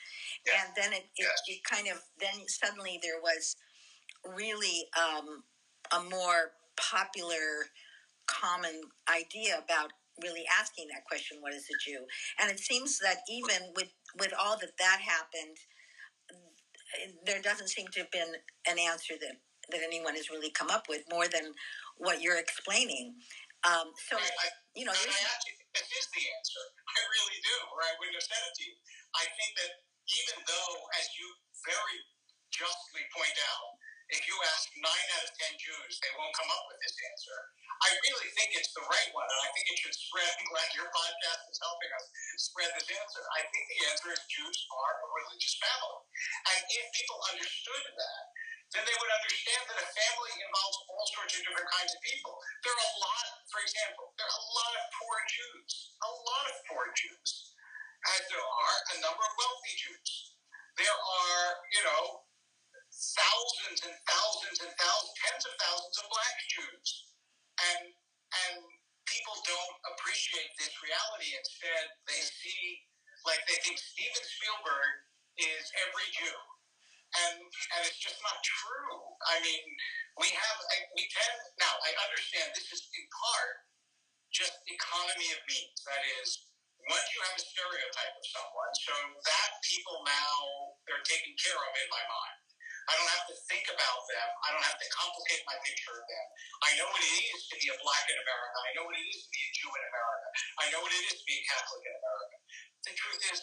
yeah. 0.47 0.62
and 0.62 0.72
then 0.76 0.93
it, 0.93 1.07
it, 1.16 1.26
yes. 1.26 1.43
it 1.49 1.64
kind 1.64 1.89
of 1.89 2.01
then 2.18 2.47
suddenly 2.49 2.99
there 3.03 3.20
was 3.22 3.57
really 4.24 4.87
um, 4.97 5.43
a 5.93 6.03
more 6.09 6.53
popular, 6.76 7.68
common 8.26 8.80
idea 9.11 9.59
about 9.59 9.93
really 10.23 10.45
asking 10.61 10.89
that 10.93 11.05
question 11.05 11.39
what 11.41 11.55
is 11.55 11.66
a 11.68 11.77
jew? 11.83 12.07
And 12.41 12.51
it 12.51 12.59
seems 12.59 12.99
that 13.01 13.27
even 13.29 13.73
with 13.77 13.93
with 14.18 14.33
all 14.39 14.57
that 14.59 14.79
that 14.79 15.01
happened 15.01 15.59
there 17.25 17.41
doesn't 17.41 17.73
seem 17.73 17.89
to 17.93 18.05
have 18.05 18.12
been 18.12 18.37
an 18.68 18.79
answer 18.79 19.14
that 19.20 19.37
that 19.70 19.81
anyone 19.81 20.18
has 20.18 20.29
really 20.29 20.51
come 20.51 20.68
up 20.68 20.91
with 20.91 21.07
more 21.07 21.31
than 21.31 21.55
what 21.97 22.20
you're 22.20 22.37
explaining. 22.37 23.14
Um, 23.62 23.95
so 24.11 24.18
I, 24.18 24.27
I, 24.27 24.47
you 24.75 24.83
know 24.83 24.91
I 24.91 24.99
actually, 24.99 25.57
this 25.70 25.87
is 25.87 26.07
the 26.11 26.25
answer. 26.35 26.62
I 26.83 26.99
really 27.07 27.39
do 27.41 27.57
or 27.70 27.79
i 27.87 27.95
wouldn't 27.97 28.18
have 28.18 28.27
said 28.27 28.43
it 28.43 28.55
to 28.59 28.62
you. 28.66 28.75
I 29.14 29.25
think 29.39 29.51
that 29.62 29.73
even 30.11 30.37
though 30.51 30.73
as 30.99 31.07
you 31.14 31.27
very 31.62 31.99
justly 32.51 33.07
point 33.14 33.39
out 33.39 33.70
if 34.13 34.23
you 34.29 34.37
ask 34.53 34.69
nine 34.77 35.09
out 35.17 35.25
of 35.25 35.33
ten 35.41 35.57
Jews, 35.57 35.97
they 36.05 36.13
won't 36.21 36.37
come 36.37 36.53
up 36.53 36.65
with 36.69 36.79
this 36.85 36.97
answer. 37.01 37.39
I 37.81 37.91
really 37.97 38.29
think 38.37 38.53
it's 38.55 38.71
the 38.77 38.85
right 38.85 39.11
one, 39.17 39.25
and 39.25 39.41
I 39.41 39.49
think 39.57 39.67
it 39.73 39.79
should 39.81 39.97
spread. 39.97 40.29
I'm 40.29 40.49
glad 40.53 40.69
your 40.77 40.89
podcast 40.93 41.43
is 41.49 41.59
helping 41.59 41.93
us 41.97 42.07
spread 42.39 42.71
this 42.77 42.89
answer. 42.93 43.23
I 43.35 43.43
think 43.49 43.65
the 43.73 43.81
answer 43.89 44.09
is 44.13 44.21
Jews 44.29 44.59
are 44.69 44.95
a 45.01 45.09
religious 45.17 45.57
family. 45.59 46.05
And 46.53 46.61
if 46.61 46.85
people 46.93 47.19
understood 47.33 47.85
that, 47.97 48.23
then 48.77 48.85
they 48.89 48.97
would 49.01 49.13
understand 49.13 49.63
that 49.69 49.85
a 49.85 49.89
family 49.89 50.33
involves 50.45 50.79
all 50.89 51.07
sorts 51.17 51.33
of 51.37 51.41
different 51.45 51.69
kinds 51.73 51.93
of 51.93 52.01
people. 52.05 52.33
There 52.65 52.73
are 52.73 52.85
a 52.85 52.93
lot, 53.01 53.27
for 53.49 53.61
example, 53.65 54.13
there 54.17 54.29
are 54.29 54.39
a 54.39 54.49
lot 54.49 54.73
of 54.77 54.85
poor 54.97 55.17
Jews, 55.29 55.73
a 56.01 56.13
lot 56.13 56.45
of 56.53 56.57
poor 56.69 56.85
Jews, 56.97 57.31
as 58.17 58.21
there 58.29 58.45
are 58.45 58.77
a 58.93 58.97
number 59.05 59.25
of 59.25 59.33
wealthy 59.41 59.75
Jews. 59.77 60.09
There 60.81 60.89
are, 60.89 61.45
you 61.69 61.83
know, 61.85 62.22
thousands 63.03 63.83
and 63.83 63.97
thousands 64.07 64.59
and 64.63 64.73
thousands, 64.79 65.15
tens 65.19 65.45
of 65.51 65.55
thousands 65.59 65.97
of 65.99 66.07
black 66.07 66.37
Jews. 66.55 66.89
And, 67.59 67.83
and 67.91 68.57
people 69.11 69.35
don't 69.43 69.77
appreciate 69.95 70.55
this 70.57 70.73
reality. 70.79 71.35
Instead, 71.35 71.85
they 72.07 72.23
see, 72.23 72.63
like, 73.27 73.43
they 73.51 73.59
think 73.67 73.77
Steven 73.79 74.25
Spielberg 74.39 74.95
is 75.43 75.65
every 75.89 76.09
Jew. 76.15 76.39
And, 77.13 77.37
and 77.45 77.81
it's 77.85 78.01
just 78.01 78.17
not 78.25 78.41
true. 78.41 78.97
I 79.29 79.37
mean, 79.45 79.65
we 80.17 80.33
have, 80.33 80.57
we 80.97 81.05
can, 81.13 81.33
now 81.61 81.75
I 81.85 81.93
understand 82.09 82.57
this 82.57 82.73
is 82.73 82.81
in 82.89 83.05
part 83.13 83.69
just 84.33 84.57
economy 84.65 85.29
of 85.37 85.41
means. 85.45 85.77
That 85.85 86.01
is, 86.25 86.49
once 86.89 87.05
you 87.13 87.21
have 87.29 87.37
a 87.37 87.45
stereotype 87.45 88.15
of 88.17 88.27
someone, 88.33 88.73
so 88.89 88.95
that 89.29 89.51
people 89.61 90.01
now, 90.09 90.37
they're 90.89 91.05
taken 91.05 91.37
care 91.37 91.61
of 91.61 91.73
in 91.77 91.89
my 91.93 92.01
mind. 92.09 92.41
I 92.91 92.93
don't 92.99 93.12
have 93.14 93.26
to 93.30 93.37
think 93.47 93.64
about 93.70 94.01
them. 94.11 94.28
I 94.43 94.49
don't 94.51 94.66
have 94.66 94.78
to 94.80 94.89
complicate 94.91 95.43
my 95.47 95.57
picture 95.62 95.95
of 95.95 96.05
them. 96.05 96.26
I 96.66 96.70
know 96.78 96.89
what 96.91 97.03
it 97.03 97.14
is 97.30 97.41
to 97.53 97.57
be 97.62 97.68
a 97.70 97.76
black 97.78 98.05
in 98.11 98.18
America. 98.18 98.59
I 98.59 98.70
know 98.74 98.85
what 98.91 98.97
it 98.99 99.07
is 99.07 99.18
to 99.22 99.30
be 99.30 99.41
a 99.43 99.51
Jew 99.55 99.70
in 99.70 99.85
America. 99.87 100.26
I 100.59 100.64
know 100.74 100.80
what 100.83 100.93
it 100.93 101.05
is 101.07 101.16
to 101.22 101.24
be 101.26 101.37
a 101.39 101.45
Catholic 101.47 101.83
in 101.87 101.95
America. 101.95 102.37
The 102.83 102.93
truth 102.99 103.22
is, 103.30 103.39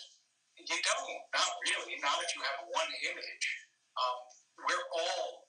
you 0.60 0.78
don't, 0.84 1.20
not 1.32 1.52
really, 1.72 1.96
not 2.04 2.20
if 2.20 2.30
you 2.36 2.42
have 2.44 2.60
one 2.68 2.92
image. 3.08 3.46
Um, 3.96 4.18
we're 4.60 4.86
all, 4.92 5.48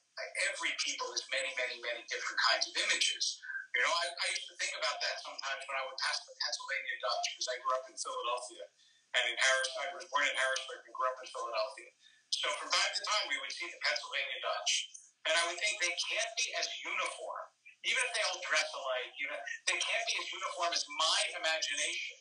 every 0.55 0.71
people 0.79 1.11
is 1.11 1.27
many, 1.35 1.51
many, 1.59 1.83
many 1.83 2.03
different 2.07 2.39
kinds 2.47 2.71
of 2.71 2.75
images. 2.79 3.43
You 3.75 3.83
know, 3.87 3.91
I, 3.91 4.07
I 4.07 4.27
used 4.35 4.47
to 4.51 4.57
think 4.59 4.75
about 4.79 4.99
that 5.03 5.17
sometimes 5.23 5.63
when 5.67 5.77
I 5.79 5.85
would 5.87 5.99
pass 5.99 6.19
the 6.27 6.35
Pennsylvania 6.35 6.97
Dutch 7.03 7.27
because 7.35 7.49
I 7.51 7.57
grew 7.63 7.75
up 7.75 7.87
in 7.91 7.95
Philadelphia 7.99 8.65
and 9.19 9.25
in 9.31 9.37
Harris. 9.39 9.71
I 9.79 9.87
was 9.95 10.07
born 10.11 10.27
in 10.27 10.35
Harrisburg 10.35 10.83
and 10.87 10.95
grew 10.95 11.07
up 11.11 11.19
in 11.23 11.29
Philadelphia. 11.31 11.91
So 12.31 12.47
from 12.57 12.71
time 12.71 12.93
to 12.95 13.03
time, 13.05 13.25
we 13.27 13.39
would 13.43 13.53
see 13.53 13.67
the 13.67 13.81
Pennsylvania 13.83 14.39
Dutch, 14.41 14.73
and 15.27 15.35
I 15.35 15.43
would 15.51 15.59
think 15.59 15.77
they 15.83 15.95
can't 15.99 16.33
be 16.39 16.47
as 16.57 16.67
uniform, 16.87 17.45
even 17.85 18.01
if 18.07 18.11
they 18.15 18.25
all 18.31 18.41
dress 18.47 18.69
alike. 18.71 19.13
You 19.19 19.29
know, 19.29 19.41
they 19.67 19.79
can't 19.79 20.05
be 20.07 20.15
as 20.17 20.27
uniform 20.31 20.71
as 20.73 20.85
my 20.95 21.19
imagination 21.37 22.19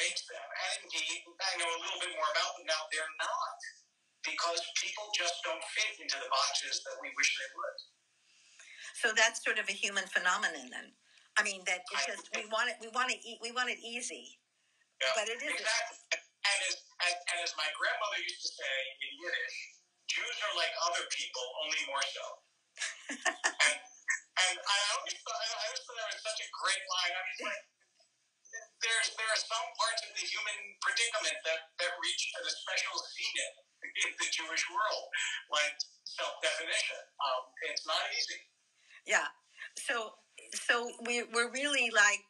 makes 0.00 0.24
them. 0.26 0.40
And 0.40 0.88
indeed, 0.88 1.20
I 1.40 1.52
know 1.60 1.68
a 1.68 1.80
little 1.84 2.00
bit 2.00 2.12
more 2.16 2.30
about 2.32 2.56
them 2.58 2.66
now. 2.68 2.80
They're 2.90 3.14
not 3.20 3.58
because 4.24 4.60
people 4.76 5.08
just 5.16 5.40
don't 5.44 5.62
fit 5.72 6.00
into 6.00 6.16
the 6.20 6.28
boxes 6.28 6.80
that 6.84 6.96
we 7.00 7.08
wish 7.16 7.30
they 7.36 7.50
would. 7.56 7.78
So 9.00 9.06
that's 9.16 9.40
sort 9.40 9.56
of 9.56 9.68
a 9.68 9.76
human 9.76 10.04
phenomenon, 10.08 10.68
then. 10.68 10.92
I 11.38 11.44
mean, 11.44 11.64
that 11.64 11.86
it's 11.88 12.04
just 12.04 12.28
we 12.36 12.44
want 12.52 12.68
it. 12.68 12.76
We 12.82 12.88
want 12.92 13.12
it. 13.12 13.20
We 13.40 13.52
want 13.52 13.70
it 13.70 13.80
easy, 13.80 14.36
Yeah, 15.00 15.12
but 15.16 15.24
it 15.28 15.40
isn't. 15.40 15.56
Exactly. 15.56 16.20
And 16.40 16.58
as, 16.66 16.76
and, 17.04 17.16
and 17.34 17.38
as 17.44 17.52
my 17.60 17.68
grandmother 17.76 18.20
used 18.24 18.40
to 18.44 18.50
say 18.50 18.74
in 19.04 19.10
Yiddish, 19.20 19.56
Jews 20.08 20.36
are 20.48 20.54
like 20.56 20.72
other 20.88 21.04
people, 21.12 21.44
only 21.62 21.82
more 21.86 22.04
so. 22.04 22.24
and, 23.68 23.76
and 23.76 24.56
I 24.56 24.78
always 24.96 25.16
thought, 25.20 25.38
I 25.38 25.46
always 25.68 25.82
thought 25.84 25.98
that 26.00 26.08
was 26.10 26.22
such 26.24 26.40
a 26.42 26.48
great 26.50 26.82
line. 26.88 27.12
I 27.14 27.22
mean, 27.22 27.38
like, 27.46 27.64
there's 28.80 29.12
there 29.14 29.28
are 29.30 29.38
some 29.38 29.66
parts 29.76 30.02
of 30.08 30.10
the 30.16 30.24
human 30.24 30.58
predicament 30.80 31.38
that, 31.46 31.70
that 31.78 31.92
reach 32.00 32.22
a 32.34 32.42
special 32.48 32.96
zenith 32.98 33.56
in 33.84 34.10
the 34.16 34.28
Jewish 34.32 34.64
world, 34.72 35.06
like 35.52 35.76
self 36.04 36.34
definition. 36.40 37.00
Um, 37.20 37.42
it's 37.70 37.84
not 37.86 38.00
easy. 38.10 38.40
Yeah. 39.06 39.28
So 39.76 40.16
so 40.66 40.90
we 41.06 41.28
we're 41.30 41.52
really 41.52 41.92
like 41.92 42.24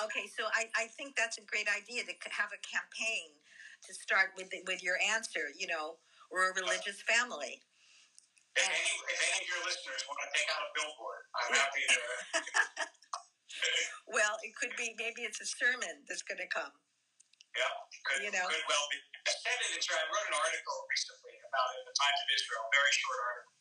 okay. 0.00 0.26
So 0.32 0.48
I 0.50 0.66
I 0.74 0.88
think 0.96 1.14
that's 1.14 1.38
a 1.38 1.44
great 1.44 1.68
idea 1.68 2.02
to 2.08 2.14
have 2.32 2.50
a 2.50 2.60
campaign 2.64 3.39
to 3.86 3.92
start 3.94 4.36
with 4.36 4.50
the, 4.50 4.62
with 4.66 4.82
your 4.82 4.96
answer. 5.12 5.52
You 5.56 5.68
know, 5.68 6.00
we're 6.30 6.50
a 6.50 6.54
religious 6.54 7.00
family. 7.04 7.62
If 8.56 8.66
any, 8.66 8.94
if 9.08 9.18
any 9.20 9.38
of 9.42 9.46
your 9.48 9.62
listeners 9.64 10.02
want 10.10 10.20
to 10.26 10.28
take 10.34 10.48
out 10.50 10.62
a 10.66 10.70
billboard, 10.74 11.22
I'm 11.38 11.52
happy 11.62 11.84
to. 11.88 12.00
Well, 14.10 14.34
it 14.42 14.52
could 14.58 14.74
be 14.74 14.94
maybe 14.98 15.22
it's 15.22 15.38
a 15.38 15.46
sermon 15.46 16.02
that's 16.08 16.24
going 16.26 16.40
to 16.42 16.50
come. 16.50 16.74
Yeah, 17.54 17.66
could, 18.06 18.22
You 18.26 18.30
know. 18.30 18.46
could 18.46 18.66
well 18.70 18.86
be. 18.90 18.98
I 19.26 19.32
said 19.42 19.58
it 19.58 19.82
I 19.90 20.02
wrote 20.10 20.26
an 20.30 20.38
article 20.38 20.78
recently 20.86 21.34
about 21.46 21.66
it 21.74 21.78
in 21.82 21.86
the 21.90 21.96
Times 21.98 22.18
of 22.22 22.28
Israel, 22.30 22.62
very 22.70 22.94
short 22.94 23.18
article. 23.20 23.54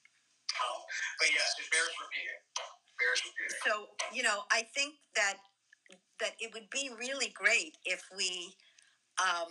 Um, 0.59 0.80
but 1.22 1.30
yes, 1.34 1.49
it 1.57 1.67
bears 1.74 1.93
repeating. 1.97 2.41
Bears 2.97 3.20
repeating. 3.26 3.59
So 3.65 3.74
you 4.13 4.24
know, 4.26 4.45
I 4.53 4.65
think 4.74 5.01
that 5.17 5.41
that 6.20 6.34
it 6.39 6.53
would 6.53 6.70
be 6.70 6.91
really 6.93 7.32
great 7.34 7.78
if 7.86 8.03
we, 8.15 8.53
um, 9.17 9.49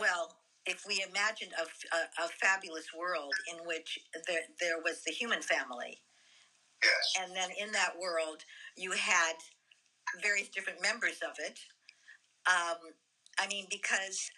well, 0.00 0.36
if 0.66 0.84
we 0.86 1.04
imagined 1.08 1.52
a, 1.58 1.64
a, 1.96 2.26
a 2.26 2.28
fabulous 2.28 2.86
world 2.96 3.34
in 3.52 3.66
which 3.66 3.98
there 4.28 4.42
there 4.60 4.78
was 4.84 5.02
the 5.06 5.12
human 5.12 5.42
family, 5.42 6.00
Yes. 6.84 7.14
and 7.22 7.36
then 7.36 7.50
in 7.60 7.72
that 7.72 7.94
world 8.00 8.42
you 8.76 8.92
had 8.92 9.34
various 10.22 10.48
different 10.48 10.82
members 10.82 11.18
of 11.22 11.36
it. 11.38 11.58
Um, 12.48 12.92
I 13.40 13.46
mean, 13.48 13.66
because 13.70 14.30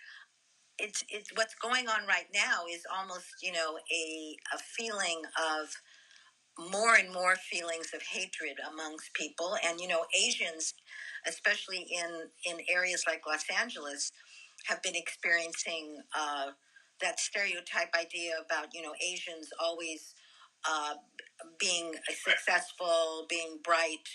it's 0.79 1.05
it's 1.11 1.31
what's 1.37 1.55
going 1.57 1.89
on 1.89 2.07
right 2.09 2.29
now 2.35 2.65
is 2.73 2.83
almost 2.95 3.27
you 3.43 3.53
know 3.53 3.79
a 3.93 4.37
a 4.55 4.59
feeling 4.59 5.23
of 5.61 5.71
more 6.71 6.95
and 6.97 7.13
more 7.13 7.37
feelings 7.37 7.89
of 7.95 8.03
hatred 8.03 8.57
amongst 8.73 9.15
people, 9.15 9.57
and 9.67 9.81
you 9.81 9.89
know 9.89 10.05
Asians, 10.27 10.75
especially 11.27 11.87
in 11.91 12.31
in 12.47 12.59
areas 12.71 13.05
like 13.07 13.23
Los 13.27 13.45
Angeles, 13.61 14.13
have 14.67 14.83
been 14.83 14.97
experiencing 14.97 15.99
uh, 16.19 16.53
that 17.01 17.19
stereotype 17.19 17.95
idea 17.99 18.33
about 18.45 18.69
you 18.75 18.83
know 18.83 18.93
Asians 19.03 19.49
always 19.61 20.15
uh, 20.69 20.95
being 21.59 21.93
successful, 22.25 23.27
being 23.29 23.59
bright, 23.65 24.09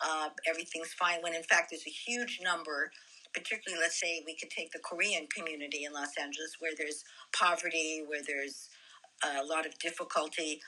uh, 0.00 0.28
everything's 0.48 0.92
fine. 0.92 1.18
When 1.22 1.34
in 1.34 1.42
fact, 1.42 1.70
there's 1.70 1.86
a 1.86 1.90
huge 1.90 2.40
number, 2.42 2.90
particularly 3.32 3.80
let's 3.82 3.98
say 4.00 4.22
we 4.26 4.36
could 4.36 4.50
take 4.50 4.72
the 4.72 4.78
Korean 4.78 5.26
community 5.34 5.84
in 5.84 5.92
Los 5.92 6.16
Angeles, 6.20 6.56
where 6.58 6.72
there's 6.76 7.04
poverty, 7.34 8.02
where 8.06 8.22
there's 8.26 8.68
a 9.24 9.44
lot 9.44 9.64
of 9.66 9.78
difficulty. 9.78 10.60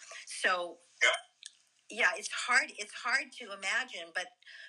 So, 0.43 0.79
yeah, 1.91 2.11
it's 2.17 2.31
hard. 2.47 2.73
It's 2.79 2.95
hard 2.95 3.33
to 3.41 3.45
imagine, 3.47 4.13
but 4.15 4.27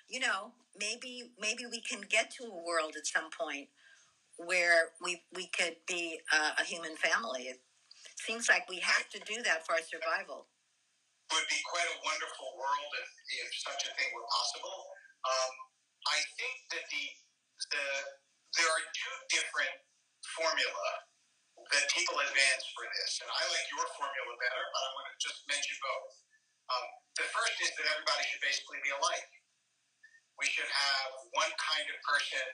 you 0.09 0.19
know, 0.19 0.51
maybe 0.77 1.31
maybe 1.39 1.65
we 1.69 1.81
can 1.81 2.01
get 2.09 2.31
to 2.31 2.45
a 2.45 2.65
world 2.65 2.95
at 2.97 3.05
some 3.05 3.29
point 3.37 3.69
where 4.39 4.95
we 5.03 5.19
we 5.35 5.51
could 5.51 5.75
be 5.83 6.19
a, 6.31 6.61
a 6.61 6.63
human 6.63 6.95
family. 6.95 7.51
It 7.51 7.59
seems 8.23 8.47
like 8.47 8.67
we 8.71 8.79
have 8.79 9.07
to 9.11 9.19
do 9.27 9.43
that 9.43 9.67
for 9.67 9.75
our 9.75 9.83
survival. 9.83 10.47
It 11.29 11.35
would 11.35 11.51
be 11.51 11.61
quite 11.67 11.85
a 11.85 11.97
wonderful 12.01 12.49
world 12.57 12.91
if, 12.97 13.09
if 13.45 13.49
such 13.61 13.85
a 13.85 13.91
thing 13.93 14.09
were 14.15 14.25
possible. 14.25 14.79
Um, 15.27 15.53
I 16.09 16.19
think 16.39 16.55
that 16.73 16.85
the, 16.89 17.05
the 17.69 17.85
there 18.57 18.65
are 18.65 18.83
two 18.95 19.15
different 19.29 19.75
formula 20.33 20.89
that 21.69 21.85
people 21.93 22.17
advance 22.17 22.65
for 22.73 22.87
this, 22.97 23.21
and 23.21 23.29
I 23.29 23.43
like 23.51 23.67
your 23.75 23.85
formula 23.93 24.31
better, 24.41 24.63
but 24.73 24.79
I'm 24.79 24.93
going 24.95 25.11
to 25.11 25.19
just 25.21 25.39
mention 25.45 25.75
both. 25.83 26.13
Um, 26.71 26.85
the 27.19 27.27
first 27.29 27.55
is 27.61 27.71
that 27.77 27.85
everybody 27.93 28.23
should 28.25 28.41
basically 28.41 28.79
be 28.81 28.89
alike. 28.95 29.29
We 30.39 30.47
should 30.47 30.71
have 30.71 31.09
one 31.35 31.51
kind 31.59 31.85
of 31.91 31.97
person 32.07 32.45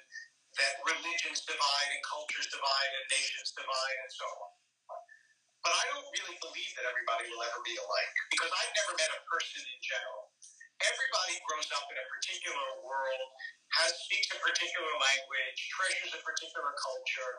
that 0.59 0.73
religions 0.87 1.43
divide 1.43 1.89
and 1.91 2.03
cultures 2.05 2.47
divide 2.47 2.91
and 2.95 3.05
nations 3.11 3.51
divide 3.55 3.97
and 3.99 4.11
so 4.11 4.27
on. 4.27 4.51
But 5.65 5.73
I 5.73 5.83
don't 5.91 6.07
really 6.13 6.37
believe 6.39 6.71
that 6.77 6.85
everybody 6.85 7.25
will 7.33 7.41
ever 7.41 7.59
be 7.65 7.73
alike 7.75 8.15
because 8.29 8.53
I've 8.53 8.73
never 8.85 8.93
met 9.01 9.11
a 9.11 9.21
person 9.25 9.65
in 9.65 9.79
general. 9.81 10.29
Everybody 10.85 11.35
grows 11.49 11.67
up 11.73 11.87
in 11.89 11.97
a 11.97 12.05
particular 12.11 12.67
world, 12.85 13.29
has 13.81 13.95
speaks 14.05 14.29
a 14.35 14.39
particular 14.43 14.93
language, 15.01 15.57
treasures 15.73 16.13
a 16.13 16.21
particular 16.21 16.69
culture, 16.77 17.33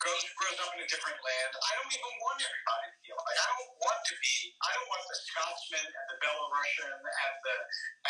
goes 0.00 0.22
grows 0.36 0.58
up 0.60 0.70
in 0.76 0.84
a 0.84 0.88
different 0.88 1.16
land. 1.16 1.50
I 1.56 1.72
don't 1.80 1.88
even 1.88 2.14
want 2.20 2.38
everybody 2.40 2.86
to 2.92 2.98
feel 3.00 3.16
like 3.16 3.38
I 3.40 3.46
don't 3.56 3.72
want 3.80 4.00
to 4.04 4.14
be. 4.20 4.36
I 4.60 4.70
don't 4.76 4.88
want 4.92 5.04
the 5.08 5.18
Scotsman 5.24 5.86
and 5.88 6.06
the 6.12 6.18
Belarusian 6.20 6.92
and 6.92 7.34
the 7.40 7.56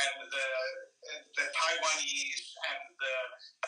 and 0.02 0.14
the 0.34 0.48
the 1.38 1.44
Taiwanese 1.46 2.46
and 2.66 2.82
the 2.98 3.14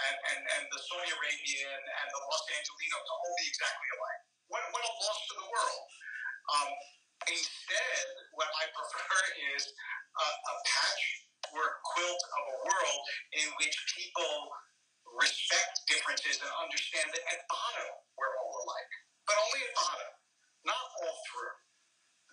and, 0.03 0.17
and, 0.35 0.41
and 0.59 0.65
the 0.71 0.81
Saudi 0.83 1.11
Arabian 1.15 1.81
and 1.83 2.07
the 2.11 2.21
Los 2.27 2.45
Angelino 2.51 2.99
to 2.99 3.13
all 3.15 3.35
be 3.39 3.47
exactly 3.47 3.89
alike. 3.95 4.23
What, 4.51 4.63
what 4.73 4.83
a 4.83 4.93
loss 5.05 5.21
to 5.29 5.35
the 5.39 5.49
world. 5.49 5.83
Um, 6.49 6.71
instead, 7.29 8.05
what 8.35 8.49
I 8.49 8.65
prefer 8.73 9.23
is 9.55 9.63
a, 9.69 10.27
a 10.27 10.55
patchwork 10.67 11.75
quilt 11.95 12.23
of 12.35 12.43
a 12.49 12.57
world 12.67 13.01
in 13.39 13.47
which 13.61 13.77
people 13.95 14.51
respect 15.19 15.83
differences 15.91 16.39
and 16.39 16.51
understand 16.63 17.11
that 17.11 17.25
at 17.35 17.41
bottom 17.51 17.89
we're 18.15 18.35
all 18.39 18.55
alike, 18.65 18.93
but 19.27 19.37
only 19.37 19.61
at 19.67 19.73
bottom, 19.75 20.11
not 20.65 20.85
all 21.03 21.17
through. 21.31 21.55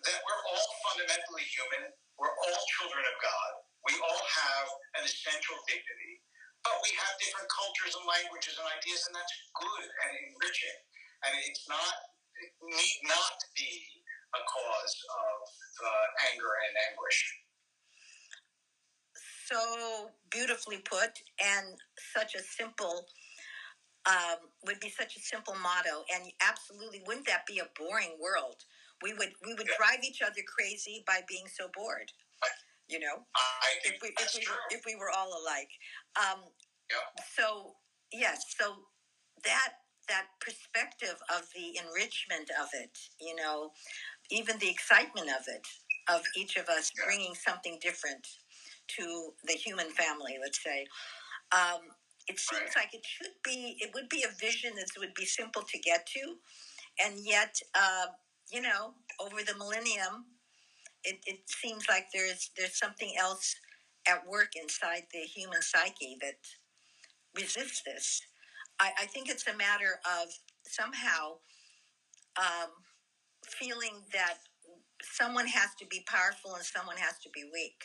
That 0.06 0.22
we're 0.22 0.42
all 0.54 0.66
fundamentally 0.86 1.42
human, 1.50 1.90
we're 2.14 2.30
all 2.30 2.58
children 2.78 3.02
of 3.02 3.16
God, 3.18 3.52
we 3.90 3.94
all 3.98 4.22
have 4.22 4.66
an 4.98 5.02
essential 5.02 5.58
dignity, 5.66 6.22
but 6.62 6.78
we 6.82 6.90
have 6.98 7.14
different 7.22 7.50
cultures 7.50 7.94
and 7.98 8.06
languages 8.06 8.58
and 8.58 8.66
ideas, 8.70 9.02
and 9.06 9.14
that's 9.14 9.34
good 9.54 9.84
and 9.86 10.10
enriching. 10.30 10.78
And 11.26 11.32
it's 11.42 11.66
not, 11.66 11.94
it 12.38 12.50
need 12.62 12.98
not 13.06 13.38
be 13.54 13.72
a 14.34 14.40
cause 14.42 14.96
of 15.06 15.38
uh, 15.86 16.06
anger 16.30 16.50
and 16.50 16.74
anguish. 16.90 17.18
So 19.48 20.10
beautifully 20.30 20.78
put 20.78 21.10
and 21.42 21.76
such 22.14 22.34
a 22.34 22.40
simple 22.42 23.06
um, 24.08 24.38
would 24.64 24.78
be 24.80 24.88
such 24.90 25.16
a 25.16 25.20
simple 25.20 25.54
motto 25.62 26.04
and 26.14 26.30
absolutely 26.40 27.02
wouldn't 27.06 27.26
that 27.26 27.44
be 27.46 27.58
a 27.58 27.68
boring 27.78 28.16
world 28.20 28.56
we 29.02 29.12
would 29.14 29.32
we 29.44 29.54
would 29.54 29.66
Yeah. 29.66 29.76
drive 29.78 30.04
each 30.04 30.22
other 30.22 30.42
crazy 30.46 31.02
by 31.06 31.22
being 31.28 31.46
so 31.48 31.68
bored 31.74 32.12
you 32.88 32.98
know 33.00 33.26
I 33.36 33.40
if 33.84 34.00
we 34.02 34.08
if 34.18 34.34
we 34.34 34.46
were, 34.46 34.60
if 34.70 34.82
we 34.86 34.94
were 34.94 35.10
all 35.10 35.30
alike 35.42 35.70
um, 36.16 36.44
Yeah. 36.90 36.96
so 37.36 37.76
yes 38.12 38.54
so 38.58 38.86
that 39.44 39.72
that 40.08 40.26
perspective 40.40 41.16
of 41.36 41.48
the 41.54 41.78
enrichment 41.78 42.50
of 42.60 42.68
it 42.74 42.96
you 43.20 43.34
know 43.34 43.72
even 44.30 44.58
the 44.58 44.70
excitement 44.70 45.28
of 45.30 45.44
it 45.48 45.66
of 46.08 46.22
each 46.36 46.56
of 46.56 46.68
us 46.68 46.92
Yeah. 46.96 47.04
bringing 47.06 47.34
something 47.34 47.78
different 47.82 48.26
to 48.88 49.30
the 49.44 49.54
human 49.54 49.90
family 49.90 50.36
let's 50.42 50.62
say 50.62 50.86
um, 51.52 51.80
it 52.28 52.38
seems 52.40 52.70
like 52.74 52.92
it 52.92 53.04
should 53.06 53.34
be, 53.44 53.76
it 53.80 53.90
would 53.94 54.08
be 54.08 54.24
a 54.24 54.34
vision 54.40 54.72
that 54.76 54.88
would 54.98 55.14
be 55.14 55.24
simple 55.24 55.62
to 55.62 55.78
get 55.78 56.06
to. 56.06 56.36
And 57.04 57.14
yet, 57.24 57.56
uh, 57.74 58.06
you 58.52 58.60
know, 58.60 58.94
over 59.20 59.42
the 59.46 59.56
millennium, 59.56 60.26
it, 61.04 61.18
it 61.26 61.40
seems 61.46 61.86
like 61.88 62.06
there's 62.12 62.50
there's 62.56 62.78
something 62.78 63.12
else 63.18 63.54
at 64.08 64.26
work 64.26 64.52
inside 64.60 65.04
the 65.12 65.20
human 65.20 65.62
psyche 65.62 66.16
that 66.20 66.38
resists 67.36 67.82
this. 67.84 68.22
I, 68.80 68.90
I 69.02 69.06
think 69.06 69.28
it's 69.28 69.46
a 69.46 69.56
matter 69.56 70.00
of 70.04 70.28
somehow 70.66 71.38
um, 72.38 72.70
feeling 73.46 74.02
that 74.12 74.38
someone 75.02 75.46
has 75.46 75.70
to 75.80 75.86
be 75.86 76.04
powerful 76.06 76.54
and 76.54 76.64
someone 76.64 76.96
has 76.96 77.18
to 77.20 77.30
be 77.34 77.44
weak. 77.52 77.84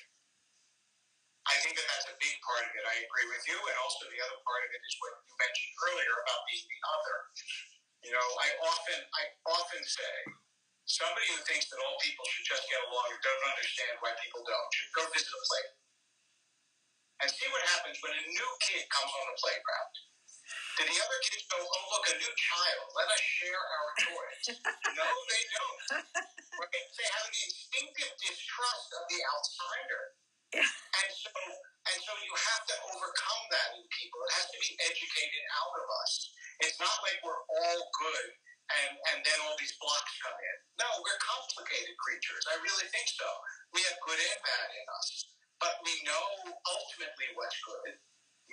I 1.50 1.56
think 1.66 1.74
that 1.74 1.88
that's 1.90 2.08
a 2.14 2.18
big 2.22 2.36
part 2.46 2.64
of 2.66 2.72
it. 2.74 2.84
I 2.86 3.02
agree 3.02 3.28
with 3.34 3.44
you. 3.50 3.58
And 3.58 3.78
also, 3.82 4.06
the 4.06 4.22
other 4.22 4.40
part 4.46 4.62
of 4.62 4.70
it 4.70 4.82
is 4.82 4.96
what 5.02 5.14
you 5.26 5.34
mentioned 5.42 5.74
earlier 5.90 6.16
about 6.22 6.42
being 6.46 6.68
the 6.70 6.82
other. 6.86 7.16
You 8.06 8.12
know, 8.14 8.28
I 8.38 8.50
often, 8.62 9.00
I 9.14 9.24
often 9.50 9.82
say, 9.82 10.14
somebody 10.86 11.26
who 11.34 11.40
thinks 11.46 11.70
that 11.70 11.80
all 11.82 11.98
people 12.02 12.26
should 12.30 12.46
just 12.46 12.66
get 12.70 12.82
along 12.86 13.08
and 13.14 13.22
don't 13.22 13.46
understand 13.48 13.94
why 14.02 14.12
people 14.22 14.42
don't 14.46 14.70
should 14.74 14.94
go 14.94 15.04
visit 15.14 15.32
a 15.32 15.42
play 15.48 15.66
and 17.22 17.28
see 17.30 17.48
what 17.54 17.62
happens 17.70 17.98
when 18.02 18.14
a 18.18 18.24
new 18.26 18.50
kid 18.66 18.82
comes 18.90 19.14
on 19.14 19.26
the 19.30 19.38
playground. 19.38 19.94
Do 20.80 20.82
the 20.88 20.98
other 20.98 21.20
kids 21.22 21.46
go, 21.52 21.60
oh, 21.62 21.84
look, 21.94 22.06
a 22.10 22.16
new 22.18 22.34
child, 22.34 22.86
let 22.98 23.08
us 23.12 23.22
share 23.22 23.62
our 23.62 23.90
toys? 24.02 24.46
no, 24.98 25.08
they 25.30 25.44
don't. 25.54 25.80
Right? 26.58 26.88
They 26.98 27.08
have 27.12 27.26
an 27.28 27.36
instinctive 27.38 28.12
distrust 28.18 28.88
of 28.98 29.04
the 29.08 29.20
outsider. 29.22 30.04
Yeah. 30.54 30.68
And 30.68 31.12
so 31.16 31.32
and 31.32 32.00
so 32.04 32.14
you 32.22 32.34
have 32.36 32.64
to 32.70 32.76
overcome 32.94 33.44
that 33.52 33.70
in 33.76 33.84
people. 33.90 34.20
It 34.22 34.34
has 34.38 34.48
to 34.54 34.60
be 34.62 34.72
educated 34.86 35.44
out 35.58 35.74
of 35.82 35.88
us. 36.06 36.14
It's 36.62 36.78
not 36.78 36.94
like 37.02 37.18
we're 37.26 37.42
all 37.42 37.82
good 37.98 38.28
and, 38.72 38.92
and 39.12 39.18
then 39.26 39.38
all 39.44 39.58
these 39.60 39.76
blocks 39.82 40.14
come 40.24 40.38
in. 40.38 40.58
No, 40.80 40.88
we're 41.04 41.20
complicated 41.20 41.96
creatures. 42.00 42.44
I 42.48 42.62
really 42.62 42.88
think 42.94 43.08
so. 43.12 43.28
We 43.76 43.84
have 43.90 43.98
good 44.06 44.20
and 44.20 44.42
bad 44.46 44.68
in 44.72 44.86
us. 44.96 45.10
But 45.60 45.78
we 45.86 45.94
know 46.08 46.24
ultimately 46.70 47.30
what's 47.38 47.58
good. 47.66 47.98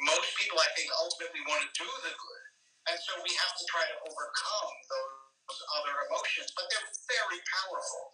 Most 0.04 0.30
people, 0.36 0.58
I 0.60 0.70
think, 0.76 0.90
ultimately 0.98 1.42
want 1.46 1.64
to 1.64 1.70
do 1.76 1.88
the 2.04 2.12
good. 2.14 2.44
And 2.92 2.96
so 3.00 3.20
we 3.22 3.32
have 3.36 3.54
to 3.56 3.64
try 3.68 3.84
to 3.84 3.96
overcome 4.08 4.72
those 4.88 5.60
other 5.80 5.94
emotions, 6.08 6.52
but 6.56 6.68
they're 6.72 6.90
very 7.08 7.40
powerful. 7.44 8.04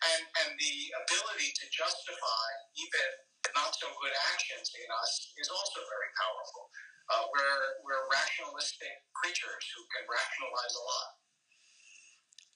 And, 0.00 0.22
and 0.44 0.50
the 0.56 0.76
ability 1.06 1.52
to 1.60 1.64
justify 1.68 2.46
even 2.80 3.08
not 3.54 3.72
so 3.74 3.88
good 4.00 4.16
actions 4.32 4.70
in 4.76 4.88
us 5.00 5.12
is 5.40 5.48
also 5.48 5.80
very 5.86 6.10
powerful. 6.16 6.64
Uh, 7.10 7.24
we're, 7.26 7.62
we're 7.82 8.04
rationalistic 8.12 8.94
creatures 9.16 9.64
who 9.74 9.82
can 9.90 10.04
rationalize 10.06 10.74
a 10.76 10.84
lot. 10.84 11.10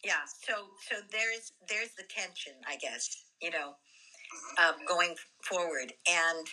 Yeah, 0.04 0.20
so 0.28 0.68
so 0.84 1.00
there's 1.10 1.56
there's 1.66 1.96
the 1.96 2.04
tension, 2.04 2.52
I 2.68 2.76
guess, 2.76 3.24
you 3.40 3.50
know, 3.50 3.72
mm-hmm. 3.72 4.60
um, 4.60 4.76
going 4.86 5.16
forward, 5.42 5.94
and 6.06 6.46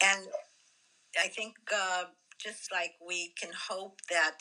and 0.00 0.28
I 1.18 1.26
think 1.26 1.54
uh, 1.74 2.04
just 2.38 2.70
like 2.70 2.92
we 3.04 3.34
can 3.40 3.50
hope 3.68 3.98
that 4.08 4.38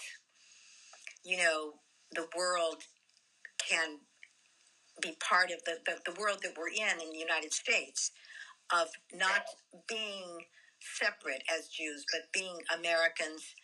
you 1.25 1.37
know 1.37 1.81
the 2.13 2.27
world 2.37 2.83
can 3.67 3.97
be 5.01 5.17
part 5.19 5.49
of 5.49 5.63
the, 5.65 5.79
the, 5.85 6.11
the 6.11 6.19
world 6.19 6.39
that 6.43 6.53
we're 6.55 6.69
in 6.69 7.01
in 7.01 7.11
the 7.11 7.17
United 7.17 7.53
States 7.53 8.11
of 8.73 8.87
not 9.13 9.43
being 9.87 10.45
separate 10.79 11.43
as 11.49 11.67
Jews, 11.67 12.05
but 12.11 12.31
being 12.33 12.57
Americans 12.73 13.55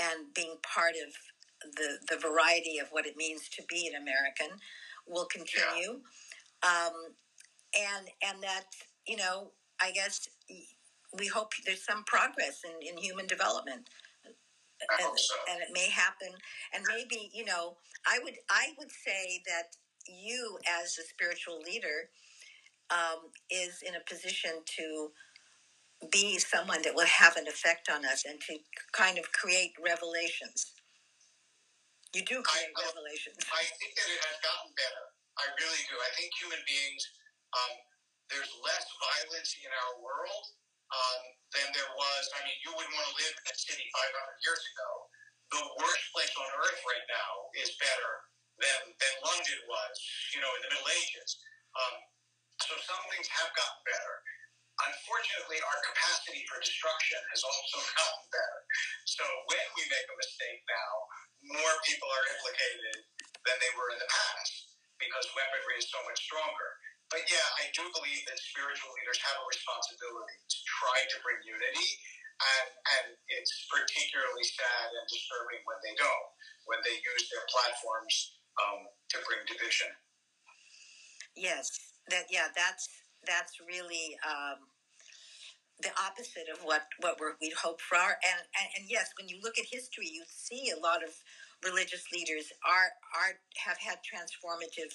and 0.00 0.32
being 0.34 0.56
part 0.62 0.94
of 1.06 1.72
the, 1.76 1.98
the 2.08 2.20
variety 2.20 2.78
of 2.78 2.88
what 2.90 3.06
it 3.06 3.16
means 3.16 3.48
to 3.50 3.62
be 3.68 3.90
an 3.92 4.00
American 4.00 4.58
will 5.06 5.26
continue. 5.26 6.00
Um, 6.62 7.14
and, 7.74 8.08
and 8.22 8.42
that, 8.42 8.64
you 9.06 9.16
know, 9.16 9.52
I 9.80 9.90
guess 9.92 10.28
we 11.18 11.26
hope 11.26 11.52
there's 11.64 11.84
some 11.84 12.04
progress 12.04 12.62
in, 12.64 12.86
in 12.86 12.96
human 12.96 13.26
development. 13.26 13.88
And, 15.00 15.18
so. 15.18 15.34
and 15.48 15.62
it 15.62 15.68
may 15.72 15.88
happen 15.90 16.30
and 16.74 16.82
maybe 16.88 17.30
you 17.32 17.44
know 17.44 17.76
i 18.04 18.18
would 18.24 18.34
i 18.50 18.74
would 18.80 18.90
say 18.90 19.40
that 19.46 19.76
you 20.08 20.58
as 20.82 20.98
a 20.98 21.06
spiritual 21.06 21.60
leader 21.60 22.10
um, 22.92 23.32
is 23.48 23.80
in 23.80 23.96
a 23.96 24.04
position 24.04 24.60
to 24.76 25.10
be 26.12 26.36
someone 26.38 26.82
that 26.82 26.94
will 26.94 27.08
have 27.08 27.36
an 27.40 27.46
effect 27.46 27.88
on 27.88 28.04
us 28.04 28.26
and 28.26 28.40
to 28.44 28.58
kind 28.92 29.16
of 29.16 29.30
create 29.32 29.72
revelations. 29.80 30.74
You 32.12 32.20
do 32.26 32.44
create 32.44 32.74
I, 32.76 32.84
revelations. 32.92 33.40
I 33.48 33.64
think 33.80 33.96
that 33.96 34.08
it 34.12 34.20
has 34.20 34.36
gotten 34.44 34.70
better. 34.76 35.04
I 35.40 35.48
really 35.56 35.82
do. 35.88 35.96
I 35.96 36.10
think 36.18 36.28
human 36.36 36.60
beings, 36.68 37.02
um, 37.56 37.72
there's 38.28 38.52
less 38.60 38.84
violence 39.00 39.56
in 39.64 39.70
our 39.72 39.92
world 40.04 40.44
um, 40.92 41.22
than 41.56 41.72
there 41.72 41.88
was. 41.96 42.22
I 42.36 42.44
mean, 42.44 42.58
you 42.60 42.76
wouldn't 42.76 42.92
want 42.92 43.08
to 43.08 43.16
live 43.16 43.32
in 43.32 43.46
a 43.48 43.56
city 43.56 43.86
500 43.88 44.44
years 44.44 44.62
ago. 44.76 44.90
The 45.56 45.64
worst 45.80 46.04
place 46.12 46.32
on 46.36 46.48
earth 46.68 46.80
right 46.84 47.06
now 47.08 47.32
is 47.56 47.72
better 47.80 48.12
than, 48.60 48.80
than 48.92 49.14
London 49.24 49.58
was, 49.68 49.94
you 50.36 50.40
know, 50.44 50.52
in 50.60 50.60
the 50.68 50.70
Middle 50.76 50.90
Ages. 50.92 51.30
Um, 51.72 51.94
so 52.72 52.96
some 52.96 53.04
things 53.12 53.28
have 53.28 53.52
gotten 53.52 53.80
better. 53.84 54.14
Unfortunately, 54.80 55.60
our 55.60 55.78
capacity 55.84 56.40
for 56.48 56.56
destruction 56.64 57.20
has 57.28 57.44
also 57.44 57.76
gotten 58.00 58.24
better. 58.32 58.60
So 59.04 59.24
when 59.52 59.66
we 59.76 59.84
make 59.92 60.08
a 60.08 60.16
mistake 60.16 60.64
now, 60.64 60.92
more 61.60 61.74
people 61.84 62.08
are 62.08 62.26
implicated 62.32 62.96
than 63.44 63.56
they 63.60 63.72
were 63.76 63.92
in 63.92 64.00
the 64.00 64.08
past 64.08 64.72
because 64.96 65.28
weaponry 65.36 65.84
is 65.84 65.92
so 65.92 66.00
much 66.08 66.16
stronger. 66.24 66.68
But 67.12 67.28
yeah, 67.28 67.44
I 67.60 67.68
do 67.76 67.84
believe 67.92 68.24
that 68.24 68.40
spiritual 68.40 68.88
leaders 68.96 69.20
have 69.20 69.36
a 69.36 69.44
responsibility 69.44 70.40
to 70.40 70.58
try 70.64 70.96
to 71.12 71.16
bring 71.20 71.44
unity, 71.44 71.88
and, 72.40 72.68
and 72.72 73.06
it's 73.36 73.52
particularly 73.68 74.48
sad 74.48 74.88
and 74.96 75.04
disturbing 75.12 75.60
when 75.68 75.76
they 75.84 75.92
don't, 76.00 76.28
when 76.64 76.80
they 76.80 76.96
use 76.96 77.24
their 77.28 77.44
platforms 77.52 78.40
um, 78.56 78.88
to 79.12 79.20
bring 79.28 79.44
division. 79.44 79.92
Yes, 81.36 81.91
that 82.10 82.24
yeah 82.30 82.48
that's 82.56 82.88
that's 83.26 83.58
really 83.66 84.16
um, 84.26 84.58
the 85.82 85.90
opposite 86.02 86.48
of 86.52 86.64
what 86.64 86.82
what 87.00 87.18
we'd 87.40 87.54
hope 87.54 87.80
for. 87.80 87.96
Our 87.96 88.16
and, 88.22 88.42
and 88.58 88.68
and 88.78 88.84
yes 88.90 89.10
when 89.18 89.28
you 89.28 89.38
look 89.42 89.58
at 89.58 89.66
history 89.70 90.08
you 90.10 90.24
see 90.28 90.70
a 90.70 90.80
lot 90.80 91.02
of 91.02 91.10
religious 91.64 92.04
leaders 92.12 92.52
are 92.66 92.90
are 93.14 93.38
have 93.64 93.78
had 93.78 93.98
transformative 94.02 94.92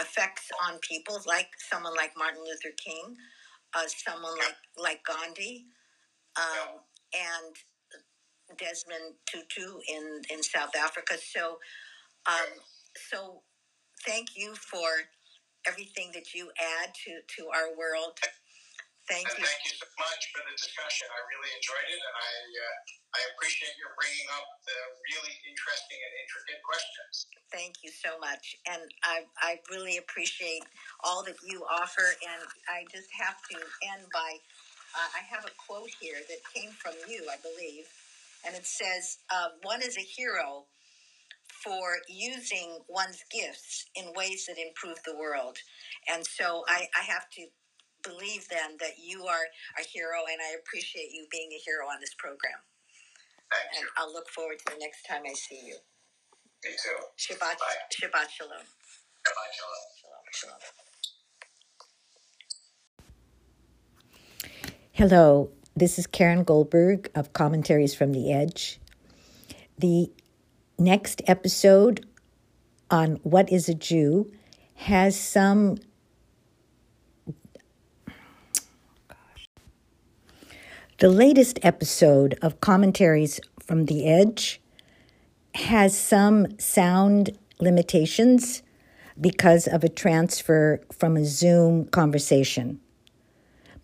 effects 0.00 0.50
on 0.66 0.78
people 0.80 1.20
like 1.26 1.48
someone 1.58 1.94
like 1.96 2.12
Martin 2.16 2.42
Luther 2.44 2.74
King 2.76 3.16
uh, 3.74 3.82
someone 3.86 4.36
like 4.38 4.56
like 4.78 5.00
Gandhi 5.04 5.66
um, 6.36 6.80
and 7.14 7.56
Desmond 8.58 9.14
Tutu 9.26 9.78
in 9.88 10.22
in 10.30 10.42
South 10.42 10.74
Africa. 10.76 11.14
So 11.18 11.58
um, 12.26 12.50
so 13.10 13.42
thank 14.06 14.36
you 14.36 14.54
for 14.54 14.88
everything 15.66 16.10
that 16.14 16.32
you 16.34 16.50
add 16.56 16.94
to, 17.04 17.20
to 17.36 17.48
our 17.52 17.76
world. 17.76 18.16
Thank 19.10 19.26
and 19.26 19.42
you. 19.42 19.44
Thank 19.44 19.66
you 19.66 19.74
so 19.74 19.90
much 19.98 20.22
for 20.30 20.38
the 20.46 20.54
discussion. 20.54 21.10
I 21.10 21.20
really 21.26 21.50
enjoyed 21.50 21.88
it, 21.90 21.98
and 21.98 22.14
I 22.14 22.30
uh, 22.30 23.18
I 23.18 23.20
appreciate 23.34 23.74
your 23.74 23.90
bringing 23.98 24.28
up 24.30 24.46
the 24.62 24.78
really 25.10 25.34
interesting 25.50 25.98
and 25.98 26.12
intricate 26.22 26.62
questions. 26.62 27.26
Thank 27.50 27.82
you 27.82 27.90
so 27.90 28.22
much, 28.22 28.54
and 28.70 28.86
I 29.02 29.26
I 29.42 29.58
really 29.66 29.98
appreciate 29.98 30.62
all 31.02 31.26
that 31.26 31.34
you 31.42 31.66
offer. 31.66 32.06
And 32.22 32.46
I 32.70 32.86
just 32.86 33.10
have 33.18 33.42
to 33.50 33.58
end 33.90 34.06
by 34.14 34.30
uh, 34.94 35.10
I 35.10 35.26
have 35.26 35.42
a 35.42 35.54
quote 35.58 35.90
here 35.98 36.22
that 36.30 36.40
came 36.54 36.70
from 36.78 36.94
you, 37.10 37.26
I 37.26 37.38
believe, 37.42 37.90
and 38.46 38.54
it 38.54 38.62
says, 38.62 39.18
uh, 39.26 39.58
"One 39.66 39.82
is 39.82 39.98
a 39.98 40.06
hero." 40.06 40.70
For 41.64 41.98
using 42.08 42.78
one's 42.88 43.24
gifts 43.30 43.86
in 43.96 44.12
ways 44.14 44.46
that 44.46 44.56
improve 44.58 44.98
the 45.04 45.16
world. 45.16 45.58
And 46.08 46.26
so 46.26 46.64
I, 46.68 46.88
I 46.98 47.04
have 47.04 47.28
to 47.36 47.46
believe 48.02 48.48
then 48.48 48.76
that 48.80 48.98
you 49.02 49.26
are 49.26 49.46
a 49.78 49.84
hero, 49.84 50.20
and 50.30 50.40
I 50.40 50.56
appreciate 50.58 51.12
you 51.12 51.26
being 51.30 51.50
a 51.52 51.60
hero 51.64 51.86
on 51.86 52.00
this 52.00 52.14
program. 52.18 52.58
Thank 53.50 53.76
and 53.76 53.84
you. 53.84 53.88
I'll 53.98 54.12
look 54.12 54.28
forward 54.30 54.58
to 54.60 54.64
the 54.74 54.80
next 54.80 55.04
time 55.06 55.22
I 55.28 55.34
see 55.34 55.60
you. 55.66 55.76
Me 56.64 56.70
too. 56.72 56.98
Shabbat, 57.18 57.58
Bye. 57.58 57.88
Shabbat 57.92 58.28
shalom. 58.30 58.52
Shabbat 59.26 59.50
shalom. 59.56 59.84
Shalom, 59.96 60.24
shalom. 60.32 60.58
Hello, 64.92 65.50
this 65.76 65.98
is 65.98 66.06
Karen 66.06 66.44
Goldberg 66.44 67.10
of 67.14 67.32
Commentaries 67.32 67.94
from 67.94 68.12
the 68.12 68.32
Edge. 68.32 68.78
The 69.78 70.10
next 70.80 71.20
episode 71.26 72.06
on 72.90 73.16
What 73.22 73.52
is 73.52 73.68
a 73.68 73.74
Jew 73.74 74.30
has 74.74 75.18
some 75.18 75.76
The 80.98 81.08
latest 81.08 81.58
episode 81.62 82.38
of 82.42 82.60
Commentaries 82.60 83.40
from 83.58 83.86
the 83.86 84.06
Edge 84.06 84.60
has 85.54 85.96
some 85.96 86.58
sound 86.58 87.38
limitations 87.58 88.62
because 89.18 89.66
of 89.66 89.82
a 89.82 89.88
transfer 89.88 90.80
from 90.92 91.16
a 91.16 91.24
Zoom 91.24 91.86
conversation. 91.86 92.80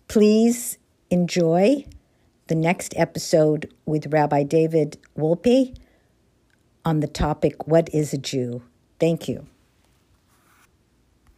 Please 0.07 0.77
enjoy 1.09 1.85
the 2.47 2.55
next 2.55 2.93
episode 2.95 3.73
with 3.87 4.13
Rabbi 4.13 4.43
David 4.43 4.99
Wolpe 5.17 5.75
on 6.87 7.01
the 7.01 7.07
topic 7.07 7.67
What 7.67 7.93
is 7.93 8.13
a 8.13 8.17
Jew? 8.17 8.61
Thank 8.97 9.27
you. 9.27 9.45